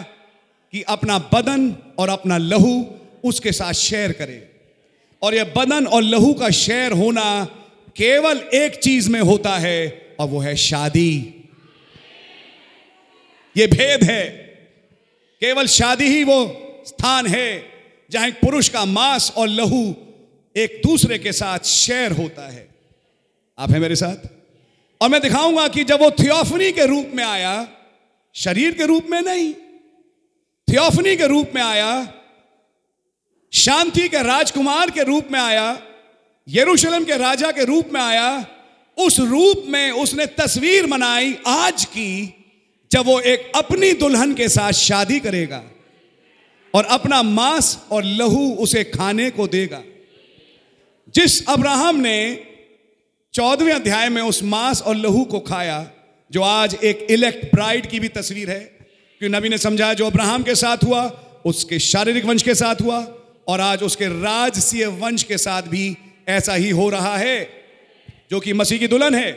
कि 0.74 0.82
अपना 0.82 1.18
बदन 1.34 1.76
और 2.00 2.10
अपना 2.10 2.38
लहू 2.38 2.86
उसके 3.24 3.52
साथ 3.52 3.74
शेयर 3.74 4.12
करे। 4.12 4.50
और 5.22 5.36
यह 5.36 5.54
बदन 5.58 5.86
और 5.86 6.04
लहू 6.04 6.34
का 6.34 6.50
शेयर 6.50 6.92
होना 6.92 7.44
केवल 7.96 8.38
एक 8.54 8.76
चीज़ 8.76 9.10
में 9.10 9.20
होता 9.22 9.58
है 9.58 10.03
और 10.24 10.30
वो 10.30 10.40
है 10.40 10.56
शादी। 10.56 11.34
ये 13.58 13.68
भेद 13.68 14.04
है। 14.04 14.28
केवल 15.40 15.68
शादी 15.68 16.06
ही 16.06 16.24
वो 16.24 16.40
स्थान 16.88 17.28
है 17.28 17.48
जहाँ 18.12 18.30
पुरुष 18.32 18.70
का 18.70 18.86
मांस 18.86 19.32
और 19.38 19.48
लहू 19.48 19.96
एक 20.56 20.82
दूसरे 20.86 21.18
के 21.20 21.32
साथ 21.32 21.60
शेयर 21.60 22.12
होता 22.12 22.48
है। 22.48 22.68
आप 23.60 23.72
हैं 23.72 23.80
मेरे 23.80 23.96
साथ? 23.96 24.16
और 25.02 25.10
मैं 25.10 25.22
दिखाऊँगा 25.22 25.68
कि 25.68 25.84
जब 25.84 26.02
वो 26.02 26.12
थियोफनी 26.12 26.72
के 26.72 26.86
रूप 26.86 27.12
में 27.14 27.24
आया, 27.24 27.68
शरीर 28.36 28.74
के 28.74 28.86
रूप 28.86 29.08
में 29.10 29.22
नहीं 29.22 29.54
थियोफनी 30.68 31.16
के 31.16 31.28
रूप 31.28 31.52
में 31.56 31.62
आया, 31.62 32.14
शांति 33.54 34.10
के 34.10 34.24
राजकुमार 34.24 34.90
के 34.90 35.04
रूप 35.04 35.28
में 35.32 35.40
आया, 35.40 35.82
यरूशलेम 36.48 37.04
के 37.06 37.18
राजा 37.18 37.52
के 37.52 37.66
रूप 37.66 37.90
में 37.94 38.02
आया 38.02 38.46
उस 38.98 39.20
रूप 39.20 39.64
में 39.68 39.92
उसने 39.92 40.26
तस्वीर 40.26 40.88
बनाई 40.88 41.36
आज 41.48 41.86
की, 41.86 42.34
जब 42.92 43.06
वो 43.06 43.20
एक 43.20 43.52
अपनी 43.56 43.92
दुल्हन 43.92 44.34
के 44.34 44.50
साथ 44.50 44.72
शादी 44.72 45.20
करेगा 45.20 45.64
और 46.74 46.86
अपना 46.86 47.24
मांस 47.24 47.78
और 47.92 48.04
लहू 48.04 48.56
उसे 48.56 48.84
खाने 48.84 49.30
को 49.30 49.48
देगा। 49.48 49.82
जिस 51.16 51.46
अब्राहम 51.48 51.96
ने 51.96 52.46
चौदहवें 53.34 53.74
अध्याय 53.74 54.10
में 54.10 54.22
उस 54.22 54.44
मांस 54.44 54.82
और 54.82 54.96
लहू 54.96 55.24
को 55.24 55.40
खाया, 55.40 55.92
जो 56.32 56.42
आज 56.42 56.76
एक 56.84 57.08
इलेक्ट 57.10 57.46
ब्राइड 57.56 57.90
की 57.90 58.00
भी 58.00 58.08
तस्वीर 58.08 58.50
है 58.50 58.60
कि 59.22 59.30
नबी 59.30 59.50
ने 59.50 59.58
समझाया 59.58 59.94
जो 59.94 60.06
अब्राहम 60.06 60.44
के 60.44 60.56
साथ 60.56 60.78
हुआ, 60.84 61.04
उसके 61.46 61.80
शारीरिक 61.80 62.26
वंश 62.26 62.44
के 62.44 62.56
साथ 62.56 62.76
हुआ, 62.82 63.08
और 63.48 63.62
आज 63.62 63.84
उसके 63.84 64.06
राजसीय 64.06 64.86
वंश 64.86 65.24
के 65.24 65.38
साथ 65.38 65.62
भी 65.62 65.98
ऐसा 66.28 66.54
ही 66.54 66.70
हो 66.70 66.90
रहा 66.90 67.18
है। 67.18 67.63
जो 68.34 68.40
कि 68.40 68.54
मसीह 68.54 68.80
की 68.80 68.88
दुल्हन 68.88 69.16
है। 69.16 69.32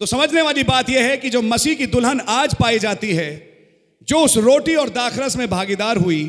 तो 0.00 0.06
समझने 0.06 0.42
वाली 0.42 0.62
बात 0.62 0.90
यह 0.90 1.04
है 1.04 1.16
कि 1.16 1.30
जो 1.30 1.42
मसीह 1.42 1.74
की 1.74 1.86
दुल्हन 1.86 2.20
आज 2.20 2.54
पाई 2.54 2.78
जाती 2.78 3.12
है, 3.12 3.30
जो 4.02 4.18
उस 4.18 4.36
रोटी 4.36 4.74
और 4.74 4.88
दाखरस 4.88 5.36
में 5.36 5.50
भागीदार 5.50 5.96
हुई, 5.96 6.24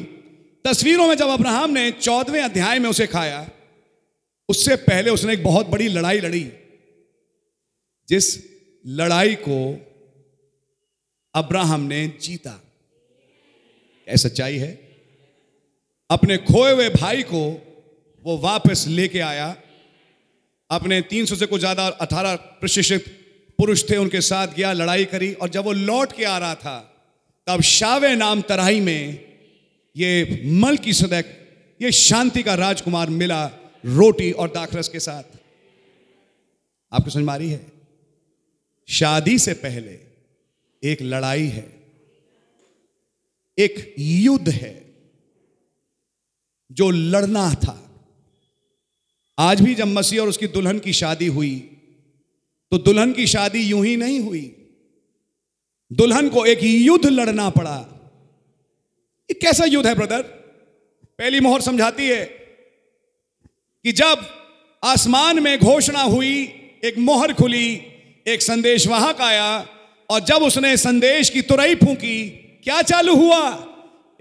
तस्वीरों 0.65 1.07
में 1.07 1.15
जब 1.15 1.27
अब्राहम 1.27 1.71
ने 1.71 1.91
चौदहवें 1.91 2.41
अध्याय 2.41 2.79
में 2.79 2.89
उसे 2.89 3.07
खाया, 3.07 3.49
उससे 4.49 4.75
पहले 4.75 5.09
उसने 5.09 5.33
एक 5.33 5.43
बहुत 5.43 5.67
बड़ी 5.67 5.87
लड़ाई 5.87 6.19
लड़ी, 6.19 6.51
जिस 8.09 8.39
लड़ाई 8.87 9.35
को 9.35 9.59
अब्राहम 11.35 11.81
ने 11.81 12.07
जीता। 12.07 12.63
यह 14.09 14.15
सच्चाई 14.15 14.57
है। 14.57 14.71
अपने 16.09 16.37
खोए 16.37 16.71
हुए 16.71 16.89
भाई 16.89 17.23
को 17.23 17.43
वो 18.23 18.37
वापस 18.37 18.85
लेके 18.87 19.19
आया 19.19 19.55
अपने 20.69 21.01
300 21.01 21.35
से 21.35 21.45
कुछ 21.45 21.59
ज़्यादा 21.59 21.87
अठारह 21.87 22.35
प्रशिक्षित 22.35 23.05
पुरुष 23.59 23.89
थे, 23.89 23.97
उनके 23.97 24.21
साथ 24.21 24.47
गया, 24.47 24.73
लड़ाई 24.73 25.05
करी, 25.05 25.33
और 25.33 25.49
जब 25.49 25.63
वो 25.63 25.71
लौट 25.71 26.11
के 26.11 26.23
आ 26.23 26.37
रहा 26.37 26.55
था, 26.55 26.79
तब 27.47 27.61
शावे 27.61 28.15
नाम 28.15 28.41
तराई 28.41 28.79
में 28.79 29.19
ये 29.95 30.41
मल 30.45 30.77
की 30.77 30.93
सदक 30.93 31.25
ये 31.81 31.91
शांति 31.91 32.43
का 32.43 32.53
राजकुमार 32.55 33.09
मिला 33.09 33.45
रोटी 33.85 34.31
और 34.31 34.49
दाखरस 34.49 34.89
के 34.89 34.99
साथ। 34.99 35.23
आपको 36.91 37.09
समझ 37.09 37.23
में 37.23 37.33
आ 37.33 37.35
रही 37.35 37.49
है? 37.49 37.65
शादी 38.89 39.37
से 39.39 39.53
पहले 39.53 39.99
एक 40.83 41.01
लड़ाई 41.01 41.47
है, 41.47 41.67
एक 43.57 43.95
युद्ध 43.99 44.49
है, 44.49 44.85
जो 46.71 46.89
लड़ना 46.89 47.53
था। 47.53 47.84
आज 49.37 49.61
भी 49.61 49.75
जब 49.75 49.87
मसीह 49.87 50.21
और 50.21 50.29
उसकी 50.29 50.47
दुल्हन 50.47 50.79
की 50.79 50.93
शादी 50.93 51.25
हुई 51.25 51.71
तो 52.71 52.77
दुल्हन 52.77 53.13
की 53.13 53.27
शादी 53.27 53.59
यूँ 53.59 53.85
ही 53.85 53.97
नहीं 53.97 54.19
हुई। 54.19 54.55
दुल्हन 55.93 56.29
को 56.29 56.45
एक 56.45 56.59
युद्ध 56.63 57.05
लड़ना 57.05 57.49
पड़ा। 57.49 57.75
ये 59.31 59.33
कैसा 59.33 59.65
युद्ध 59.65 59.87
है 59.87 59.95
ब्रदर 59.95 60.21
पहली 61.19 61.39
मोहर 61.39 61.61
समझाती 61.61 62.07
है 62.07 62.25
कि 63.83 63.91
जब 63.91 64.25
आसमान 64.83 65.39
में 65.39 65.59
घोषणा 65.59 66.01
हुई, 66.01 66.43
एक 66.83 66.97
मोहर 66.97 67.33
खुली, 67.33 67.81
एक 68.27 68.41
संदेशवाहक 68.41 69.21
आया, 69.21 69.67
और 70.09 70.19
जब 70.19 70.35
उसने 70.35 70.77
संदेश 70.77 71.29
की 71.29 71.41
तुरई 71.41 71.75
फूंकी, 71.75 72.29
क्या 72.63 72.81
चालू 72.81 73.15
हुआ? 73.15 73.67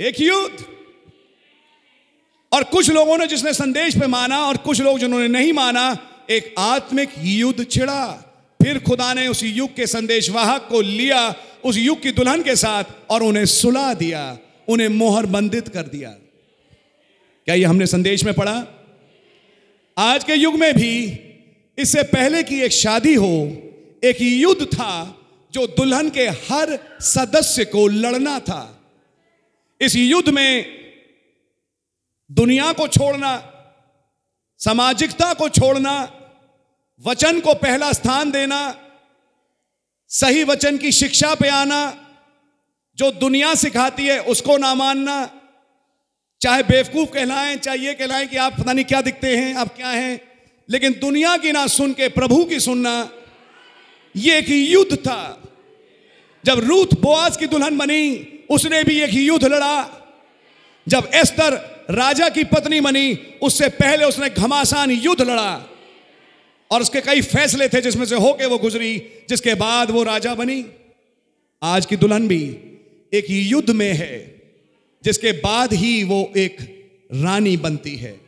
एक 0.00 0.20
युद्ध। 0.20 0.73
और 2.54 2.64
कुछ 2.64 2.90
लोगों 2.90 3.18
ने 3.18 3.26
जिसने 3.26 3.52
संदेश 3.52 3.94
पे 3.94 4.06
माना 4.06 4.44
और 4.46 4.56
कुछ 4.56 4.80
लोग 4.80 4.98
जिन्होंने 4.98 5.28
नहीं 5.28 5.52
माना, 5.52 5.98
एक 6.30 6.54
आत्मिक 6.58 7.10
युद्ध 7.18 7.70
छिड़ा। 7.70 8.30
फिर 8.62 8.78
खुदा 8.78 9.14
ने 9.14 9.26
उस 9.28 9.44
युग 9.44 9.76
के 9.76 9.86
संदेशवाहक 9.86 10.66
को 10.68 10.80
लिया, 10.80 11.34
उस 11.64 11.76
युग 11.76 12.02
की 12.02 12.10
दुल्हन 12.10 12.42
के 12.42 12.56
साथ 12.56 12.84
और 13.10 13.22
उन्हें 13.22 13.46
सुला 13.46 13.94
दिया, 13.94 14.38
उन्हें 14.68 14.88
मोहर 14.88 15.26
बंदित 15.26 15.68
कर 15.68 15.82
दिया। 15.82 16.10
क्या 17.44 17.54
ये 17.54 17.64
हमने 17.64 17.86
संदेश 17.86 18.24
में 18.24 18.34
पढ़ा? 18.34 18.64
आज 19.98 20.24
के 20.24 20.34
युग 20.34 20.54
में 20.54 20.74
भी 20.74 21.18
इससे 21.78 22.02
पहले 22.02 22.42
की 22.42 22.60
एक 22.60 22.72
शादी 22.72 23.14
हो, 23.14 23.62
एक 24.04 24.16
युद्ध 24.20 24.64
था 24.64 25.18
जो 25.52 25.66
दुल्हन 25.66 26.10
के 26.10 26.28
हर 26.28 26.78
सदस्य 27.00 27.64
को 27.64 27.88
लड़ना 27.88 28.38
था। 28.38 28.82
इस 29.80 29.96
युद्ध 29.96 30.28
में 30.28 30.83
दुनिया 32.34 32.72
को 32.72 32.88
छोड़ना, 32.88 33.52
सामाजिकता 34.58 35.34
को 35.34 35.48
छोड़ना, 35.48 36.12
वचन 37.06 37.40
को 37.40 37.54
पहला 37.54 37.92
स्थान 37.92 38.30
देना, 38.30 38.78
सही 40.08 40.44
वचन 40.44 40.78
की 40.78 40.92
शिक्षा 40.92 41.34
पे 41.34 41.48
आना, 41.48 42.06
जो 42.96 43.12
दुनिया 43.12 43.54
सिखाती 43.54 44.06
है 44.06 44.22
उसको 44.22 44.56
ना 44.56 44.74
मानना, 44.74 45.30
चाहे 46.40 46.62
बेवकूफ़ 46.62 47.10
कहलाएँ, 47.10 47.56
चाहे 47.56 47.78
ये 47.78 47.94
कहलाएँ 47.94 48.26
कि 48.26 48.36
आप 48.36 48.52
पता 48.60 48.72
नहीं 48.72 48.84
क्या 48.84 49.00
दिखते 49.00 49.36
हैं, 49.36 49.54
आप 49.54 49.76
क्या 49.76 49.88
हैं, 49.88 50.20
लेकिन 50.70 50.92
दुनिया 50.92 51.36
की 51.36 51.52
ना 51.52 51.66
सुन 51.66 51.92
के, 51.92 52.08
प्रभु 52.08 52.44
की 52.44 52.60
सुनना, 52.60 53.10
ये 54.16 54.38
एक 54.38 54.50
युद्ध 54.50 54.96
था। 54.96 55.42
जब 56.44 56.58
रूथ 56.58 56.86
बोआज 57.00 57.36
की 57.36 57.46
दुल्हन 57.46 57.78
बनी, 57.78 58.28
उसने 58.50 58.84
भी 58.84 59.00
एक 59.00 59.10
युद्ध 59.14 59.44
लड़ा। 59.44 59.88
जब 60.88 61.10
एस्तर 61.14 61.73
राजा 61.90 62.28
की 62.28 62.44
पत्नी 62.44 62.80
बनी 62.80 63.14
उससे 63.42 63.68
पहले 63.68 64.04
उसने 64.04 64.30
घमासान 64.30 64.90
युद्ध 64.90 65.22
लड़ा। 65.22 65.70
और 66.70 66.82
उसके 66.82 67.00
कई 67.00 67.20
फैसले 67.20 67.68
थे 67.68 67.80
जिसमें 67.80 68.06
से 68.06 68.14
होके 68.14 68.46
वो 68.46 68.58
गुजरी, 68.58 68.98
जिसके 69.28 69.54
बाद 69.54 69.90
वो 69.90 70.02
राजा 70.02 70.34
बनी। 70.34 70.66
आज 71.62 71.86
की 71.86 71.96
दुल्हन 71.96 72.28
भी 72.28 72.44
एक 73.14 73.24
युद्ध 73.30 73.70
में 73.70 73.92
है, 73.92 74.42
जिसके 75.04 75.32
बाद 75.32 75.72
ही 75.72 76.04
वो 76.04 76.32
एक 76.36 76.56
रानी 77.14 77.56
बनती 77.56 77.96
है। 77.96 78.20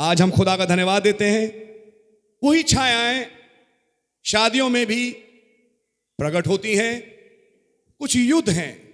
आज 0.00 0.22
हम 0.22 0.30
खुदा 0.30 0.56
का 0.56 0.64
धन्यवाद 0.64 1.02
देते 1.02 1.24
हैं। 1.24 1.70
वही 2.44 2.62
छायाएँ 2.62 3.26
शादियों 4.24 4.68
में 4.68 4.86
भी 4.86 5.10
प्रकट 6.18 6.46
होती 6.46 6.74
हैं। 6.74 7.00
कुछ 7.98 8.16
युद्ध 8.16 8.50
हैं 8.50 8.88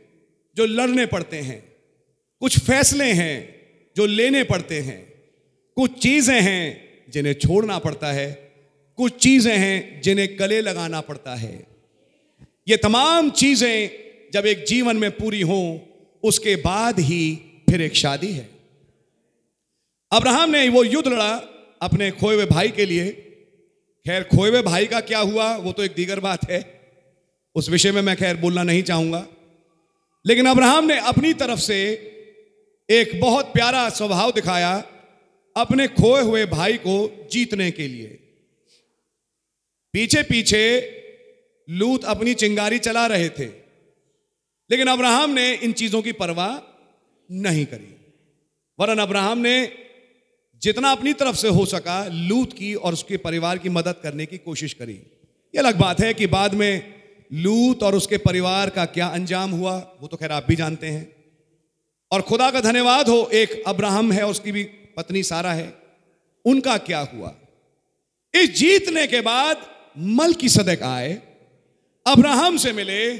जो 0.57 0.67
लड़ने 0.67 1.07
पड़ते 1.07 1.37
हैं, 1.37 1.77
कुछ 2.41 2.59
फैसले 2.59 3.05
हैं 3.05 3.56
जो 3.97 4.07
लेने 4.07 4.43
पड़ते 4.43 4.81
हैं। 4.81 5.13
कुछ 5.77 6.03
चीज़ें 6.03 6.41
हैं 6.41 6.97
जिन्हें 7.11 7.35
छोड़ना 7.35 7.79
पड़ता 7.79 8.13
है। 8.13 8.53
कुछ 8.97 9.17
चीज़ें 9.17 9.57
हैं 9.59 10.01
जिन्हें 10.01 10.37
गले 10.39 10.61
लगाना 10.61 11.01
पड़ता 11.01 11.35
है। 11.35 11.67
ये 12.69 12.77
तमाम 12.77 13.31
चीज़ें 13.31 13.91
जब 14.33 14.47
एक 14.47 14.65
जीवन 14.65 14.97
में 14.97 15.11
पूरी 15.11 15.41
हों, 15.41 15.79
उसके 16.23 16.57
बाद 16.57 17.01
ही 17.01 17.39
फिर 17.71 17.81
एक 17.81 17.95
शादी 17.95 18.33
है। 18.33 18.49
अब्राहम 20.13 20.51
ने 20.51 20.69
वो 20.69 20.85
युद्ध 20.85 21.09
लड़ा 21.09 21.33
अपने 21.83 22.11
खोए 22.11 22.35
हुए 22.35 22.47
भाई 22.47 22.69
के 22.69 22.87
लिए। 22.87 23.11
खैर, 24.07 24.23
खोए 24.23 24.51
हुए 24.51 24.63
भाई 24.63 24.87
का 24.87 25.01
क्या 25.01 25.19
हुआ, 25.19 25.57
वो 25.57 25.73
तो 25.73 25.85
एक 25.85 25.95
दीगर 25.95 26.21
बात 26.21 26.51
है। 26.51 26.81
उस 27.55 27.71
विषय 27.71 27.93
में 27.93 28.03
मैं 28.03 28.17
खैर 28.17 28.37
बोलना 28.37 28.63
नहीं 28.63 28.83
चाहूँगा। 28.83 29.27
लेकिन 30.27 30.47
अब्राहम 30.47 30.85
ने 30.85 30.99
अपनी 30.99 31.33
तरफ़ 31.33 31.61
से 31.61 32.13
एक 32.89 33.21
बहुत 33.21 33.53
प्यारा 33.53 33.89
स्वभाव 33.89 34.33
दिखाया 34.33 34.85
अपने 35.57 35.87
खोए 35.89 36.23
हुए 36.23 36.45
भाई 36.47 36.77
को 36.77 37.29
जीतने 37.33 37.71
के 37.71 37.89
लिए। 37.89 38.07
पीछे 39.95 40.23
पीछे 40.23 40.63
लूत 41.69 42.05
अपनी 42.05 42.35
चिंगारी 42.35 42.79
चला 42.79 43.07
रहे 43.07 43.29
थे, 43.29 43.47
लेकिन 44.71 44.87
अब्राहम 44.87 45.31
ने 45.31 45.53
इन 45.55 45.73
चीज़ों 45.73 46.03
की 46.03 46.13
परवाह 46.13 46.57
नहीं 47.31 47.65
करी। 47.67 47.93
वरन 48.79 48.99
अब्राहम 48.99 49.39
ने 49.39 49.57
जितना 50.63 50.91
अपनी 50.91 51.13
तरफ़ 51.13 51.37
से 51.37 51.49
हो 51.49 51.67
सका 51.67 52.05
लूत 52.07 52.53
की 52.53 52.75
और 52.75 52.93
उसके 52.93 53.17
परिवार 53.17 53.59
की 53.59 53.69
मदद 53.69 54.01
करने 54.03 54.27
की 54.27 54.39
कोशिश 54.39 54.75
करी। 54.75 54.95
यह 55.55 55.63
अलग 55.63 55.79
बात 55.79 56.01
है 56.01 56.15
कि 56.15 56.27
बाद 56.27 56.55
में 56.55 56.95
लूत 57.33 57.83
और 57.83 57.95
उसके 57.95 58.19
परिवार 58.19 58.71
का 58.71 58.85
क्या 58.85 59.07
अंजाम 59.07 59.51
हुआ, 59.51 59.77
वो 60.01 60.09
तो 60.09 60.17
खैर 60.17 60.33
आप 60.33 60.47
भी 60.49 60.57
जानते 60.57 60.87
हैं। 60.87 61.16
और 62.11 62.23
खुदा 62.23 62.51
का 62.51 62.61
धन्यवाद 62.61 63.09
हो, 63.09 63.29
एक 63.33 63.63
अब्राहम 63.67 64.13
है, 64.13 64.27
उसकी 64.27 64.53
भी 64.53 64.63
पत्नी 64.97 65.23
सारा 65.23 65.53
है। 65.53 65.73
उनका 66.45 66.77
क्या 66.79 67.01
हुआ? 67.15 67.35
इस 68.35 68.51
जीतने 68.51 69.07
के 69.07 69.21
बाद 69.21 69.67
मल 69.99 70.33
की 70.33 70.49
सदक 70.49 70.83
आए, 70.83 71.13
अब्राहम 72.07 72.57
से 72.57 72.73
मिले 72.73 73.17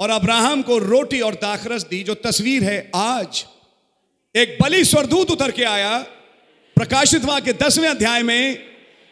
और 0.00 0.10
अब्राहम 0.10 0.62
को 0.62 0.78
रोटी 0.78 1.20
और 1.20 1.34
दाखरस 1.34 1.82
दी, 1.82 2.02
जो 2.02 2.14
तस्वीर 2.14 2.64
है 2.64 2.90
आज। 2.94 3.44
एक 4.34 4.56
बलि 4.62 4.84
स्वरदूत 4.84 5.30
उतर 5.30 5.50
के 5.50 5.64
आया, 5.64 5.98
प्रकाशित 6.76 7.24
वहाँ 7.24 7.40
के 7.40 7.52
दसवें 7.52 7.88
अध्याय 7.88 8.22
में 8.22 8.58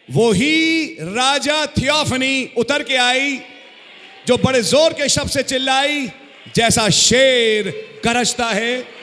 वो 0.09 0.31
ही 0.33 0.85
राजा 1.01 1.65
थियोफनी 1.67 2.51
उतर 2.59 2.83
के 2.83 2.97
आई, 2.97 3.37
जो 4.27 4.37
बड़े 4.37 4.63
ज़ोर 4.63 4.93
के 4.93 5.09
शब्द 5.09 5.31
से 5.31 5.43
चिल्लाई, 5.43 6.07
जैसा 6.57 6.89
शेर 6.91 7.71
गरजता 8.05 8.47
है। 8.47 8.98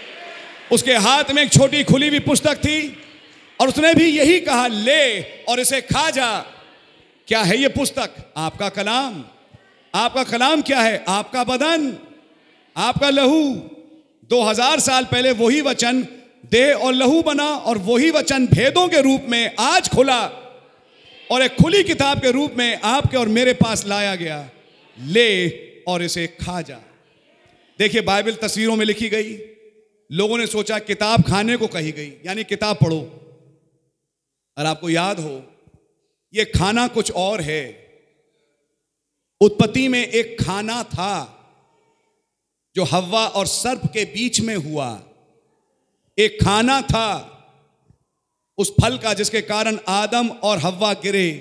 उसके 0.72 0.94
हाथ 0.96 1.32
में 1.34 1.42
एक 1.44 1.52
छोटी 1.52 1.84
खुली 1.84 2.08
हुई 2.08 2.20
पुस्तक 2.22 2.58
थी 2.58 2.98
और 3.60 3.68
उसने 3.68 3.94
भी 3.94 4.06
यही 4.08 4.40
कहा, 4.40 4.68
ले 4.68 5.22
और 5.22 5.60
इसे 5.60 5.82
खा 5.84 6.10
जा। 6.10 6.38
क्या 7.28 7.42
है 7.42 7.58
ये 7.58 7.68
पुस्तक? 7.68 8.12
आपका 8.38 8.70
कलाम। 8.70 9.24
आपका 9.94 10.24
कलाम 10.24 10.62
क्या 10.62 10.82
है? 10.82 11.04
आपका 11.08 11.44
बदन। 11.44 11.96
आपका 12.76 13.10
लहू। 13.10 13.54
दो 14.30 14.42
हज़ार 14.42 14.80
साल 14.80 15.06
पहले 15.06 15.32
वही 15.34 15.62
वचन 15.62 16.02
देह 16.52 16.74
और 16.76 16.94
लहू 16.94 17.22
बना 17.22 17.48
और 17.48 17.78
वही 17.78 18.10
वचन 18.12 18.48
भेदों 18.48 18.88
के 18.88 19.02
रूप 19.02 19.26
में 19.30 19.56
आज 19.60 19.90
खुला 19.90 20.22
और 21.30 21.42
एक 21.42 21.56
खुली 21.56 21.84
किताब 21.84 22.20
के 22.20 22.32
रूप 22.32 22.54
में 22.58 22.80
आपके 22.84 23.18
और 23.18 23.28
मेरे 23.30 23.54
पास 23.54 23.86
लाया 23.88 24.16
गया। 24.16 24.50
ले 24.98 25.50
और 25.88 26.04
इसे 26.04 26.28
खा 26.28 26.62
जा। 26.62 26.80
देखिए 27.80 28.02
बाइबल 28.02 28.34
तस्वीरों 28.42 28.76
में 28.76 28.86
लिखी 28.86 29.10
गई 29.10 29.34
लोगों 30.12 30.38
ने 30.38 30.48
सोचा 30.48 30.80
किताब 30.80 31.24
खाने 31.24 31.58
को 31.58 31.68
कही 31.68 31.92
गई, 31.92 32.14
यानी 32.26 32.44
किताब 32.44 32.76
पढ़ो। 32.76 33.22
और 34.58 34.66
आपको 34.66 34.90
याद 34.90 35.20
हो, 35.20 35.44
ये 36.34 36.46
खाना 36.46 36.88
कुछ 36.88 37.12
और 37.12 37.42
है। 37.42 37.86
उत्पत्ति 39.42 39.88
में 39.88 40.08
एक 40.08 40.42
खाना 40.42 40.84
था, 40.84 41.32
जो 42.76 42.84
हवा 42.84 43.26
और 43.28 43.48
सर्प 43.48 43.82
के 43.86 44.06
बीच 44.06 44.42
में 44.42 44.56
हुआ। 44.56 45.04
एक 46.20 46.38
खाना 46.44 46.82
था, 46.82 47.32
उस 48.58 48.74
फल 48.82 48.98
का 48.98 49.14
जिसके 49.14 49.42
कारण 49.42 49.78
आदम 49.88 50.28
और 50.28 50.58
हवा 50.58 50.94
गिरे। 50.94 51.32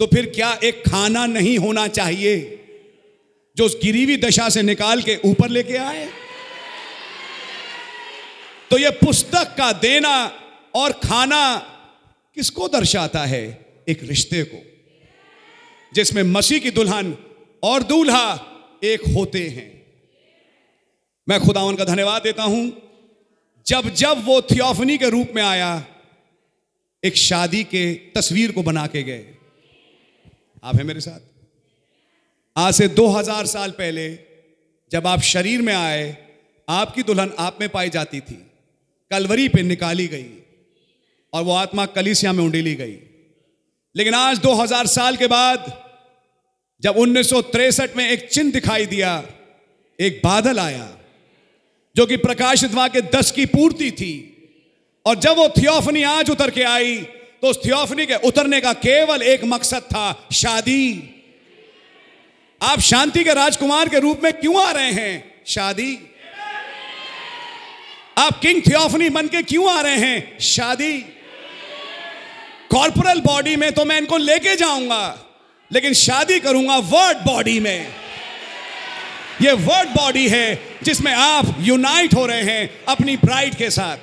तो 0.00 0.06
फिर 0.06 0.26
क्या 0.30 0.58
एक 0.64 0.82
खाना 0.88 1.26
नहीं 1.26 1.58
होना 1.58 1.88
चाहिए, 1.88 2.64
जो 3.56 3.64
उस 3.64 3.76
गिरीवी 3.82 4.16
दशा 4.16 4.48
से 4.48 4.62
निकाल 4.62 5.02
के 5.02 5.16
ऊपर 5.24 5.48
लेके 5.48 5.76
आए? 5.76 6.25
तो 8.70 8.78
यह 8.78 8.90
पुस्तक 8.90 9.54
का 9.58 9.72
देना 9.72 10.42
और 10.74 10.92
खाना 10.92 11.58
किसको 12.34 12.68
दर्शाता 12.68 13.24
है? 13.24 13.66
एक 13.88 14.02
रिश्ते 14.02 14.42
को। 14.42 14.62
जिसमें 15.94 16.22
मसीह 16.22 16.58
की 16.58 16.70
दुल्हन 16.70 17.18
और 17.62 17.82
दूल्हा 17.82 18.46
एक 18.84 19.00
होते 19.00 19.48
हैं। 19.48 19.86
मैं 21.28 21.40
खुदा 21.40 21.62
उनका 21.62 21.84
धन्यवाद 21.84 22.22
देता 22.22 22.42
हूँ। 22.42 22.82
जब 23.66 23.94
जब 23.94 24.24
वो 24.24 24.42
थियोफनी 24.42 24.98
के 24.98 25.10
रूप 25.10 25.28
में 25.34 25.42
आया, 25.42 25.86
एक 27.04 27.16
शादी 27.16 27.64
के 27.64 27.94
तस्वीर 27.94 28.52
को 28.52 28.62
बना 28.62 28.86
के 28.86 29.02
गए। 29.02 29.34
आप 30.64 30.76
हैं 30.76 30.84
मेरे 30.84 31.00
साथ? 31.00 31.20
आज 32.56 32.74
से 32.74 32.88
2000 32.88 33.46
साल 33.46 33.70
पहले 33.70 34.18
जब 34.92 35.06
आप 35.06 35.20
शरीर 35.20 35.62
में 35.62 35.74
आए, 35.74 36.16
आपकी 36.68 37.02
दुल्हन 37.02 37.32
आप 37.38 37.58
में 37.60 37.68
पाई 37.68 37.90
जाती 37.90 38.20
थी। 38.20 38.45
कलवरी 39.10 39.48
पे 39.48 39.62
निकाली 39.62 40.06
गई 40.06 40.26
और 41.32 41.42
वो 41.42 41.52
आत्मा 41.52 41.86
कलिसिया 41.86 42.32
में 42.32 42.44
उंडेली 42.44 42.74
गई। 42.74 42.96
लेकिन 43.96 44.14
आज 44.14 44.38
2000 44.38 44.86
साल 44.86 45.16
के 45.16 45.26
बाद 45.26 45.84
जब 46.82 46.96
उन्नीस 46.96 47.32
में 47.96 48.08
एक 48.10 48.28
चिन्ह 48.28 48.52
दिखाई 48.52 48.86
दिया, 48.86 49.24
एक 50.00 50.20
बादल 50.24 50.58
आया, 50.58 50.98
जो 51.96 52.06
कि 52.06 52.16
प्रकाशित 52.16 52.72
वहाँ 52.72 52.88
के 52.88 53.00
दस 53.00 53.30
की 53.30 53.46
पूर्ति 53.46 53.90
थी। 53.90 54.32
और 55.06 55.16
जब 55.16 55.36
वो 55.36 55.48
थियोफनी 55.48 56.02
आज 56.02 56.30
उतर 56.30 56.50
के 56.50 56.62
आई 56.62 56.96
तो 57.42 57.48
उस 57.48 57.64
थियोफनी 57.66 58.06
के 58.06 58.14
उतरने 58.14 58.60
का 58.60 58.72
केवल 58.72 59.22
एक 59.22 59.44
मकसद 59.44 59.82
था, 59.82 60.28
शादी। 60.32 61.02
आप 62.62 62.80
शांति 62.80 63.24
के 63.24 63.34
राजकुमार 63.34 63.88
के 63.88 63.98
रूप 63.98 64.20
में 64.24 64.32
क्यों 64.32 64.62
आ 64.62 64.70
रहे 64.70 64.92
हैं? 64.92 65.42
शादी। 65.46 65.98
आप 68.16 68.38
किंग 68.40 68.60
थियोफनी 68.62 69.08
बन 69.10 69.26
के 69.28 69.42
क्यों 69.42 69.70
आ 69.70 69.80
रहे 69.80 69.96
हैं? 69.96 70.38
शादी। 70.40 70.98
कॉर्पोरल 72.70 73.20
बॉडी 73.20 73.56
में 73.56 73.72
तो 73.72 73.84
मैं 73.84 73.98
इनको 73.98 74.16
लेके 74.16 74.54
जाऊँगा, 74.56 75.18
लेकिन 75.70 75.92
शादी 75.94 76.38
करूँगा 76.40 76.76
वर्ड 76.76 77.18
बॉडी 77.26 77.58
में। 77.60 77.86
ये 79.42 79.52
वर्ड 79.52 79.88
बॉडी 79.90 80.28
है 80.28 80.58
जिसमें 80.82 81.12
आप 81.12 81.56
यूनाइट 81.60 82.14
हो 82.14 82.24
रहे 82.26 82.42
हैं 82.42 82.70
अपनी 82.88 83.16
ब्राइड 83.16 83.54
के 83.54 83.70
साथ। 83.70 83.98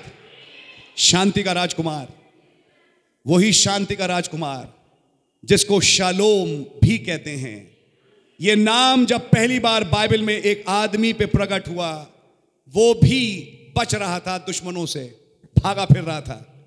शांति 0.99 1.43
का 1.43 1.51
राजकुमार, 1.51 2.07
वही 3.26 3.51
शांति 3.53 3.95
का 3.95 4.05
राजकुमार 4.05 4.74
जिसको 5.43 5.80
शालोम 5.82 6.49
भी 6.82 6.97
कहते 6.97 7.32
हैं। 7.32 7.72
ये 8.39 8.55
नाम 8.55 9.05
जब 9.05 9.30
पहली 9.30 9.59
बार 9.59 9.84
बाइबल 9.84 10.22
में 10.22 10.36
एक 10.36 10.64
आदमी 10.70 11.14
पे 11.14 11.26
प्रकट 11.28 11.68
हुआ, 11.68 11.91
वो 12.74 12.93
भी 12.93 13.53
बच 13.78 13.95
रहा 13.95 14.19
था 14.19 14.38
दुश्मनों 14.38 14.86
से, 14.86 15.19
भागा 15.59 15.86
फिर 15.86 16.03
रहा 16.03 16.21
था। 16.21 16.65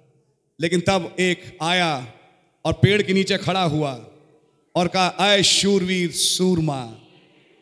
लेकिन 0.60 0.80
तब 0.80 1.16
एक 1.20 1.58
आया 1.62 2.12
और 2.64 2.72
पेड़ 2.72 3.02
के 3.02 3.12
नीचे 3.12 3.38
खड़ा 3.38 3.62
हुआ 3.62 4.06
और 4.76 4.88
कहा 4.88 5.08
अय 5.08 5.42
शूरवीर 5.42 6.12
सूरमा। 6.12 6.94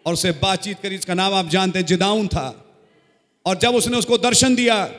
और 0.06 0.12
उससे 0.12 0.30
बातचीत 0.30 0.80
करी 0.82 0.94
इसका 0.94 1.14
नाम 1.14 1.34
आप 1.34 1.48
जानते 1.48 1.78
हैं 1.78 1.86
जिदाउन 1.86 2.28
था। 2.28 2.76
और 3.46 3.58
जब 3.58 3.74
उसने 3.74 3.96
उसको 3.96 4.18
दर्शन 4.18 4.54
दिया, 4.54 4.92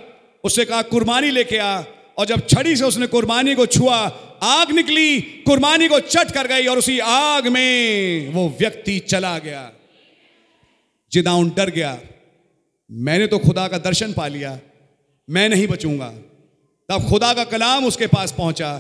उससे 0.44 0.66
कहा, 0.66 0.82
कुर्बानी 0.82 1.32
लेके 1.32 1.58
आ। 1.58 1.82
और 2.18 2.26
जब 2.26 2.48
छड़ी 2.48 2.76
से 2.76 2.84
उसने 2.84 3.08
कुर्बानी 3.08 3.56
को 3.56 3.66
छुआ, 3.66 3.98
आग 4.44 4.72
निकली, 4.72 5.22
कुर्बानी 5.22 5.88
को 5.88 6.00
चट 6.00 6.32
कर 6.32 6.48
गई 6.48 6.66
और 6.66 6.78
उसी 6.78 7.00
आग 7.00 7.48
में 7.48 8.30
वो 8.30 8.58
व्यक्ति 8.60 9.00
चला 9.00 9.40
गया। 9.40 9.72
जिदाउन 11.12 11.50
डर 11.50 11.70
गया। 11.70 12.02
मैंने 12.90 13.28
तो 13.28 13.38
खुदा 13.40 13.68
का 13.68 13.78
दर्शन 13.78 14.14
पा 14.14 14.28
लिया, 14.28 14.60
मैं 15.28 15.48
नहीं 15.50 15.68
बचूँगा। 15.68 16.08
तब 16.90 17.08
खुदा 17.10 17.34
का 17.34 17.44
कलाम 17.44 17.86
उसके 17.86 18.08
पास 18.08 18.32
पहुँचा, 18.32 18.78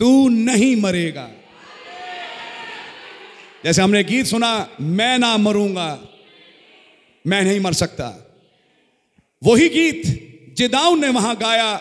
तू 0.00 0.28
नहीं 0.28 0.74
मरेगा। 0.76 1.28
जैसे 3.64 3.82
हमने 3.82 4.02
गीत 4.04 4.26
सुना, 4.26 4.68
मैं 4.80 5.18
ना 5.18 5.36
मरूँगा, 5.36 5.98
मैं 7.24 7.42
नहीं 7.42 7.60
मर 7.60 7.72
सकता। 7.72 8.08
वही 9.42 9.68
गीत 9.68 10.02
जिदाऊ 10.56 10.96
ने 10.96 11.08
वहाँ 11.08 11.36
गाया, 11.36 11.80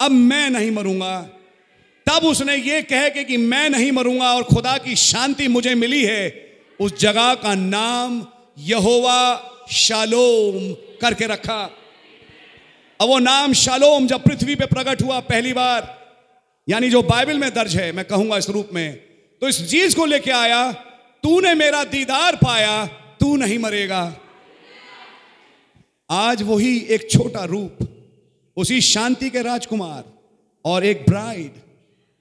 अब 0.00 0.10
मैं 0.10 0.50
नहीं 0.50 0.70
मरूँगा। 0.70 1.20
तब 2.06 2.24
उसने 2.24 2.56
ये 2.56 2.82
कह 2.82 3.08
के, 3.08 3.24
कि 3.24 3.36
मैं 3.36 3.68
नहीं 3.70 3.92
मरूँगा 3.92 4.34
और 4.34 4.42
खुदा 4.44 4.76
की 4.78 4.96
शांति 4.96 5.48
मुझे 5.48 5.74
मिली 5.74 6.04
है, 6.04 6.22
उस 6.80 6.98
जगह 7.00 7.34
का 7.34 7.54
नाम 7.54 8.26
यहोवा 8.58 9.50
शालोम 9.68 10.72
करके 11.00 11.26
रखा। 11.26 11.62
अब 13.00 13.08
वो 13.08 13.18
नाम 13.18 13.52
शालोम 13.52 14.06
जब 14.06 14.22
पृथ्वी 14.24 14.54
पे 14.54 14.66
प्रकट 14.66 15.02
हुआ 15.02 15.20
पहली 15.20 15.52
बार, 15.52 15.92
यानी 16.68 16.90
जो 16.90 17.02
बाइबल 17.02 17.38
में 17.38 17.50
दर्ज 17.54 17.76
है, 17.76 17.90
मैं 17.92 18.04
कहूँगा 18.04 18.36
इस 18.36 18.48
रूप 18.50 18.68
में 18.72 18.94
तो 19.42 19.48
इस 19.48 19.70
चीज़ 19.70 19.96
को 19.96 20.04
लेके 20.06 20.30
आया, 20.30 20.72
तूने 20.72 21.54
मेरा 21.54 21.82
दीदार 21.84 22.36
पाया, 22.36 22.86
तू 23.20 23.36
नहीं 23.36 23.58
मरेगा। 23.58 24.02
आज 26.10 26.42
वही 26.42 26.76
एक 26.78 27.10
छोटा 27.10 27.44
रूप, 27.44 27.78
उसी 28.56 28.80
शांति 28.80 29.30
के 29.30 29.42
राजकुमार 29.42 30.04
और 30.64 30.84
एक 30.84 31.04
ब्राइड, 31.08 31.52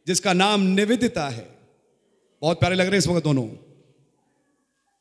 जिसका 0.07 0.33
नाम 0.33 0.61
निवेदिता 0.61 1.27
है। 1.29 1.47
बहुत 2.41 2.59
प्यारे 2.59 2.75
लग 2.75 2.81
रहे 2.81 2.91
हैं 2.91 2.97
इस 2.97 3.07
वक्त 3.07 3.23
दोनों। 3.23 3.45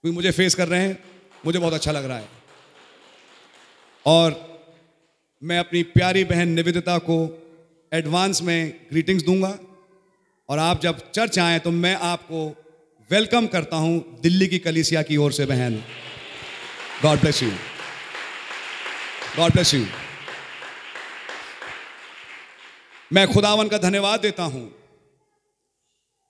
कोई 0.04 0.10
मुझे 0.10 0.30
फेस 0.30 0.54
कर 0.54 0.68
रहे 0.68 0.80
हैं? 0.80 1.11
मुझे 1.46 1.58
बहुत 1.58 1.74
अच्छा 1.74 1.92
लग 1.92 2.04
रहा 2.04 2.18
है। 2.18 2.28
और 4.06 4.34
मैं 5.42 5.58
अपनी 5.58 5.82
प्यारी 5.82 6.24
बहन 6.24 6.48
निवेदिता 6.48 6.98
को 7.00 7.16
एडवांस 7.92 8.42
में 8.42 8.86
ग्रीटिंग्स 8.90 9.24
दूँगा। 9.24 9.58
और 10.48 10.58
आप 10.58 10.80
जब 10.80 10.98
चर्च 11.10 11.38
आए 11.38 11.58
तो 11.58 11.70
मैं 11.70 11.94
आपको 12.02 12.46
वेलकम 13.10 13.46
करता 13.46 13.76
हूँ 13.76 14.20
दिल्ली 14.20 14.46
की 14.46 14.58
कलीसिया 14.58 15.02
की 15.02 15.16
ओर 15.16 15.32
से, 15.32 15.46
बहन। 15.46 15.82
God 17.02 17.20
bless 17.20 17.42
you 17.42 17.50
God 19.36 19.52
bless 19.52 19.74
you 19.74 19.84
मैं 23.10 23.26
खुदावन 23.28 23.68
का 23.68 23.78
धन्यवाद 23.78 24.20
देता 24.20 24.42
हूँ 24.44 24.66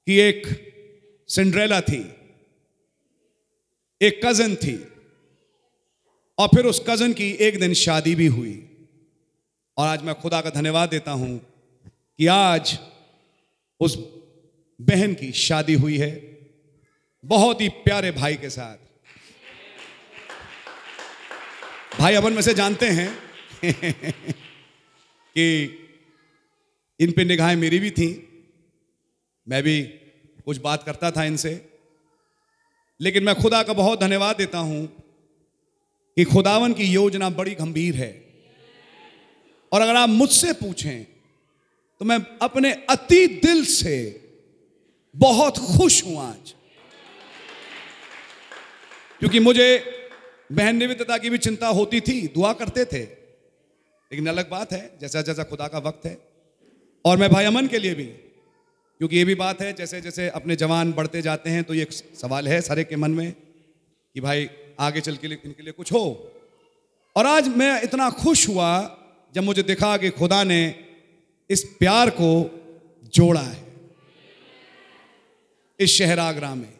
कि 0.06 0.18
एक 0.20 0.46
सिंड्रेला 1.28 1.80
थी, 1.80 2.00
एक 4.00 4.20
कज़न 4.24 4.54
थी 4.54 4.74
और 6.38 6.48
फिर 6.48 6.66
उस 6.66 6.84
कज़न 6.88 7.12
की 7.12 7.30
एक 7.30 7.60
दिन 7.60 7.74
शादी 7.74 8.14
भी 8.14 8.26
हुई। 8.26 8.68
और 9.76 9.88
आज 9.88 10.02
मैं 10.02 10.14
खुदा 10.14 10.40
का 10.40 10.50
धन्यवाद 10.50 10.88
देता 10.88 11.10
हूँ 11.10 11.38
कि 12.18 12.26
आज 12.26 12.78
उस 13.80 13.98
बहन 14.80 15.14
की 15.14 15.32
शादी 15.32 15.74
हुई 15.74 15.98
है। 15.98 16.38
बहुत 17.24 17.60
ही 17.60 17.68
प्यारे 17.68 18.10
भाई 18.10 18.34
के 18.34 18.50
साथ। 18.50 18.76
भाई 21.98 22.14
अपन 22.14 22.32
में 22.32 22.42
से 22.42 22.54
जानते 22.54 22.86
हैं 22.86 23.18
कि 25.28 25.64
इन 27.00 27.12
पे 27.12 27.24
निगाहें 27.24 27.56
मेरी 27.56 27.78
भी 27.78 27.90
थी। 27.90 28.28
मैं 29.48 29.62
भी 29.62 29.82
कुछ 30.44 30.58
बात 30.58 30.82
करता 30.82 31.10
था 31.10 31.24
इनसे। 31.24 31.70
लेकिन 33.00 33.24
मैं 33.24 33.34
खुदा 33.34 33.62
का 33.62 33.72
बहुत 33.72 34.00
धन्यवाद 34.00 34.36
देता 34.36 34.58
हूँ 34.58 35.01
कि 36.16 36.24
खुदावन 36.24 36.72
की 36.72 36.84
योजना 36.84 37.30
बड़ी 37.30 37.54
गंभीर 37.54 37.94
है। 37.94 38.12
और 39.72 39.80
अगर 39.80 39.96
आप 39.96 40.08
मुझसे 40.08 40.52
पूछें 40.52 41.04
तो 42.00 42.04
मैं 42.04 42.18
अपने 42.42 42.72
अति 42.90 43.26
दिल 43.42 43.64
से 43.64 43.96
बहुत 45.14 45.58
खुश 45.58 46.04
हूँ 46.04 46.18
आज। 46.20 46.54
क्योंकि 49.20 49.40
मुझे 49.40 49.66
बहन 50.52 50.76
निविदता 50.76 51.18
की 51.18 51.30
भी 51.30 51.38
चिंता 51.38 51.68
होती 51.68 52.00
थी, 52.00 52.20
दुआ 52.28 52.52
करते 52.52 52.84
थे। 52.84 53.02
लेकिन 53.02 54.26
अलग 54.26 54.50
बात 54.50 54.72
है 54.72 54.98
जैसा 55.00 55.22
जैसा 55.22 55.42
खुदा 55.42 55.68
का 55.68 55.78
वक्त 55.78 56.06
है। 56.06 56.16
और 57.04 57.16
मैं 57.16 57.30
भाई 57.30 57.44
अमन 57.44 57.66
के 57.66 57.78
लिए 57.78 57.94
भी, 57.94 58.04
क्योंकि 58.04 59.16
ये 59.16 59.24
भी 59.24 59.34
बात 59.34 59.62
है 59.62 59.72
जैसे 59.72 60.00
जैसे 60.00 60.28
अपने 60.30 60.56
जवान 60.56 60.92
बढ़ते 60.92 61.22
जाते 61.22 61.50
हैं 61.50 61.62
तो 61.64 61.74
ये 61.74 61.86
सवाल 61.92 62.48
है 62.48 62.60
सारे 62.60 62.84
के 62.84 62.96
मन 62.96 63.10
में 63.10 63.32
कि 63.32 64.20
भाई 64.20 64.48
आगे 64.82 65.00
चल 65.00 65.16
के 65.16 65.28
लिए, 65.28 65.38
इनके 65.44 65.62
लिए 65.62 65.72
कुछ 65.72 65.92
हो। 65.92 66.32
और 67.16 67.26
आज 67.26 67.48
मैं 67.48 67.82
इतना 67.82 68.10
खुश 68.10 68.48
हुआ 68.48 68.98
जब 69.34 69.42
मुझे 69.42 69.62
दिखा 69.62 69.96
कि 69.96 70.10
खुदा 70.10 70.44
ने 70.44 70.84
इस 71.50 71.64
प्यार 71.78 72.10
को 72.10 72.50
जोड़ा 73.14 73.40
है। 73.40 73.64
इस 75.80 75.98
शहर 75.98 76.18
आगरा 76.18 76.54
में। 76.54 76.72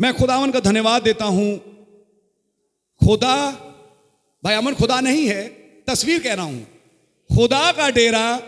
मैं 0.00 0.14
खुदावन 0.14 0.50
का 0.50 0.60
धन्यवाद 0.60 1.02
देता 1.02 1.24
हूँ। 1.24 1.58
खुदा, 3.06 3.50
भाई 4.44 4.54
अमन, 4.54 4.74
खुदा 4.74 5.00
नहीं 5.00 5.28
है, 5.28 5.48
तस्वीर 5.86 6.22
कह 6.22 6.34
रहा 6.34 6.44
हूँ। 6.44 6.66
खुदा 7.36 7.72
का 7.72 7.90
डेरा 7.90 8.42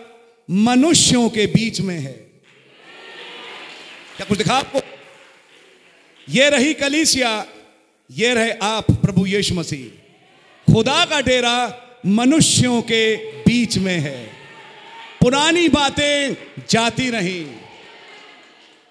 मनुष्यों 0.50 1.30
के 1.30 1.46
बीच 1.46 1.80
में 1.80 1.98
है। 1.98 2.12
क्या 4.16 4.26
कुछ 4.26 4.38
दिखा 4.38 4.58
आपको? 4.58 4.93
ये 6.28 6.50
रही 6.50 6.74
कलीसिया, 6.74 7.46
ये 8.10 8.34
रहे 8.34 8.50
आप 8.50 8.90
प्रभु 8.90 9.26
यीशु 9.26 9.54
मसीह। 9.54 10.72
खुदा 10.72 11.04
का 11.04 11.20
डेरा 11.20 11.80
मनुष्यों 12.06 12.82
के 12.82 13.16
बीच 13.16 13.78
में 13.78 13.98
है। 13.98 14.26
पुरानी 15.20 15.68
बातें 15.68 16.36
जाती 16.70 17.10
रही 17.10 17.46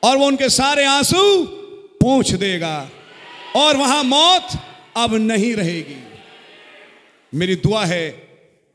और 0.03 0.17
वो 0.17 0.25
उनके 0.25 0.49
सारे 0.49 0.85
आँसू 0.85 1.45
पूछ 2.01 2.31
देगा 2.31 2.89
और 3.55 3.77
वहाँ 3.77 4.03
मौत 4.03 4.47
अब 4.97 5.13
नहीं 5.13 5.55
रहेगी। 5.55 6.03
मेरी 7.33 7.55
दुआ 7.55 7.85
है 7.85 8.09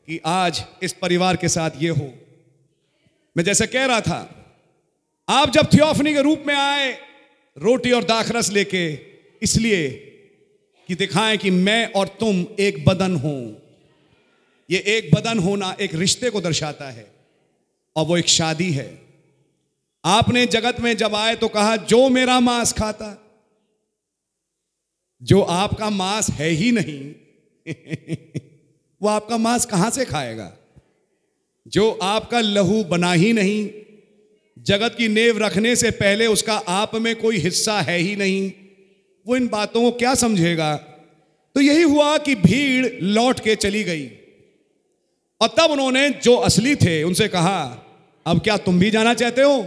कि 0.07 0.21
आज 0.25 0.63
इस 0.83 0.93
परिवार 0.93 1.35
के 1.35 1.47
साथ 1.47 1.71
ये 1.79 1.89
हो। 1.89 2.13
मैं 3.37 3.43
जैसे 3.43 3.67
कह 3.67 3.85
रहा 3.85 4.01
था, 4.01 4.45
आप 5.29 5.49
जब 5.49 5.73
थियोफनी 5.73 6.13
के 6.13 6.21
रूप 6.21 6.43
में 6.47 6.55
आए 6.55 7.08
रोटी 7.57 7.91
और 7.91 8.03
दाखरस 8.03 8.51
लेके, 8.51 8.93
इसलिए 9.41 9.89
कि 10.87 10.95
दिखाएँ 10.95 11.37
कि 11.37 11.49
मैं 11.49 11.91
और 11.91 12.07
तुम 12.07 12.45
एक 12.59 12.85
बदन 12.85 13.15
हो। 13.15 13.61
ये 14.69 14.79
एक 14.79 15.15
बदन 15.15 15.39
होना 15.39 15.77
एक 15.81 15.95
रिश्ते 15.95 16.29
को 16.29 16.41
दर्शाता 16.41 16.89
है, 16.89 17.11
और 17.95 18.05
वो 18.05 18.17
एक 18.17 18.27
शादी 18.27 18.71
है। 18.71 19.01
आपने 20.05 20.45
जगत 20.45 20.79
में 20.79 20.97
जब 20.97 21.15
आए 21.15 21.35
तो 21.35 21.47
कहा, 21.47 21.75
जो 21.75 22.09
मेरा 22.09 22.39
मांस 22.39 22.73
खाता, 22.73 23.25
जो 25.23 25.41
आपका 25.41 25.89
मांस 25.89 26.29
है 26.29 26.49
ही 26.49 26.71
नहीं, 26.71 27.13
वो 29.01 29.07
आपका 29.07 29.37
मांस 29.37 29.65
कहाँ 29.65 29.89
से 29.89 30.05
खाएगा? 30.05 30.57
जो 31.67 31.91
आपका 31.91 32.39
लहू 32.39 32.83
बना 32.83 33.13
ही 33.13 33.33
नहीं 33.33 33.78
जगत 34.59 34.95
की 34.97 35.07
नेव 35.07 35.37
रखने 35.37 35.75
से 35.75 35.91
पहले 35.91 36.27
उसका 36.27 36.53
आप 36.53 36.95
में 36.95 37.15
कोई 37.15 37.37
हिस्सा 37.37 37.81
है 37.81 37.97
ही 37.97 38.15
नहीं। 38.15 38.51
वो 39.27 39.35
इन 39.35 39.47
बातों 39.47 39.81
को 39.81 39.91
क्या 39.91 40.15
समझेगा? 40.15 40.75
तो 41.55 41.61
यही 41.61 41.81
हुआ 41.81 42.17
कि 42.17 42.35
भीड़ 42.35 42.87
लौट 43.01 43.39
के 43.39 43.55
चली 43.55 43.83
गई। 43.83 44.05
और 45.41 45.47
तब 45.47 45.71
उन्होंने 45.71 46.09
जो 46.09 46.35
असली 46.35 46.75
थे, 46.75 47.03
उनसे 47.03 47.27
कहा, 47.27 47.85
अब 48.25 48.39
क्या 48.39 48.57
तुम 48.57 48.79
भी 48.79 48.91
जाना 48.91 49.13
चाहते 49.13 49.41
हो? 49.41 49.63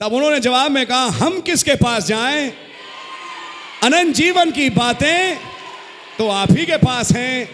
तब 0.00 0.12
उन्होंने 0.12 0.40
जवाब 0.40 0.70
में 0.70 0.86
कहा, 0.86 1.04
हम 1.04 1.40
किसके 1.40 1.74
पास 1.74 2.06
जाएँ? 2.06 2.52
अनंत 3.82 4.14
जीवन 4.14 4.50
की 4.50 4.70
बातें 4.70 5.36
तो 6.18 6.28
आप 6.28 6.52
ही 6.52 6.66
के 6.66 6.76
पास 6.76 7.12
हैं। 7.12 7.48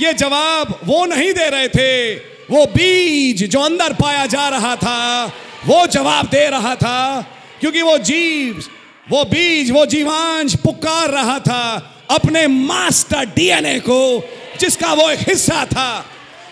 ये 0.00 0.12
जवाब 0.12 0.80
वो 0.84 1.06
नहीं 1.06 1.32
दे 1.32 1.50
रहे 1.50 1.68
थे 1.68 2.14
वो 2.52 2.66
बीज 2.66 3.50
जो 3.50 3.60
अंदर 3.60 3.92
पाया 3.92 4.26
जा 4.26 4.48
रहा 4.48 4.76
था, 4.76 5.26
वो 5.66 5.86
जवाब 5.86 6.26
दे 6.26 6.50
रहा 6.50 6.74
था, 6.74 7.26
क्योंकि 7.60 7.82
वो 7.82 7.98
जीव, 7.98 8.64
वो 9.10 9.24
बीज, 9.24 9.70
वो 9.70 9.86
जीवांश 9.86 10.54
पुकार 10.54 11.10
रहा 11.10 11.38
था 11.38 11.94
अपने 12.10 12.46
मास्टर 12.46 13.24
डीएनए 13.24 13.80
को, 13.80 14.28
जिसका 14.60 14.92
वो 14.92 15.10
एक 15.10 15.18
हिस्सा 15.28 15.64
था। 15.64 16.06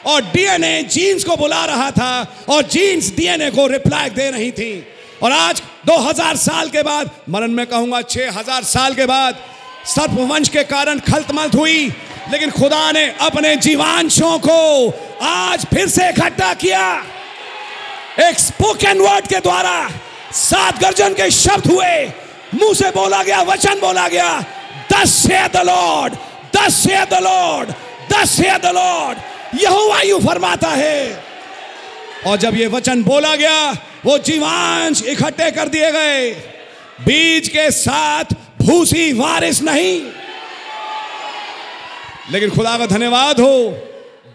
और 0.07 0.23
डीएनए 0.23 0.83
जीन्स 0.83 1.25
को 1.25 1.37
बुला 1.37 1.65
रहा 1.65 1.91
था 1.91 2.37
और 2.49 2.63
जीन्स 2.63 3.17
डीएनए 3.17 3.51
को 3.51 3.67
रिप्लाई 3.67 4.11
दे 4.11 4.31
रही 4.31 4.51
थी। 4.51 4.87
और 5.23 5.33
आज 5.33 5.63
2000 5.87 6.37
साल 6.37 6.69
के 6.69 6.83
बाद, 6.83 7.11
मरण 7.29 7.49
में 7.49 7.67
कहूँगा 7.67 8.03
6000 8.03 8.63
साल 8.63 8.95
के 8.95 9.07
बाद, 9.07 9.37
सर्पवंश 9.87 10.49
के 10.49 10.65
कारण 10.65 10.99
खलतमल्त 10.99 11.55
हुई, 11.55 11.93
लेकिन 12.33 12.51
खुदा 12.51 12.93
ने 12.93 13.15
अपने 13.21 13.57
जीवांशों 13.57 14.39
को 14.39 14.91
आज 15.23 15.67
फिर 15.67 15.89
से 15.89 16.09
इकट्ठा 16.09 16.55
किया। 16.55 17.05
एक 18.21 18.39
स्पोकन 18.39 18.99
वर्ड 18.99 19.27
के 19.27 19.41
द्वारा 19.41 19.91
सात 20.33 20.81
गर्जन 20.81 21.15
के 21.15 21.31
शब्द 21.31 21.67
हुए। 21.67 22.07
मुँह 22.55 22.75
से 22.75 22.91
बोला 22.91 23.23
गया, 23.23 23.43
वचन 23.43 23.81
बोला 23.81 24.09
गया 24.09 24.45
दस 24.93 25.11
से 25.11 25.49
द 25.49 25.57
लॉर्ड 25.57 26.15
दस 26.57 26.75
से 26.75 27.05
द 27.05 27.15
लॉर्ड 27.15 27.71
दस 28.13 28.31
से 28.31 28.59
द 28.59 28.67
लॉर्ड 28.67 29.19
यहोवा 29.61 30.01
यूँ 30.01 30.21
फरमाता 30.21 30.69
है। 30.69 31.25
और 32.27 32.37
जब 32.37 32.55
ये 32.55 32.67
वचन 32.67 33.03
बोला 33.03 33.37
गया, 33.37 33.73
वो 34.05 34.19
जीवांश 34.19 35.03
इकट्ठे 35.03 35.51
कर 35.51 35.69
दिए 35.69 35.93
गए। 35.93 36.31
बीज 37.01 37.49
के 37.49 37.71
साथ 37.71 38.25
भूसी 38.63 39.13
वारिस 39.13 39.63
नहीं। 39.63 40.03
लेकिन 42.31 42.51
खुदा 42.51 42.79
का 42.79 42.87
धन्यवाद 42.87 43.41
हो 43.41 43.87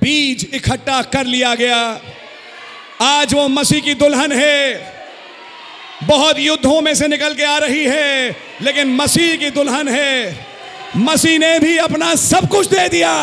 बीज 0.06 0.50
इकट्ठा 0.54 1.02
कर 1.02 1.26
लिया 1.26 1.56
गया। 1.56 2.02
आज 3.02 3.34
वो 3.34 3.48
मसीह 3.48 3.82
की 3.82 3.94
दुल्हन 3.94 4.32
है। 4.32 4.94
बहुत 6.04 6.40
युद्धों 6.40 6.82
में 6.82 6.96
से 6.96 7.08
निकल 7.08 7.34
के 7.34 7.44
आ 7.44 7.58
रही 7.58 7.84
है, 7.84 8.36
लेकिन 8.62 8.88
मसीह 8.88 9.36
की 9.36 9.50
दुल्हन 9.50 9.88
है। 9.88 10.46
मसीह 10.98 11.40
ने 11.40 11.60
भी 11.60 11.78
अपना 11.78 12.16
सब 12.16 12.48
कुछ 12.48 12.68
दे 12.68 12.90
दिया। 12.90 13.14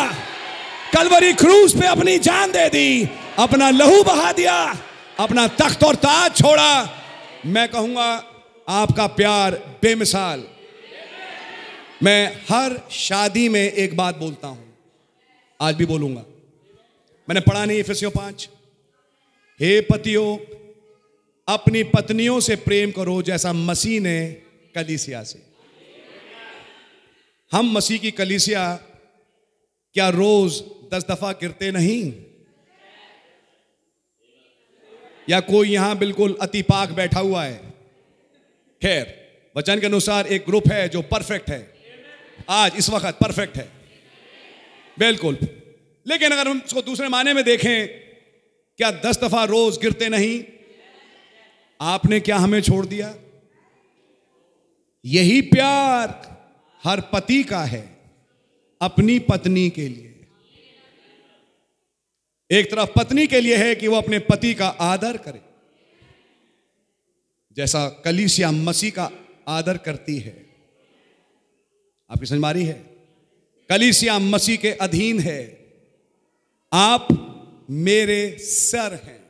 कलवरी 0.93 1.33
क्रूज 1.33 1.81
पे 1.81 1.87
अपनी 1.87 2.17
जान 2.19 2.51
दे 2.51 2.69
दी, 2.69 3.09
अपना 3.39 3.69
लहू 3.69 4.03
बहा 4.03 4.31
दिया, 4.31 4.77
अपना 5.19 5.47
तख्त 5.47 5.83
और 5.83 5.95
ताज 5.95 6.35
छोड़ा। 6.35 6.99
मैं 7.45 7.67
कहूँगा, 7.69 8.11
आपका 8.69 9.07
प्यार 9.07 9.51
बेमिसाल। 9.81 10.43
मैं 12.03 12.27
हर 12.51 12.79
शादी 12.91 13.49
में 13.49 13.71
एक 13.71 13.97
बात 13.97 14.17
बोलता 14.17 14.47
हूँ। 14.47 14.77
आज 15.61 15.75
भी 15.75 15.85
बोलूँगा। 15.85 16.32
मैंने 17.29 17.41
पढ़ा 17.41 17.65
नहीं 17.65 17.83
फिसियो 17.83 18.09
पाँच। 18.09 18.49
हे 19.59 19.81
पतियों, 19.81 20.37
अपनी 21.47 21.83
पत्नियों 21.83 22.39
से 22.39 22.55
प्रेम 22.55 22.91
करो 22.91 23.21
जैसा 23.21 23.53
मसीह 23.53 24.01
ने 24.01 24.41
कलीसिया 24.75 25.23
से। 25.23 25.43
हम 27.51 27.71
मसीह 27.71 27.97
की 27.97 28.11
कलीसिया 28.11 28.75
क्या 29.93 30.09
रोज 30.09 30.63
दस 30.93 31.05
दफ़ा 31.11 31.31
गिरते 31.31 31.71
नहीं? 31.71 32.13
या 35.29 35.39
कोई 35.39 35.69
यहाँ 35.69 35.97
बिल्कुल 35.97 36.37
अति 36.41 36.61
पाक 36.61 36.89
बैठा 36.89 37.19
हुआ 37.19 37.45
है? 37.45 37.57
खैर, 38.81 39.31
वचन 39.57 39.79
के 39.79 39.85
अनुसार 39.85 40.27
एक 40.27 40.45
ग्रुप 40.45 40.63
है 40.71 40.89
जो 40.89 41.01
परफेक्ट 41.01 41.49
है। 41.49 41.73
आज 42.49 42.71
इस 42.77 42.89
वक्त 42.89 43.05
परफेक्ट 43.05 43.57
है। 43.57 43.71
बिल्कुल। 44.99 45.37
लेकिन 46.07 46.31
अगर 46.31 46.47
हम 46.47 46.61
इसको 46.65 46.81
दूसरे 46.81 47.07
माने 47.07 47.33
में 47.33 47.43
देखें, 47.43 47.87
क्या 48.77 48.91
दस 48.91 49.17
दफ़ा 49.17 49.43
रोज 49.43 49.77
गिरते 49.77 50.09
नहीं? 50.09 50.43
आपने 51.81 52.19
क्या 52.19 52.37
हमें 52.37 52.61
छोड़ 52.61 52.85
दिया? 52.85 53.15
यही 55.05 55.41
प्यार 55.41 56.33
हर 56.83 57.01
पति 57.01 57.43
का 57.43 57.63
है, 57.63 57.97
अपनी 58.81 59.19
पत्नी 59.19 59.69
के 59.69 59.87
लिए। 59.87 60.27
एक 62.51 62.71
तरफ़ 62.71 62.89
पत्नी 62.95 63.27
के 63.27 63.41
लिए 63.41 63.57
है 63.57 63.75
कि 63.75 63.87
वो 63.87 63.95
अपने 63.95 64.19
पति 64.19 64.53
का 64.53 64.67
आदर 64.67 65.17
करे। 65.17 65.41
जैसा 67.57 67.89
कलीसिया 67.89 68.51
मसीह 68.51 68.91
का 68.91 69.11
आदर 69.47 69.77
करती 69.77 70.17
है। 70.17 70.45
आपकी 72.11 72.25
समझ 72.25 72.39
मारी 72.39 72.63
है? 72.63 72.73
कलीसिया 73.69 74.19
मसीह 74.19 74.57
के 74.57 74.71
अधीन 74.71 75.19
है। 75.19 75.62
आप 76.73 77.07
मेरे 77.69 78.37
सर 78.39 78.93
हैं। 78.93 79.23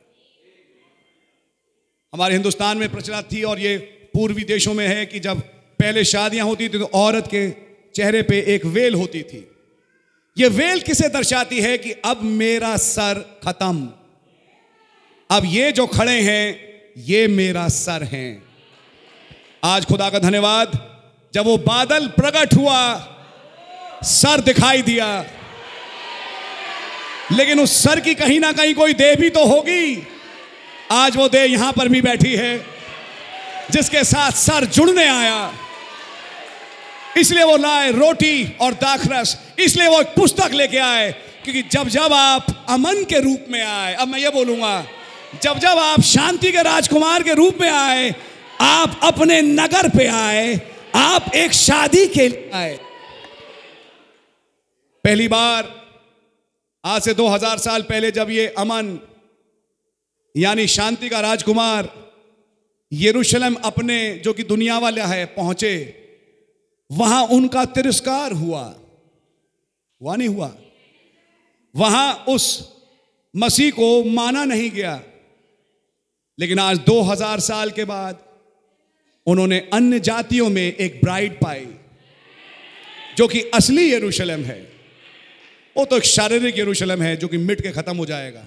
हमारे 2.14 2.34
हिंदुस्तान 2.34 2.78
में 2.78 2.92
प्रचलित 2.92 3.32
थी 3.32 3.42
और 3.42 3.58
ये 3.58 3.76
पूर्वी 4.14 4.44
देशों 4.44 4.74
में 4.74 4.88
है 4.88 5.06
कि 5.06 5.20
जब 5.20 5.40
पहले 5.78 6.04
शादियाँ 6.04 6.46
होती 6.46 6.68
थी 6.68 6.78
तो 6.78 6.84
औरत 6.84 7.26
के 7.26 7.50
चेहरे 7.94 8.22
पे 8.22 8.40
एक 8.54 8.64
वेल 8.64 8.94
होती 8.94 9.22
थी। 9.22 9.50
ये 10.38 10.48
वेल 10.48 10.80
किसे 10.80 11.08
दर्शाती 11.08 11.60
है 11.60 11.78
कि 11.78 11.92
अब 11.92 12.22
मेरा 12.22 12.76
सर 12.76 13.40
खत्म? 13.44 13.88
अब 15.30 15.42
ये 15.46 15.72
जो 15.72 15.86
खड़े 15.86 16.20
हैं, 16.20 16.72
ये 16.98 17.28
मेरा 17.28 17.68
सर 17.68 18.02
हैं। 18.02 18.42
आज 19.64 19.84
खुदा 19.84 20.10
का 20.10 20.18
धन्यवाद। 20.18 20.98
जब 21.34 21.44
वो 21.44 21.56
बादल 21.58 22.08
प्रकट 22.08 22.54
हुआ, 22.54 22.98
सर 24.02 24.40
दिखाई 24.40 24.82
दिया। 24.82 25.26
लेकिन 27.32 27.60
उस 27.60 27.82
सर 27.82 28.00
की 28.00 28.14
कहीं 28.14 28.38
ना 28.40 28.52
कहीं 28.52 28.74
कोई 28.74 28.92
देह 28.94 29.14
भी 29.16 29.30
तो 29.30 29.44
होगी। 29.46 30.06
आज 30.92 31.16
वो 31.16 31.28
देह 31.28 31.44
यहाँ 31.44 31.72
पर 31.72 31.88
भी 31.88 32.00
बैठी 32.02 32.34
है, 32.34 32.56
जिसके 33.70 34.02
साथ 34.04 34.32
सर 34.32 34.64
जुड़ने 34.66 35.06
आया। 35.06 35.52
इसलिए 37.18 37.44
वो 37.44 37.56
लाए 37.56 37.90
रोटी 37.92 38.56
और 38.60 38.72
दाखरस। 38.74 39.36
इसलिए 39.58 39.88
वो 39.88 40.00
एक 40.00 40.14
पुस्तक 40.16 40.52
लेके 40.52 40.78
आए, 40.78 41.10
क्योंकि 41.44 41.62
जब 41.62 41.88
जब 41.88 42.12
आप 42.12 42.46
अमन 42.68 43.04
के 43.04 43.20
रूप 43.20 43.46
में 43.50 43.60
आए, 43.62 43.94
अब 43.94 44.08
मैं 44.08 44.18
ये 44.18 44.30
बोलूँगा, 44.30 44.84
जब 45.42 45.58
जब 45.58 45.78
आप 45.78 46.00
शांति 46.02 46.52
के 46.52 46.62
राजकुमार 46.62 47.22
के 47.22 47.34
रूप 47.34 47.58
में 47.60 47.70
आए, 47.70 48.14
आप 48.60 49.00
अपने 49.02 49.40
नगर 49.42 49.88
पे 49.88 50.06
आए, 50.08 50.60
आप 50.96 51.34
एक 51.34 51.52
शादी 51.52 52.06
के 52.06 52.28
लिए 52.28 52.50
आए। 52.54 52.78
पहली 55.04 55.28
बार 55.28 55.62
आज 56.86 57.02
से 57.02 57.14
2000 57.14 57.58
साल 57.58 57.82
पहले 57.82 58.10
जब 58.10 58.30
ये 58.30 58.48
अमन, 58.48 58.98
यानी 60.36 60.66
शांति 60.66 61.08
का 61.08 61.20
राजकुमार 61.20 62.12
यरूशलेम 62.92 63.54
अपने 63.54 64.18
जो 64.18 64.32
कि 64.32 64.42
दुनिया 64.42 64.78
वाला 64.78 65.06
है, 65.06 65.26
पहुँचे, 65.26 65.94
वहाँ 66.92 67.26
उनका 67.26 67.64
तिरस्कार 67.64 68.32
हुआ। 68.32 68.80
हुआ 70.02 70.16
नहीं 70.16 70.28
हुआ। 70.28 70.56
वहाँ 71.76 72.24
उस 72.28 72.72
मसीह 73.36 73.70
को 73.70 74.04
माना 74.04 74.44
नहीं 74.44 74.70
गया। 74.70 75.02
लेकिन 76.40 76.58
आज 76.58 76.78
2000 76.78 77.40
साल 77.40 77.70
के 77.70 77.84
बाद 77.84 78.24
उन्होंने 79.26 79.70
अन्य 79.72 80.00
जातियों 80.00 80.50
में 80.50 80.72
एक 80.72 81.00
ब्राइड 81.04 81.34
पाई, 81.34 81.66
जो 83.16 83.28
कि 83.28 83.40
असली 83.40 83.92
यरूशलेम 83.92 84.44
है। 84.44 84.73
वो 85.76 85.84
तो 85.84 85.96
एक 85.96 86.04
शारीरिक 86.04 86.58
यरूशलेम 86.58 87.02
है 87.02 87.16
जो 87.16 87.28
कि 87.28 87.36
मिट 87.36 87.60
के 87.60 87.70
खत्म 87.70 87.96
हो 87.96 88.06
जाएगा। 88.06 88.46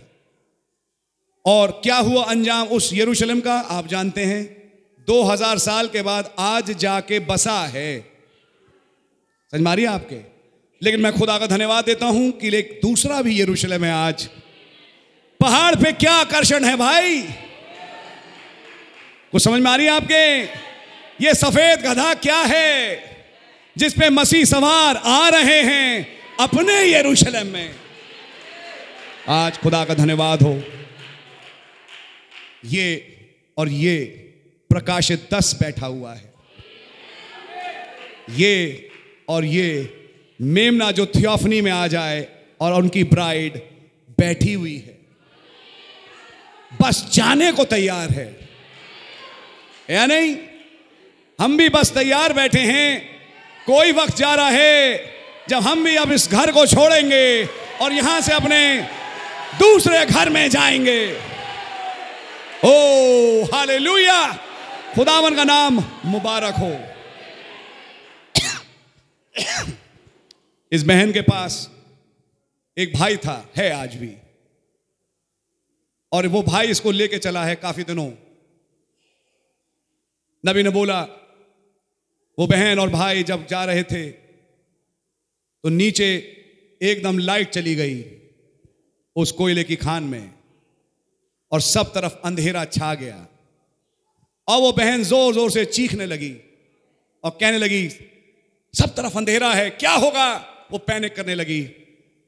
और 1.45 1.71
क्या 1.71 1.95
हुआ 1.95 2.23
अंजाम 2.23 2.67
उस 2.67 2.89
यरूशलेम 2.93 3.39
का? 3.39 3.53
आप 3.53 3.87
जानते 3.87 4.23
हैं 4.23 4.57
2000 5.07 5.57
साल 5.57 5.87
के 5.87 6.01
बाद 6.01 6.35
आज 6.39 6.71
जाके 6.71 7.19
बसा 7.19 7.65
है। 7.65 7.99
समझ 9.51 9.61
मारिए 9.61 9.85
आपके? 9.85 10.15
लेकिन 10.83 10.99
मैं 10.99 11.13
खुदा 11.13 11.37
का 11.37 11.47
धन्यवाद 11.47 11.85
देता 11.85 12.05
हूँ 12.05 12.31
कि 12.31 12.57
एक 12.57 12.79
दूसरा 12.83 13.21
भी 13.21 13.41
यरूशलेम 13.41 13.85
है 13.85 13.91
आज। 13.91 14.29
पहाड़ 15.39 15.75
पे 15.75 15.91
क्या 15.91 16.13
आकर्षण 16.13 16.63
है 16.63 16.75
भाई? 16.75 17.21
कुछ 19.31 19.43
समझ 19.43 19.61
में 19.61 19.71
आ 19.71 19.75
रही 19.75 19.85
है 19.85 19.91
आपके? 19.91 20.43
ये 21.25 21.33
सफ़ेद 21.33 21.79
गधा 21.79 22.13
क्या 22.13 22.37
है 22.37 23.03
जिसपे 23.77 24.09
मसीह 24.09 24.45
सवार 24.45 24.95
आ 24.95 25.29
रहे 25.29 25.61
हैं? 25.61 26.16
अपने 26.39 26.93
यरूशलेम 26.93 27.47
में। 27.47 27.76
आज 29.30 29.57
खुदा 29.57 29.85
का 29.85 29.93
धन्यवाद 29.93 30.43
हो। 30.43 30.64
ये 32.65 33.18
और 33.57 33.69
ये 33.69 34.05
प्रकाशित 34.69 35.30
दस 35.34 35.59
बैठा 35.59 35.85
हुआ 35.85 36.14
है। 36.14 36.34
ये 38.30 38.89
और 39.30 39.45
ये 39.45 40.03
मेमना 40.41 40.91
जो 40.91 41.05
थियोफनी 41.05 41.61
में 41.61 41.72
आ 41.72 41.88
जाए 41.88 42.27
और 42.61 42.73
उनकी 42.73 43.03
ब्राइड 43.03 43.57
बैठी 44.19 44.53
हुई 44.53 44.77
है। 44.77 44.97
बस 46.81 47.09
जाने 47.14 47.51
को 47.51 47.65
तैयार 47.65 48.09
है। 48.09 48.49
या 49.89 50.05
नहीं? 50.05 50.38
हम 51.41 51.57
भी 51.57 51.69
बस 51.69 51.91
तैयार 51.91 52.34
बैठे 52.34 52.59
हैं। 52.59 53.09
कोई 53.65 53.91
वक्त 53.91 54.18
जा 54.18 54.35
रहा 54.35 54.49
है। 54.49 55.16
जब 55.49 55.59
हम 55.59 55.83
भी 55.83 55.95
अब 55.95 56.11
इस 56.11 56.29
घर 56.31 56.51
को 56.51 56.65
छोड़ेंगे 56.65 57.45
और 57.81 57.93
यहाँ 57.93 58.21
से 58.21 58.33
अपने 58.33 58.81
दूसरे 59.59 60.05
घर 60.05 60.29
में 60.29 60.49
जाएँगे। 60.49 61.21
Oh, 62.65 63.43
hallelujah. 63.43 64.33
खुदावन 64.95 65.35
का 65.35 65.43
नाम 65.43 65.83
मुबारक 66.05 66.53
हो। 66.53 66.79
इस 70.71 70.83
बहन 70.83 71.11
के 71.11 71.21
पास 71.21 71.71
एक 72.77 72.93
भाई 72.97 73.17
था, 73.17 73.49
है 73.57 73.71
आज 73.71 73.95
भी। 73.95 74.17
और 76.11 76.27
वो 76.27 76.41
भाई 76.41 76.67
इसको 76.67 76.91
लेके 76.91 77.17
चला 77.17 77.45
है 77.45 77.55
काफ़ी 77.55 77.83
दिनों। 77.83 78.11
नबी 80.45 80.63
ने 80.63 80.69
बोला, 80.69 81.01
वो 82.39 82.47
बहन 82.47 82.79
और 82.79 82.89
भाई 82.89 83.23
जब 83.23 83.47
जा 83.47 83.65
रहे 83.65 83.83
थे 83.83 84.26
तो 85.63 85.69
नीचे 85.71 86.07
एकदम 86.81 87.17
लाइट 87.19 87.49
चली 87.49 87.75
गई 87.75 88.03
उस 89.15 89.31
कोयले 89.31 89.63
की 89.63 89.75
खान 89.77 90.03
में 90.03 90.31
और 91.51 91.61
सब 91.61 91.93
तरफ़ 91.93 92.15
अंधेरा 92.25 92.63
छा 92.67 92.93
गया। 92.95 93.25
और 94.47 94.61
वो 94.61 94.71
बहन 94.73 95.03
ज़ोर 95.03 95.34
ज़ोर 95.34 95.51
से 95.51 95.65
चीखने 95.67 96.05
लगी 96.05 96.34
और 97.23 97.31
कहने 97.31 97.57
लगी, 97.57 97.88
सब 98.73 98.95
तरफ़ 98.95 99.17
अंधेरा 99.17 99.53
है, 99.53 99.69
क्या 99.71 99.91
होगा? 99.93 100.34
वो 100.71 100.77
पैनिक 100.79 101.15
करने 101.15 101.35
लगी। 101.35 101.59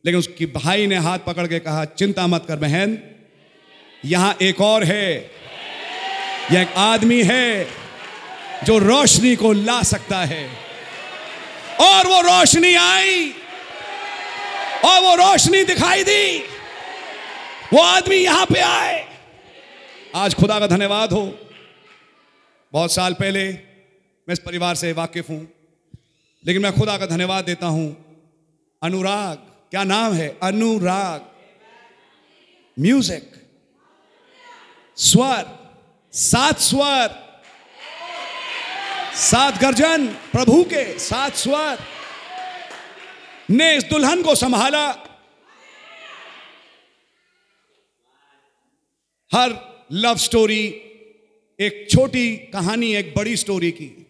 लेकिन 0.03 0.19
उसकी 0.19 0.45
भाई 0.47 0.87
ने 0.87 0.95
हाथ 0.97 1.19
पकड़ 1.19 1.47
के 1.47 1.59
कहा, 1.59 1.85
चिंता 1.85 2.27
मत 2.27 2.45
कर 2.47 2.55
बहन, 2.57 2.97
यहाँ 4.03 4.37
एक 4.41 4.61
और 4.61 4.83
है, 4.83 5.31
यह 6.51 6.61
एक 6.61 6.73
आदमी 6.77 7.21
है 7.23 7.67
जो 8.65 8.77
रोशनी 8.79 9.35
को 9.35 9.51
ला 9.53 9.81
सकता 9.85 10.23
है। 10.25 10.68
और 11.79 12.07
वो 12.07 12.21
रोशनी 12.21 12.73
आई 12.75 13.29
और 14.85 15.01
वो 15.01 15.15
रोशनी 15.15 15.63
दिखाई 15.63 16.03
दी। 16.03 16.39
वो 17.73 17.81
आदमी 17.81 18.15
यहाँ 18.15 18.45
पे 18.45 18.59
आए। 18.59 19.07
आज 20.15 20.33
खुदा 20.35 20.59
का 20.59 20.67
धन्यवाद 20.67 21.13
हो। 21.13 21.23
बहुत 22.73 22.91
साल 22.91 23.13
पहले 23.13 23.47
मैं 23.49 24.33
इस 24.33 24.39
परिवार 24.39 24.75
से 24.75 24.91
वाकिफ 24.93 25.29
हूँ, 25.29 25.41
लेकिन 26.43 26.61
मैं 26.61 26.71
खुदा 26.73 26.97
का 26.97 27.05
धन्यवाद 27.05 27.45
देता 27.45 27.67
हूँ। 27.67 27.87
अनुराग, 28.81 29.37
क्या 29.71 29.83
नाम 29.83 30.13
है? 30.13 30.27
अनुराग। 30.43 31.25
म्यूज़िक। 32.77 33.31
स्वर, 34.97 35.45
सात 36.13 36.59
स्वर। 36.59 37.28
सात 39.19 39.61
गर्जन 39.61 40.07
प्रभु 40.07 40.63
के 40.63 40.99
सात 40.99 41.35
स्वर। 41.35 41.79
ने 43.51 43.77
इस 43.77 43.83
दुल्हन 43.83 44.23
को 44.23 44.35
संभाला। 44.35 44.87
हर 49.33 49.79
लव 49.91 50.15
स्टोरी 50.15 50.65
एक 51.59 51.87
छोटी 51.91 52.37
कहानी, 52.37 52.95
एक 52.95 53.13
बड़ी 53.17 53.35
स्टोरी 53.37 53.71
की। 53.71 54.05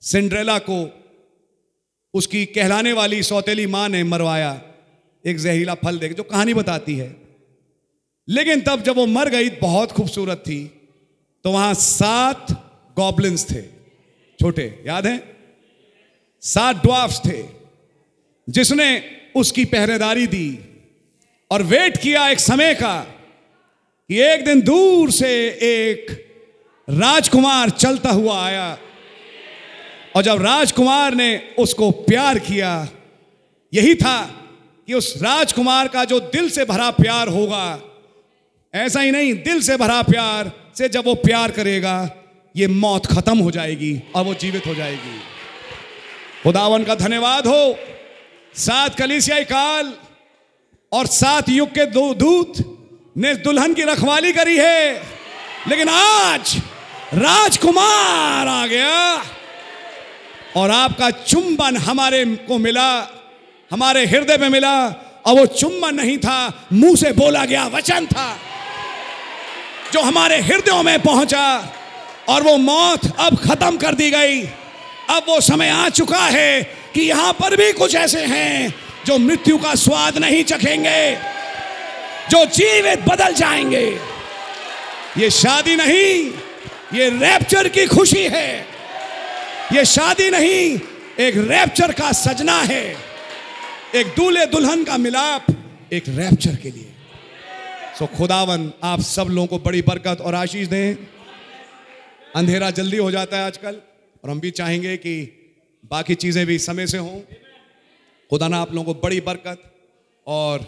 सिंड्रेला 0.00 0.58
को 0.58 1.04
उसकी 2.14 2.46
कहलाने 2.46 2.92
वाली 2.92 3.22
सौतेली 3.22 3.66
माँ 3.66 3.88
ने 3.88 4.04
मरवाया। 4.04 4.62
एक 5.26 5.38
जहरीला 5.38 5.74
फल 5.74 5.98
देकर 5.98 6.14
जो 6.14 6.22
कहानी 6.22 6.54
बताती 6.54 6.96
है। 6.96 7.16
लेकिन 8.28 8.60
तब 8.60 8.82
जब 8.82 8.96
वो 8.96 9.06
मर 9.06 9.28
गई, 9.28 9.50
बहुत 9.50 9.92
खूबसूरत 9.92 10.38
थी। 10.38 10.64
तो 11.44 11.50
वहाँ 11.50 11.74
सात 11.74 12.46
गॉबलिन्स 12.96 13.50
थे। 13.50 13.73
छोटे, 14.44 14.84
याद 14.86 15.06
है? 15.06 15.36
सात 16.42 16.76
ड्वाफ्स 16.76 17.18
थे, 17.18 17.42
जिसने 18.48 19.02
उसकी 19.36 19.64
पहरेदारी 19.64 20.26
दी 20.26 20.58
और 21.50 21.62
वेट 21.62 21.96
किया 21.96 22.28
एक 22.28 22.40
समय 22.40 22.74
का 22.74 22.98
कि 24.10 24.20
एक 24.20 24.44
दिन 24.44 24.60
दूर 24.60 25.10
से 25.10 25.30
एक 25.48 26.10
राजकुमार 26.90 27.70
चलता 27.70 28.10
हुआ 28.10 28.44
आया। 28.46 28.78
और 30.16 30.22
जब 30.22 30.42
राजकुमार 30.42 31.14
ने 31.14 31.54
उसको 31.58 31.90
प्यार 31.90 32.38
किया, 32.38 32.88
यही 33.72 33.94
था 33.94 34.24
कि 34.86 34.94
उस 34.94 35.14
राजकुमार 35.22 35.88
का 35.88 36.04
जो 36.04 36.20
दिल 36.20 36.50
से 36.50 36.64
भरा 36.64 36.90
प्यार 36.90 37.28
होगा, 37.28 37.80
ऐसा 38.74 39.00
ही 39.00 39.10
नहीं, 39.10 39.34
दिल 39.34 39.60
से 39.60 39.76
भरा 39.76 40.02
प्यार 40.02 40.52
से 40.78 40.88
जब 40.88 41.04
वो 41.04 41.14
प्यार 41.14 41.50
करेगा 41.50 41.96
ये 42.56 42.66
मौत 42.66 43.06
खत्म 43.06 43.38
हो 43.38 43.50
जाएगी 43.50 44.02
और 44.14 44.24
वो 44.24 44.34
जीवित 44.34 44.66
हो 44.66 44.74
जाएगी। 44.74 45.18
खुदावन 46.42 46.84
का 46.84 46.94
धन्यवाद 46.94 47.46
हो। 47.46 47.78
सात 48.54 48.94
कलिसियाई 48.94 49.44
काल 49.44 49.92
और 50.92 51.06
सात 51.06 51.48
युग 51.48 51.68
के 51.68 51.86
दो 51.86 52.14
दूत 52.14 52.54
ने 53.16 53.34
दुल्हन 53.34 53.74
की 53.74 53.82
रखवाली 53.82 54.32
करी 54.32 54.56
है। 54.56 55.02
लेकिन 55.68 55.88
आज 55.88 56.56
राजकुमार 57.14 58.48
आ 58.48 58.66
गया 58.66 59.22
और 60.56 60.70
आपका 60.70 61.10
चुंबन 61.10 61.76
हमारे 61.76 62.24
को 62.26 62.58
मिला, 62.58 62.90
हमारे 63.70 64.06
हृदय 64.06 64.36
में 64.36 64.48
मिला। 64.48 64.86
और 65.26 65.34
वो 65.34 65.46
चुंबन 65.46 65.94
नहीं 65.94 66.18
था, 66.18 66.66
मुँह 66.72 66.96
से 66.96 67.12
बोला 67.12 67.44
गया 67.44 67.66
वचन 67.66 68.06
था, 68.06 68.36
जो 69.92 70.00
हमारे 70.00 70.40
हृदयों 70.40 70.82
में 70.82 71.02
पहुँचा। 71.02 71.72
और 72.28 72.42
वो 72.42 72.56
मौत 72.56 73.00
अब 73.18 73.36
खत्म 73.36 73.76
कर 73.76 73.94
दी 73.94 74.10
गई। 74.10 74.42
अब 75.10 75.22
वो 75.28 75.40
समय 75.40 75.68
आ 75.68 75.88
चुका 75.88 76.26
है 76.26 76.62
कि 76.94 77.00
यहाँ 77.00 77.32
पर 77.32 77.56
भी 77.56 77.72
कुछ 77.72 77.94
ऐसे 77.94 78.24
हैं 78.24 78.74
जो 79.06 79.18
मृत्यु 79.18 79.58
का 79.58 79.74
स्वाद 79.74 80.18
नहीं 80.18 80.44
चखेंगे, 80.44 81.14
जो 82.30 82.44
जीवित 82.44 83.00
बदल 83.00 83.34
जाएँगे। 83.34 84.00
ये 85.18 85.30
शादी 85.30 85.76
नहीं, 85.76 86.30
ये 86.98 87.08
रैप्चर 87.08 87.68
की 87.68 87.86
खुशी 87.86 88.24
है। 88.24 88.66
ये 89.72 89.84
शादी 89.84 90.30
नहीं, 90.30 90.78
एक 91.20 91.36
रैप्चर 91.36 91.92
का 91.92 92.12
सजना 92.12 92.60
है। 92.60 92.96
एक 93.94 94.06
दूल्हे 94.06 94.46
दुल्हन 94.46 94.84
का 94.84 94.96
मिलाप, 94.96 95.46
एक 95.92 96.04
रैप्चर 96.08 96.56
के 96.56 96.70
लिए। 96.70 96.92
सो 97.98 98.06
खुदावन, 98.06 98.72
आप 98.84 99.00
सब 99.00 99.26
लोगों 99.30 99.46
को 99.46 99.58
बड़ी 99.58 99.82
बरकत 99.82 100.20
और 100.20 100.34
आशीष 100.34 100.68
दें। 100.68 100.94
अंधेरा 102.34 102.70
जल्दी 102.72 102.96
हो 102.96 103.10
जाता 103.10 103.38
है 103.38 103.46
आजकल, 103.46 103.80
और 104.24 104.30
हम 104.30 104.40
भी 104.40 104.50
चाहेंगे 104.50 104.96
कि 104.96 105.14
बाकी 105.90 106.14
चीज़ें 106.16 106.44
भी 106.46 106.58
समय 106.58 106.86
से 106.86 106.98
हों। 106.98 107.20
खुदा 108.30 108.48
ना 108.48 108.58
आप 108.58 108.72
लोगों 108.74 108.94
को 108.94 109.00
बड़ी 109.00 109.20
बरकत 109.20 109.62
और 110.26 110.66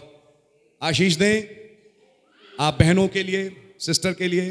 आशीष 0.81 1.15
दें 1.15 1.43
आप 2.59 2.77
बहनों 2.79 3.07
के 3.07 3.23
लिए, 3.23 3.49
सिस्टर 3.79 4.13
के 4.13 4.27
लिए। 4.27 4.49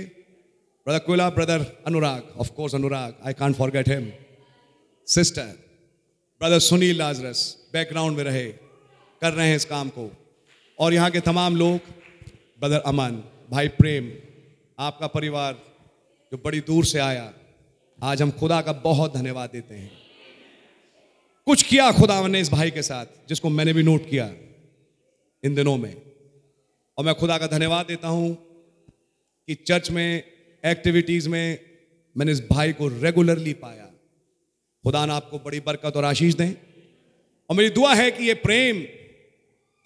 ब्रदर 0.87 0.99
कुला, 0.99 1.29
brother 1.31 1.65
Anurag 1.87 2.35
of 2.39 2.51
course 2.53 2.75
Anurag 2.75 3.15
I 3.27 3.33
can't 3.33 3.57
forget 3.57 3.89
him 3.89 4.11
sister 5.09 5.55
brother 6.41 6.59
Sunil 6.61 6.97
Lazarus 6.99 7.41
background 7.73 8.17
में 8.17 8.25
रहे, 8.25 8.47
कर 9.23 9.33
रहे 9.33 9.49
हैं 9.49 9.57
इस 9.57 9.65
काम 9.65 9.89
को। 9.89 10.11
और 10.79 10.95
यहाँ 10.95 11.11
के 11.11 11.21
तमाम 11.23 11.57
लोग 11.57 11.89
ब्रदर 12.61 12.81
अमन, 12.87 13.23
भाई 13.51 13.69
प्रेम, 13.71 14.13
आपका 14.79 15.07
परिवार 15.07 15.55
जो 16.33 16.39
बड़ी 16.45 16.61
दूर 16.61 16.85
से 16.85 16.99
आया, 16.99 17.35
आज 18.03 18.23
हम 18.23 18.31
खुदा 18.31 18.61
का 18.61 18.73
बहुत 18.73 19.15
धन्यवाद 19.15 19.51
देते 19.51 19.75
हैं। 19.75 19.91
कुछ 21.47 21.63
किया 21.63 21.93
खुदा 21.93 22.27
ने 22.27 22.41
इस 22.41 22.51
भाई 22.51 22.71
के 22.71 22.83
साथ, 22.83 23.07
जिसको 23.29 23.49
मैंने 23.49 23.73
भी 23.73 23.83
नोट 23.83 24.11
किया 24.11 24.27
इन 25.45 25.55
दिनों 25.55 25.77
में। 25.77 25.97
और 26.99 27.05
मैं 27.05 27.15
खुदा 27.15 27.39
का 27.39 27.47
धन्यवाद 27.47 27.87
देता 27.87 28.09
हूँ 28.09 28.35
कि 29.47 29.55
चर्च 29.55 29.91
में, 29.91 30.23
एक्टिविटीज़ 30.65 31.29
में 31.29 31.59
मैंने 32.17 32.33
इस 32.33 32.43
भाई 32.51 32.73
को 32.73 32.89
रेगुलरली 32.89 33.53
पाया। 33.53 33.85
खुदा 34.85 35.07
ने 35.07 35.13
आपको 35.13 35.39
बड़ी 35.39 35.61
बरकत 35.61 35.97
और 35.97 36.05
आशीष 36.05 36.35
दें। 36.35 36.53
और 37.51 37.57
मेरी 37.57 37.71
दुआ 37.71 37.95
है 37.95 38.11
कि 38.11 38.25
ये 38.25 38.35
प्रेम 38.35 38.83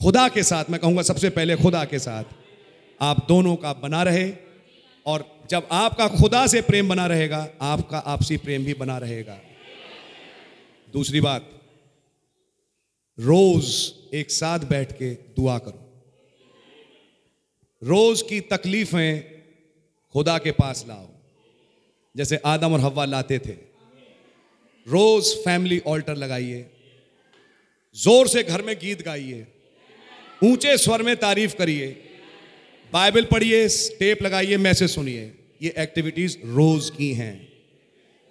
खुदा 0.03 0.29
के 0.29 0.43
साथ, 0.43 0.65
मैं 0.71 0.81
कहूँगा 0.81 1.03
सबसे 1.03 1.31
पहले 1.31 1.57
खुदा 1.57 1.85
के 1.85 1.99
साथ, 1.99 2.25
आप 3.01 3.29
दोनों 3.29 3.57
का 3.57 3.73
बना 3.73 4.03
रहे 4.03 4.33
और 5.07 5.40
जब 5.51 5.69
आपका 5.73 6.07
खुदा 6.09 6.47
से 6.47 6.61
प्रेम 6.63 6.89
बना 6.89 7.07
रहेगा, 7.07 7.49
आपका 7.63 7.99
आपसी 7.99 8.37
प्रेम 8.37 8.65
भी 8.65 8.75
बना 8.75 8.99
रहेगा। 8.99 9.39
दूसरी 10.95 11.21
बात, 11.21 11.49
रोज 13.19 13.65
एक 14.15 14.31
साथ 14.31 14.59
बैठ 14.67 14.93
के 14.93 15.11
दुआ 15.37 15.57
करो। 15.59 15.87
रोज 17.83 18.23
की 18.23 18.41
तकलीफें 18.47 19.23
खुदा 20.15 20.37
के 20.39 20.51
पास 20.53 20.85
लाओ, 20.89 21.09
जैसे 22.15 22.37
आदम 22.47 22.73
और 22.73 22.81
हवा 22.81 23.05
लाते 23.05 23.39
थे। 23.39 23.57
रोज 24.87 25.33
फैमिली 25.45 25.79
ऑल्टर 25.87 26.17
लगाइए, 26.17 26.65
ज़ोर 27.97 28.29
से 28.29 28.43
घर 28.43 28.63
में 28.63 28.75
गीत 28.79 29.03
गाइए, 29.03 29.47
ऊँचे 30.43 30.77
स्वर 30.79 31.03
में 31.03 31.15
तारीफ़ 31.17 31.57
करिए, 31.57 31.89
बाइबल 32.93 33.25
पढ़िए, 33.25 33.69
टेप 33.99 34.23
लगाइए, 34.23 34.57
मैसेज 34.59 34.91
सुनिए। 34.91 35.37
ये 35.63 35.75
एक्टिविटीज़ 35.79 36.37
रोज 36.45 36.91
की 36.91 37.13
हैं। 37.13 37.49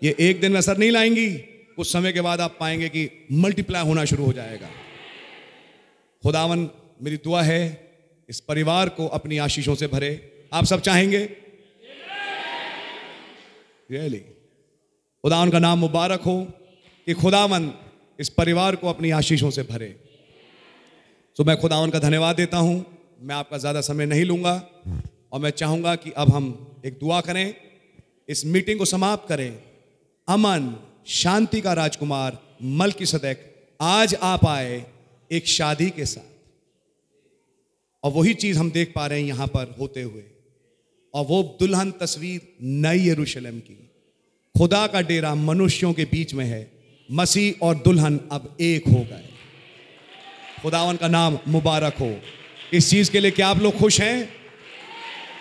ये 0.04 0.16
एक 0.20 0.42
दिन 0.42 0.52
में 0.52 0.58
असर 0.60 0.78
नहीं 0.78 0.92
लाएँगी, 0.92 1.30
कुछ 1.76 1.92
समय 1.94 2.12
के 2.12 2.22
बाद 2.22 2.42
आप 2.42 2.58
पाएँगे 2.60 2.90
कि 2.90 3.28
मल्टीप्लाई 3.32 3.84
होना 3.84 4.06
शुरू 4.06 4.26
हो 4.26 4.34
जाएगा। 4.34 4.70
खुदावन, 6.24 6.70
मेरी 7.02 7.18
दुआ 7.18 7.42
है, 7.42 7.90
इस 8.30 8.40
परिवार 8.40 8.90
को 8.90 9.08
अपनी 9.08 9.38
आशीषों 9.38 9.76
से 9.76 9.88
भरे। 9.88 10.32
आप 10.54 10.66
सब 10.66 10.82
चाहेंगे? 10.82 11.30
रियली 13.92 14.20
खुदावन 15.24 15.50
का 15.50 15.60
नाम 15.60 15.80
मुबारक 15.80 16.22
हो 16.22 16.42
कि 17.08 17.14
खुदावन 17.14 17.74
इस 18.20 18.30
परिवार 18.30 18.76
को 18.76 18.90
अपनी 18.90 19.12
आशीषों 19.12 19.50
से 19.52 19.64
भरे। 19.64 19.88
तो 21.38 21.44
मैं 21.44 21.58
खुदावन 21.58 21.90
का 21.90 22.00
धन्यवाद 22.00 22.36
देता 22.36 22.58
हूँ। 22.58 22.86
मैं 23.22 23.36
आपका 23.36 23.58
ज़्यादा 23.58 23.82
समय 23.82 24.06
नहीं 24.06 24.26
लूँगा। 24.26 24.56
और 25.32 25.40
मैं 25.40 25.50
चाहूँगा 25.50 25.96
कि 25.96 26.12
अब 26.12 26.34
हम 26.34 26.76
एक 26.86 26.94
दुआ 26.94 27.22
करें, 27.22 27.56
इस 28.30 28.46
मीटिंग 28.46 28.80
को 28.80 28.86
समाप्त 28.86 29.30
करें। 29.30 29.62
अमन 30.28 30.76
शांति 31.08 31.62
का 31.62 31.74
राजकुमार 31.74 32.58
मल 32.64 32.92
की 32.92 33.06
सदैक 33.06 33.68
आज 33.82 34.16
आप 34.16 34.46
आए 34.46 34.86
एक 35.32 35.48
शादी 35.48 35.90
के 35.90 36.06
साथ। 36.06 36.40
और 38.04 38.12
वही 38.12 38.34
चीज़ 38.34 38.58
हम 38.58 38.72
देख 38.72 38.94
पा 38.96 39.08
रहे 39.08 39.20
हैं 39.20 39.28
यहाँ 39.28 39.48
पर 39.48 39.76
होते 39.80 40.02
हुए। 40.02 40.24
और 41.14 41.26
वो 41.26 41.58
दुल्हन 41.60 41.92
तस्वीर 41.92 42.56
नई 42.62 43.10
यरूशलेम 43.10 43.60
की। 43.60 43.92
खुदा 44.58 44.88
का 44.88 45.02
डेरा 45.02 45.36
मनुष्यों 45.36 45.94
के 45.94 46.04
बीच 46.04 46.34
में 46.34 46.46
है। 46.46 46.72
मसीह 47.12 47.66
और 47.66 47.76
दुल्हन 47.76 48.20
अब 48.32 48.58
एक 48.62 48.88
हो 48.88 49.00
गए। 49.00 49.30
खुदावन 50.62 50.96
का 50.96 51.08
नाम 51.08 51.40
मुबारक 51.48 51.94
हो। 51.94 52.20
इस 52.74 52.90
चीज़ 52.90 53.12
के 53.12 53.20
लिए 53.20 53.32
क्या 53.32 53.48
आप 53.48 53.58
लोग 53.58 53.78
खुश 53.78 54.02
हैं? 54.02 54.39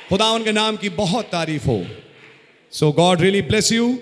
खुदावन 0.09 0.45
के 0.45 0.53
नाम 0.53 0.77
की 0.77 0.89
बहुत 0.89 1.25
तारीफ़ 1.25 1.67
हो। 1.67 1.87
So 2.73 2.93
God 2.93 3.21
really 3.21 3.43
bless 3.43 3.73
you 3.73 3.99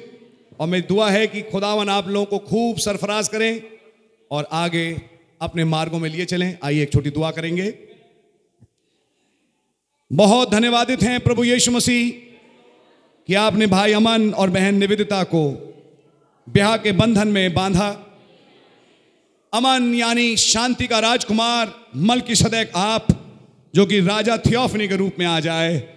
और 0.60 0.66
मेरी 0.66 0.82
दुआ 0.82 1.10
है 1.10 1.26
कि 1.26 1.42
खुदावन 1.42 1.88
आप 1.88 2.08
लोगों 2.08 2.26
को 2.26 2.38
खूब 2.38 2.76
सरफराज 2.76 3.28
करें 3.28 3.62
और 4.30 4.48
आगे 4.52 5.02
अपने 5.40 5.64
मार्गों 5.64 5.98
में 5.98 6.10
लिए 6.10 6.24
चलें। 6.24 6.58
आइए 6.64 6.82
एक 6.82 6.92
छोटी 6.92 7.10
दुआ 7.10 7.30
करेंगे। 7.30 7.78
बहुत 10.12 10.50
धन्यवादित 10.50 11.02
हैं 11.02 11.20
प्रभु 11.20 11.44
यीशु 11.44 11.70
मसीह 11.70 12.10
कि 13.26 13.34
आपने 13.34 13.66
भाई 13.66 13.92
अमन 13.92 14.30
और 14.30 14.50
बहन 14.50 14.74
निवेदिता 14.74 15.22
को 15.24 15.42
ब्याह 16.48 16.76
के 16.76 16.92
बंधन 16.92 17.28
में 17.28 17.54
बांधा। 17.54 17.90
अमन 19.52 19.94
यानी 19.94 20.36
शांति 20.36 20.86
का 20.86 20.98
राजकुमार 20.98 21.74
मल 21.96 22.20
की 22.20 22.34
सदैक 22.34 22.72
आप, 22.76 23.06
जो 23.74 23.86
कि 23.86 24.00
राजा 24.00 24.36
थियोफनी 24.36 24.88
के 24.88 24.96
रूप 24.96 25.12
में 25.18 25.26
आ 25.26 25.40
जाए। 25.40 25.95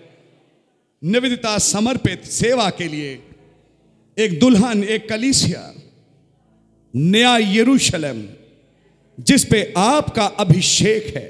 निवेदिता 1.02 1.58
समर्पित 1.58 2.24
सेवा 2.24 2.70
के 2.70 2.88
लिए 2.88 3.12
एक 4.18 4.40
दुल्हन, 4.40 4.84
एक 4.84 5.08
कलीसिया, 5.10 5.74
नया 6.94 7.38
यरूशलेम, 7.38 8.28
जिस 9.18 9.46
पे 9.46 9.62
आपका 9.78 10.26
अभिषेक 10.40 11.16
है। 11.18 11.28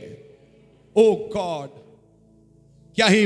ओ 0.95 1.13
गॉड, 1.33 1.69
क्या 2.97 3.07
ही 3.07 3.25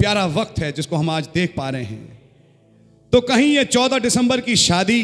प्यारा 0.00 0.26
वक्त 0.26 0.58
है 0.58 0.72
जिसको 0.72 0.96
हम 0.96 1.10
आज 1.10 1.28
देख 1.34 1.54
पा 1.56 1.68
रहे 1.70 1.84
हैं। 1.84 2.18
तो 3.12 3.20
कहीं 3.20 3.46
ये 3.46 3.64
चौदह 3.64 3.98
दिसंबर 3.98 4.40
की 4.40 4.56
शादी, 4.56 5.02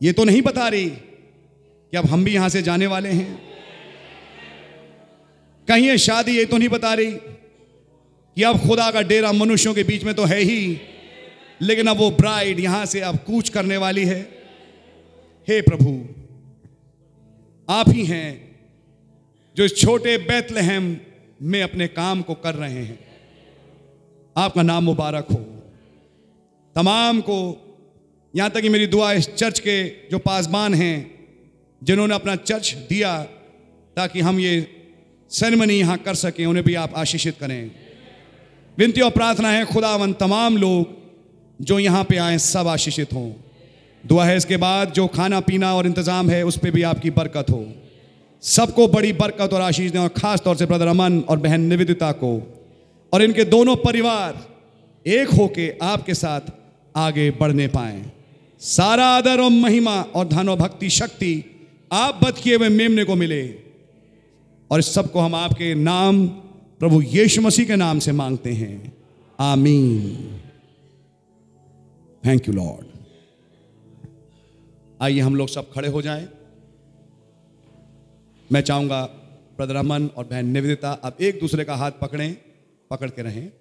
ये 0.00 0.12
तो 0.12 0.24
नहीं 0.24 0.42
बता 0.42 0.68
रही 0.68 0.88
कि 0.88 1.96
अब 1.96 2.06
हम 2.06 2.24
भी 2.24 2.34
यहाँ 2.34 2.48
से 2.48 2.62
जाने 2.62 2.86
वाले 2.86 3.08
हैं। 3.08 3.38
कहीं 5.68 5.86
ये 5.86 5.98
शादी, 5.98 6.36
ये 6.36 6.44
तो 6.44 6.56
नहीं 6.56 6.68
बता 6.68 6.94
रही 6.94 7.12
कि 8.40 8.44
अब 8.44 8.58
खुदा 8.58 8.90
का 8.90 9.00
डेरा 9.02 9.30
मनुष्यों 9.32 9.72
के 9.74 9.82
बीच 9.84 10.04
में 10.04 10.14
तो 10.14 10.24
है 10.24 10.38
ही, 10.40 10.80
लेकिन 11.60 11.86
अब 11.86 11.96
वो 11.96 12.10
ब्राइड 12.10 12.60
यहाँ 12.60 12.84
से 12.86 13.00
अब 13.00 13.16
कूच 13.16 13.48
करने 13.48 13.76
वाली 13.76 14.04
है। 14.04 14.20
हे 15.48 15.60
प्रभु, 15.60 15.90
आप 17.68 17.88
ही 17.88 18.04
हैं 18.04 18.30
जो 19.56 19.64
इस 19.64 19.76
छोटे 19.76 20.16
बैतलहम 20.18 20.96
में 21.42 21.62
अपने 21.62 21.88
काम 21.88 22.22
को 22.22 22.34
कर 22.36 22.54
रहे 22.54 22.84
हैं। 22.84 22.98
आपका 24.36 24.62
नाम 24.62 24.84
मुबारक 24.84 25.26
हो। 25.32 25.40
तमाम 26.76 27.20
को 27.20 27.36
यहाँ 28.34 28.50
तक 28.50 28.60
कि 28.60 28.68
मेरी 28.68 28.86
दुआ 28.86 29.12
इस 29.12 29.28
चर्च 29.34 29.58
के 29.58 29.76
जो 30.08 30.18
पासबान 30.20 30.74
हैं, 30.74 30.96
जिन्होंने 31.82 32.14
अपना 32.14 32.36
चर्च 32.38 32.72
दिया, 32.88 33.12
ताकि 33.96 34.20
हम 34.20 34.40
ये 34.40 34.66
सेरेमनी 35.30 35.74
यहाँ 35.74 35.98
कर 35.98 36.14
सकें, 36.14 36.44
उन्हें 36.46 36.64
भी 36.64 36.74
आप 36.78 36.94
आशीषित 36.94 37.38
करें। 37.38 37.89
विनती 38.80 39.00
और 39.00 39.10
प्रार्थना 39.10 39.48
है 39.50 39.64
खुदावन 39.64 40.12
तमाम 40.12 40.56
लोग 40.56 40.98
जो 41.60 41.78
यहाँ 41.78 42.04
पे 42.04 42.16
आए, 42.16 42.38
सब 42.38 42.68
आशीषित 42.68 43.12
हों। 43.12 43.30
दुआ 44.04 44.24
है 44.24 44.36
इसके 44.36 44.56
बाद 44.56 44.92
जो 44.92 45.06
खाना 45.06 45.40
पीना 45.40 45.74
और 45.74 45.86
इंतज़ाम 45.86 46.30
है, 46.30 46.42
उस 46.44 46.56
पर 46.58 46.70
भी 46.70 46.82
आपकी 46.82 47.10
बरकत 47.10 47.50
हो। 47.50 47.64
सबको 48.42 48.86
बड़ी 48.88 49.12
बरकत 49.12 49.52
और 49.52 49.60
आशीष 49.60 49.90
दें 49.92 49.98
और 49.98 50.08
खास 50.16 50.40
तौर 50.40 50.56
से 50.56 50.66
ब्रदर 50.66 50.86
अमन 50.86 51.20
और 51.20 51.38
बहन 51.38 51.60
निवेदिता 51.60 52.10
को। 52.12 52.32
और 53.12 53.22
इनके 53.22 53.44
दोनों 53.46 53.76
परिवार 53.76 54.42
एक 55.06 55.28
होके 55.30 55.72
आपके 55.82 56.14
साथ 56.14 56.52
आगे 56.94 57.30
बढ़ने 57.30 57.68
पाए। 57.68 58.02
सारा 58.60 59.06
आदर 59.08 59.40
और 59.40 59.50
महिमा 59.50 60.00
और 60.14 60.28
धन 60.28 60.48
और 60.48 60.56
भक्ति 60.56 60.90
शक्ति 60.90 61.34
आप 61.92 62.20
बद 62.24 62.38
किए 62.38 62.56
हुए 62.56 62.68
मेमने 62.68 63.04
को 63.04 63.16
मिले। 63.16 63.42
और 64.70 64.78
इस 64.78 64.94
सबको 64.94 65.20
हम 65.20 65.34
आपके 65.34 65.74
नाम 65.74 66.26
प्रभु 66.80 67.02
यीशु 67.02 67.40
मसीह 67.40 67.66
के 67.66 67.76
नाम 67.76 67.98
से 67.98 68.12
मांगते 68.12 68.52
हैं। 68.52 68.92
आमीन। 69.40 70.40
थैंक 72.26 72.48
यू 72.48 72.54
लॉर्ड 72.54 72.86
आइए 75.02 75.20
हम 75.20 75.36
लोग 75.36 75.48
सब 75.48 75.72
खड़े 75.72 75.88
हो 75.88 76.02
जाएँ। 76.02 76.28
मैं 78.52 78.60
चाहूँगा 78.60 79.04
ब्रदर 79.56 79.76
अमन 79.76 80.06
और 80.06 80.24
बहन 80.24 80.46
निवेदिता 80.46 80.92
अब 80.92 81.16
एक 81.20 81.40
दूसरे 81.40 81.64
का 81.64 81.74
हाथ 81.74 81.90
पकड़ें, 81.90 82.36
पकड़ 82.90 83.10
के 83.10 83.22
रहें। 83.22 83.52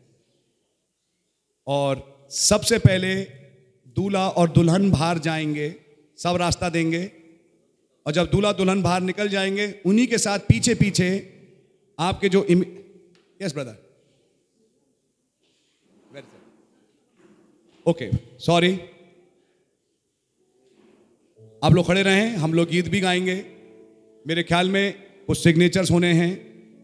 और 1.67 2.27
सबसे 2.31 2.77
पहले 2.77 3.15
दूल्हा 3.95 4.29
और 4.29 4.49
दुल्हन 4.49 4.91
बाहर 4.91 5.17
जाएँगे, 5.17 5.75
सब 6.17 6.35
रास्ता 6.35 6.69
देंगे। 6.69 7.11
और 8.07 8.13
जब 8.13 8.29
दूल्हा 8.31 8.51
दुल्हन 8.51 8.81
बाहर 8.81 9.01
निकल 9.01 9.29
जाएँगे, 9.29 9.81
उन्हीं 9.85 10.07
के 10.07 10.17
साथ 10.17 10.39
पीछे 10.39 10.75
पीछे 10.75 11.33
आपके 11.99 12.29
जो 12.29 12.43
यस 13.39 13.53
ब्रदर 13.53 13.77
ओके 17.85 18.09
सॉरी 18.39 18.71
आप 21.63 21.73
लोग 21.73 21.87
खड़े 21.87 22.01
रहें, 22.03 22.35
हम 22.35 22.53
लोग 22.53 22.67
गीत 22.69 22.87
भी 22.89 22.99
गाएँगे। 22.99 23.35
मेरे 24.25 24.43
ख्याल 24.43 24.69
में 24.69 24.93
कुछ 25.27 25.37
सिग्नेचर्स 25.37 25.91
होने 25.91 26.11
हैं। 26.13 26.35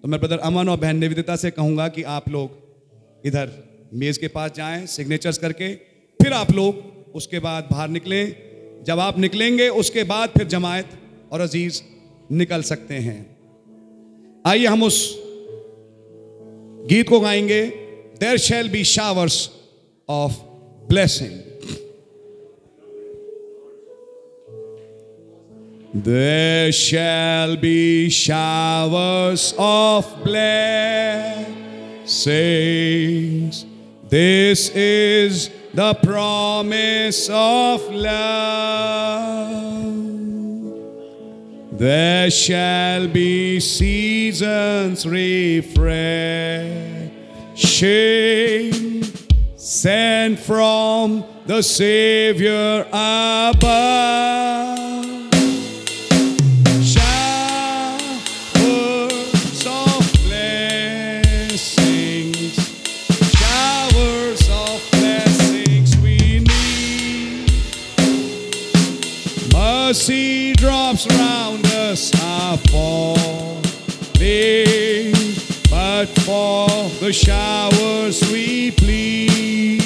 तो 0.02 0.07
मैं 0.07 0.19
ब्रदर 0.19 0.38
अमन 0.40 0.69
और 0.69 0.77
बहन 0.77 0.98
निवेदिता 0.98 1.36
से 1.36 1.52
कहूँगा 1.52 1.88
कि 1.88 2.03
आप 2.03 2.30
लोग 2.30 3.26
इधर 3.26 3.52
मेज 3.94 4.18
के 4.18 4.27
पास 4.27 4.52
जाएँ 4.52 4.86
सिग्नेचर्स 4.86 5.38
करके, 5.38 5.73
फिर 6.19 6.34
आप 6.34 6.52
लोग 6.52 7.14
उसके 7.15 7.40
बाद 7.40 7.68
बाहर 7.72 7.90
निकलें। 7.90 8.84
जब 8.84 8.99
आप 8.99 9.19
निकलेंगे, 9.19 9.68
उसके 9.69 10.03
बाद 10.03 10.30
फिर 10.30 10.48
जमायत 10.48 10.90
और 11.32 11.41
अज़ीज़ 11.41 11.82
निकल 12.32 12.61
सकते 12.64 12.94
हैं। 12.94 13.19
आइए 14.45 14.65
हम 14.65 14.84
उस 14.84 14.98
गीत 16.89 17.09
को 17.09 17.21
गाएंगे 17.21 17.62
there 18.21 18.39
shall 18.49 18.69
be 18.69 18.85
showers 18.85 19.49
of 20.09 20.41
blessing 20.89 21.39
There 25.93 26.71
shall 26.71 27.57
be 27.57 28.09
showers 28.11 29.55
of 29.59 30.07
blessings. 30.23 31.57
This 34.09 34.71
is 34.71 35.51
the 35.75 35.95
promise 35.95 37.29
of 37.29 37.83
love. 37.93 39.14
There 41.78 42.32
shall 42.32 43.10
be 43.10 43.60
seasons 43.60 45.06
refreshing, 45.06 45.74
sent 49.58 50.40
from 50.40 51.26
the 51.46 51.62
Savior 51.62 52.88
above. 52.94 54.45
The 77.06 77.14
showers 77.14 78.19
we 78.32 78.72
plead. 78.72 79.80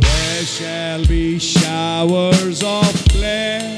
There 0.00 0.44
shall 0.44 1.04
be 1.04 1.38
showers 1.38 2.62
of 2.62 3.04
blessing, 3.12 3.74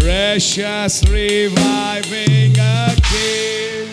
precious 0.00 1.04
reviving 1.08 2.50
again. 2.50 3.88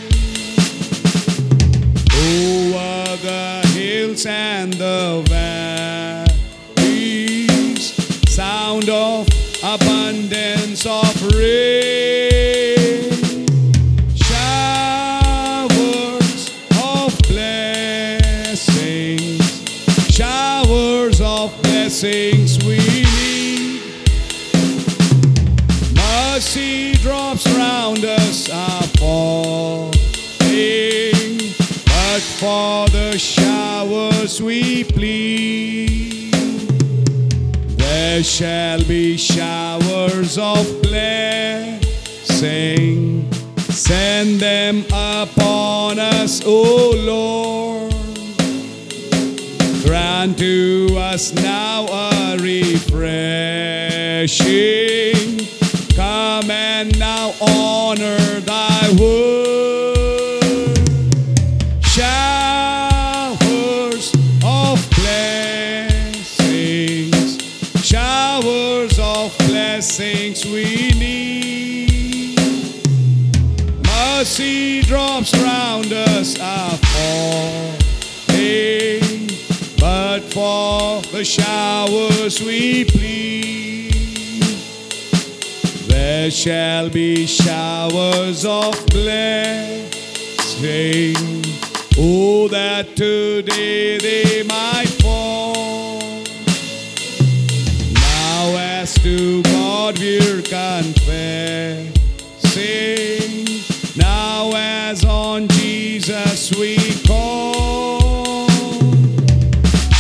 Over 2.18 3.18
the 3.22 3.62
hills 3.76 4.26
and 4.26 4.74
the 4.74 5.22
valleys, 6.76 7.94
sound 8.28 8.90
of 8.90 9.11
There 38.22 38.30
shall 38.30 38.84
be 38.84 39.18
showers 39.18 40.38
of 40.38 40.84
blessing. 40.84 41.82
Send 43.58 44.40
them 44.40 44.86
upon 44.94 45.98
us, 45.98 46.44
O 46.46 46.94
Lord. 46.96 47.92
Grant 49.84 50.38
to 50.38 50.96
us 51.00 51.34
now 51.34 51.88
a 51.88 52.38
refreshing. 52.38 53.08
Come 55.96 56.52
and 56.52 57.00
now 57.00 57.34
honor 57.42 58.40
thy 58.42 58.96
word. 59.00 59.51
Drops 75.22 75.44
round 75.44 75.94
us 75.94 76.40
are 76.40 76.78
falling, 76.78 77.78
but 79.80 80.22
for 80.34 81.02
the 81.12 81.24
showers 81.24 82.42
we 82.42 82.86
plead. 82.86 83.92
There 85.88 86.32
shall 86.32 86.90
be 86.90 87.28
showers 87.28 88.46
of 88.46 88.74
blessing. 88.88 89.86
Oh, 91.98 92.48
that 92.48 92.96
today 92.96 93.98
they 94.00 94.44
might 94.44 94.90
fall. 95.02 96.00
Now, 97.94 98.56
as 98.58 98.96
to 98.96 99.44
God 99.44 100.00
we're 100.00 100.42
confessing 100.42 101.92
Now, 104.91 104.91
as 104.91 105.05
on 105.05 105.49
Jesus 105.49 106.51
we 106.59 106.77
call. 107.07 108.49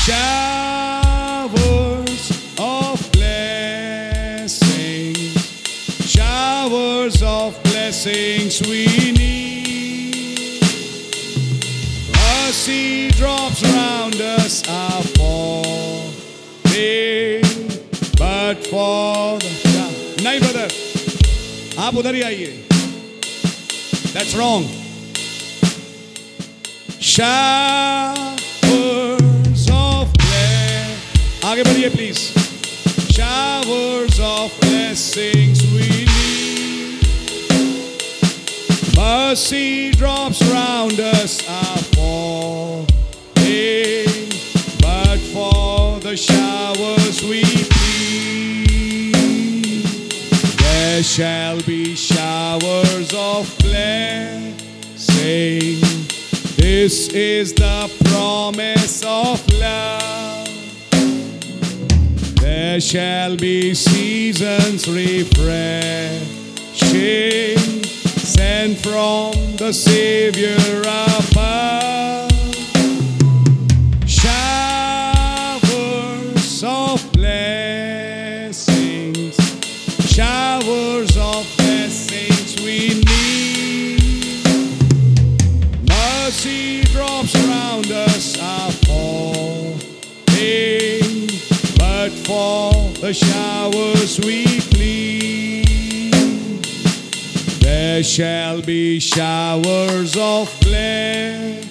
Showers 0.06 1.44
of 2.58 3.12
blessings, 3.12 4.58
showers 6.08 7.22
of 7.22 7.62
blessings 7.64 8.60
we 8.62 8.86
need. 9.12 10.62
Mercy 12.12 13.10
drops 13.10 13.62
round 13.62 14.20
us 14.20 14.62
are 14.68 15.02
falling, 15.18 16.12
but 18.18 18.56
for 18.66 19.38
the 19.38 20.22
नहीं 20.22 20.40
brother, 20.40 20.68
आप 21.78 21.94
उधर 21.96 22.14
ही 22.14 22.22
आइए. 22.22 22.66
That's 24.16 24.34
wrong. 24.34 24.79
Showers 27.10 28.36
of 29.70 30.12
blessings. 30.12 31.44
आगे 31.44 31.62
बढ़िए 31.64 31.88
please. 31.90 32.20
Showers 33.16 34.18
of 34.20 34.50
blessings 34.60 35.62
we 35.72 35.88
need. 36.04 37.00
Mercy 38.96 39.90
drops 39.92 40.42
round 40.50 40.98
us 41.00 41.42
are 41.48 41.78
falling, 41.94 42.86
but 44.80 45.18
for 45.32 46.00
the 46.00 46.16
showers 46.16 47.22
we 47.22 47.42
plead. 47.74 49.14
There 50.58 51.02
shall 51.02 51.60
be 51.62 51.94
showers 51.94 53.12
of 53.14 53.54
blessing. 53.58 54.46
This 56.81 57.09
is 57.09 57.53
the 57.53 57.91
promise 58.05 59.03
of 59.05 59.47
love. 59.59 60.49
There 62.41 62.81
shall 62.81 63.37
be 63.37 63.75
seasons 63.75 64.87
refreshing, 64.89 66.23
sent 67.85 68.79
from 68.79 69.33
the 69.57 69.71
Savior 69.71 70.81
above. 70.81 72.31
Showers 74.07 75.03
of 76.63 77.11
blessings, 77.13 78.55
showers 80.09 81.15
of 81.15 81.60
the 93.10 93.12
showers 93.12 94.18
we 94.20 94.44
plead. 94.72 95.64
There 97.60 98.02
shall 98.02 98.60
be 98.62 99.00
showers 99.00 100.16
of 100.16 100.48
blessing, 100.60 101.66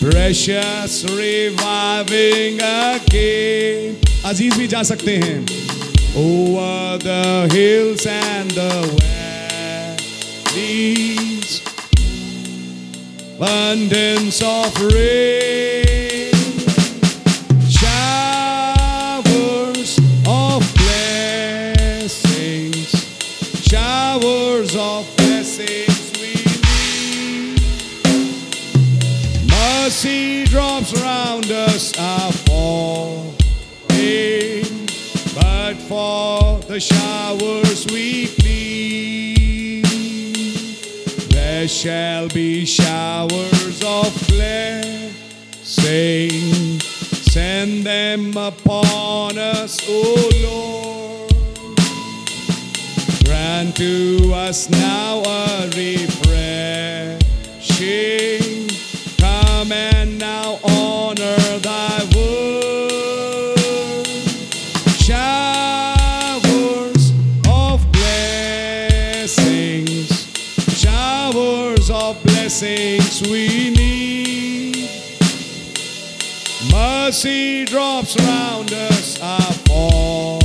precious 0.00 1.04
reviving 1.04 2.60
again. 2.60 3.96
अजीज 4.24 4.54
भी 4.58 4.66
जा 4.68 4.82
सकते 4.82 5.16
हैं. 5.16 5.38
Over 6.16 6.98
the 6.98 7.48
hills 7.52 8.06
and 8.06 8.50
the 8.50 8.72
valleys, 10.54 11.62
abundance 13.36 14.42
of 14.42 14.70
rain, 14.92 16.13
Us 31.51 31.97
are 31.99 32.31
falling, 32.31 33.35
but 35.35 35.75
for 35.89 36.59
the 36.67 36.79
showers 36.79 37.85
we 37.87 38.27
plead. 38.27 39.85
There 41.31 41.67
shall 41.67 42.29
be 42.29 42.65
showers 42.65 43.83
of 43.83 44.27
blessing. 44.27 45.19
Send 46.79 47.83
them 47.85 48.37
upon 48.37 49.37
us, 49.37 49.85
O 49.89 50.29
Lord. 50.43 51.33
Grant 53.25 53.75
to 53.75 54.31
us 54.33 54.69
now 54.69 55.21
a 55.25 55.67
refreshing. 55.75 57.25
Mercy 77.15 77.63
drops 77.63 78.17
round 78.17 78.73
us 78.73 79.21
are 79.21 79.53
falling, 79.69 80.41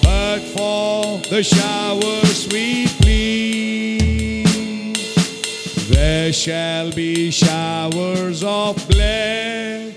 but 0.00 0.38
for 0.54 1.18
the 1.28 1.42
showers 1.42 2.46
we 2.52 2.86
plead. 3.02 4.46
There 5.88 6.32
shall 6.32 6.92
be 6.92 7.32
showers 7.32 8.44
of 8.44 8.76
blessing. 8.86 9.96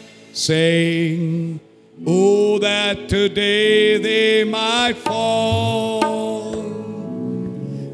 Oh, 2.07 2.57
that 2.57 3.09
today 3.09 3.99
they 3.99 4.43
might 4.43 4.97
fall. 4.97 6.01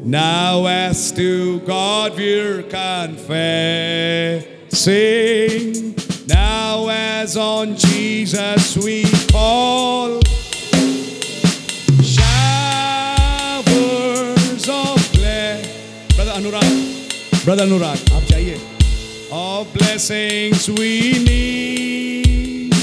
Now, 0.02 0.64
as 0.64 1.12
to 1.12 1.60
God 1.60 2.16
we're 2.16 2.62
confessing. 2.62 4.44
Now, 6.27 6.87
as 6.89 7.35
on 7.37 7.75
Jesus 7.75 8.77
we 8.77 9.03
call. 9.31 10.19
Showers 13.39 14.69
of 14.69 15.11
blessing. 15.13 15.71
Brother 16.15 16.33
Anurag, 16.33 17.43
Brother 17.45 17.65
Anurag, 17.65 18.11
आप 18.11 18.23
जाइए. 18.31 18.57
Of 19.31 19.73
blessings 19.73 20.67
we 20.69 21.19
need. 21.23 22.73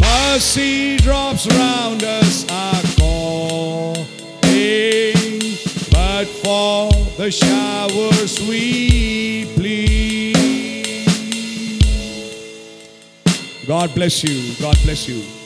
Mercy 0.00 0.96
drops 0.96 1.46
round 1.46 2.02
us 2.02 2.46
are 2.50 2.82
calling, 2.98 4.06
but 5.90 6.26
for 6.42 6.90
the 7.18 7.30
showers 7.30 8.40
we 8.48 9.44
God 13.67 13.93
bless 13.93 14.23
you. 14.23 14.55
God 14.61 14.77
bless 14.85 15.09
you. 15.09 15.36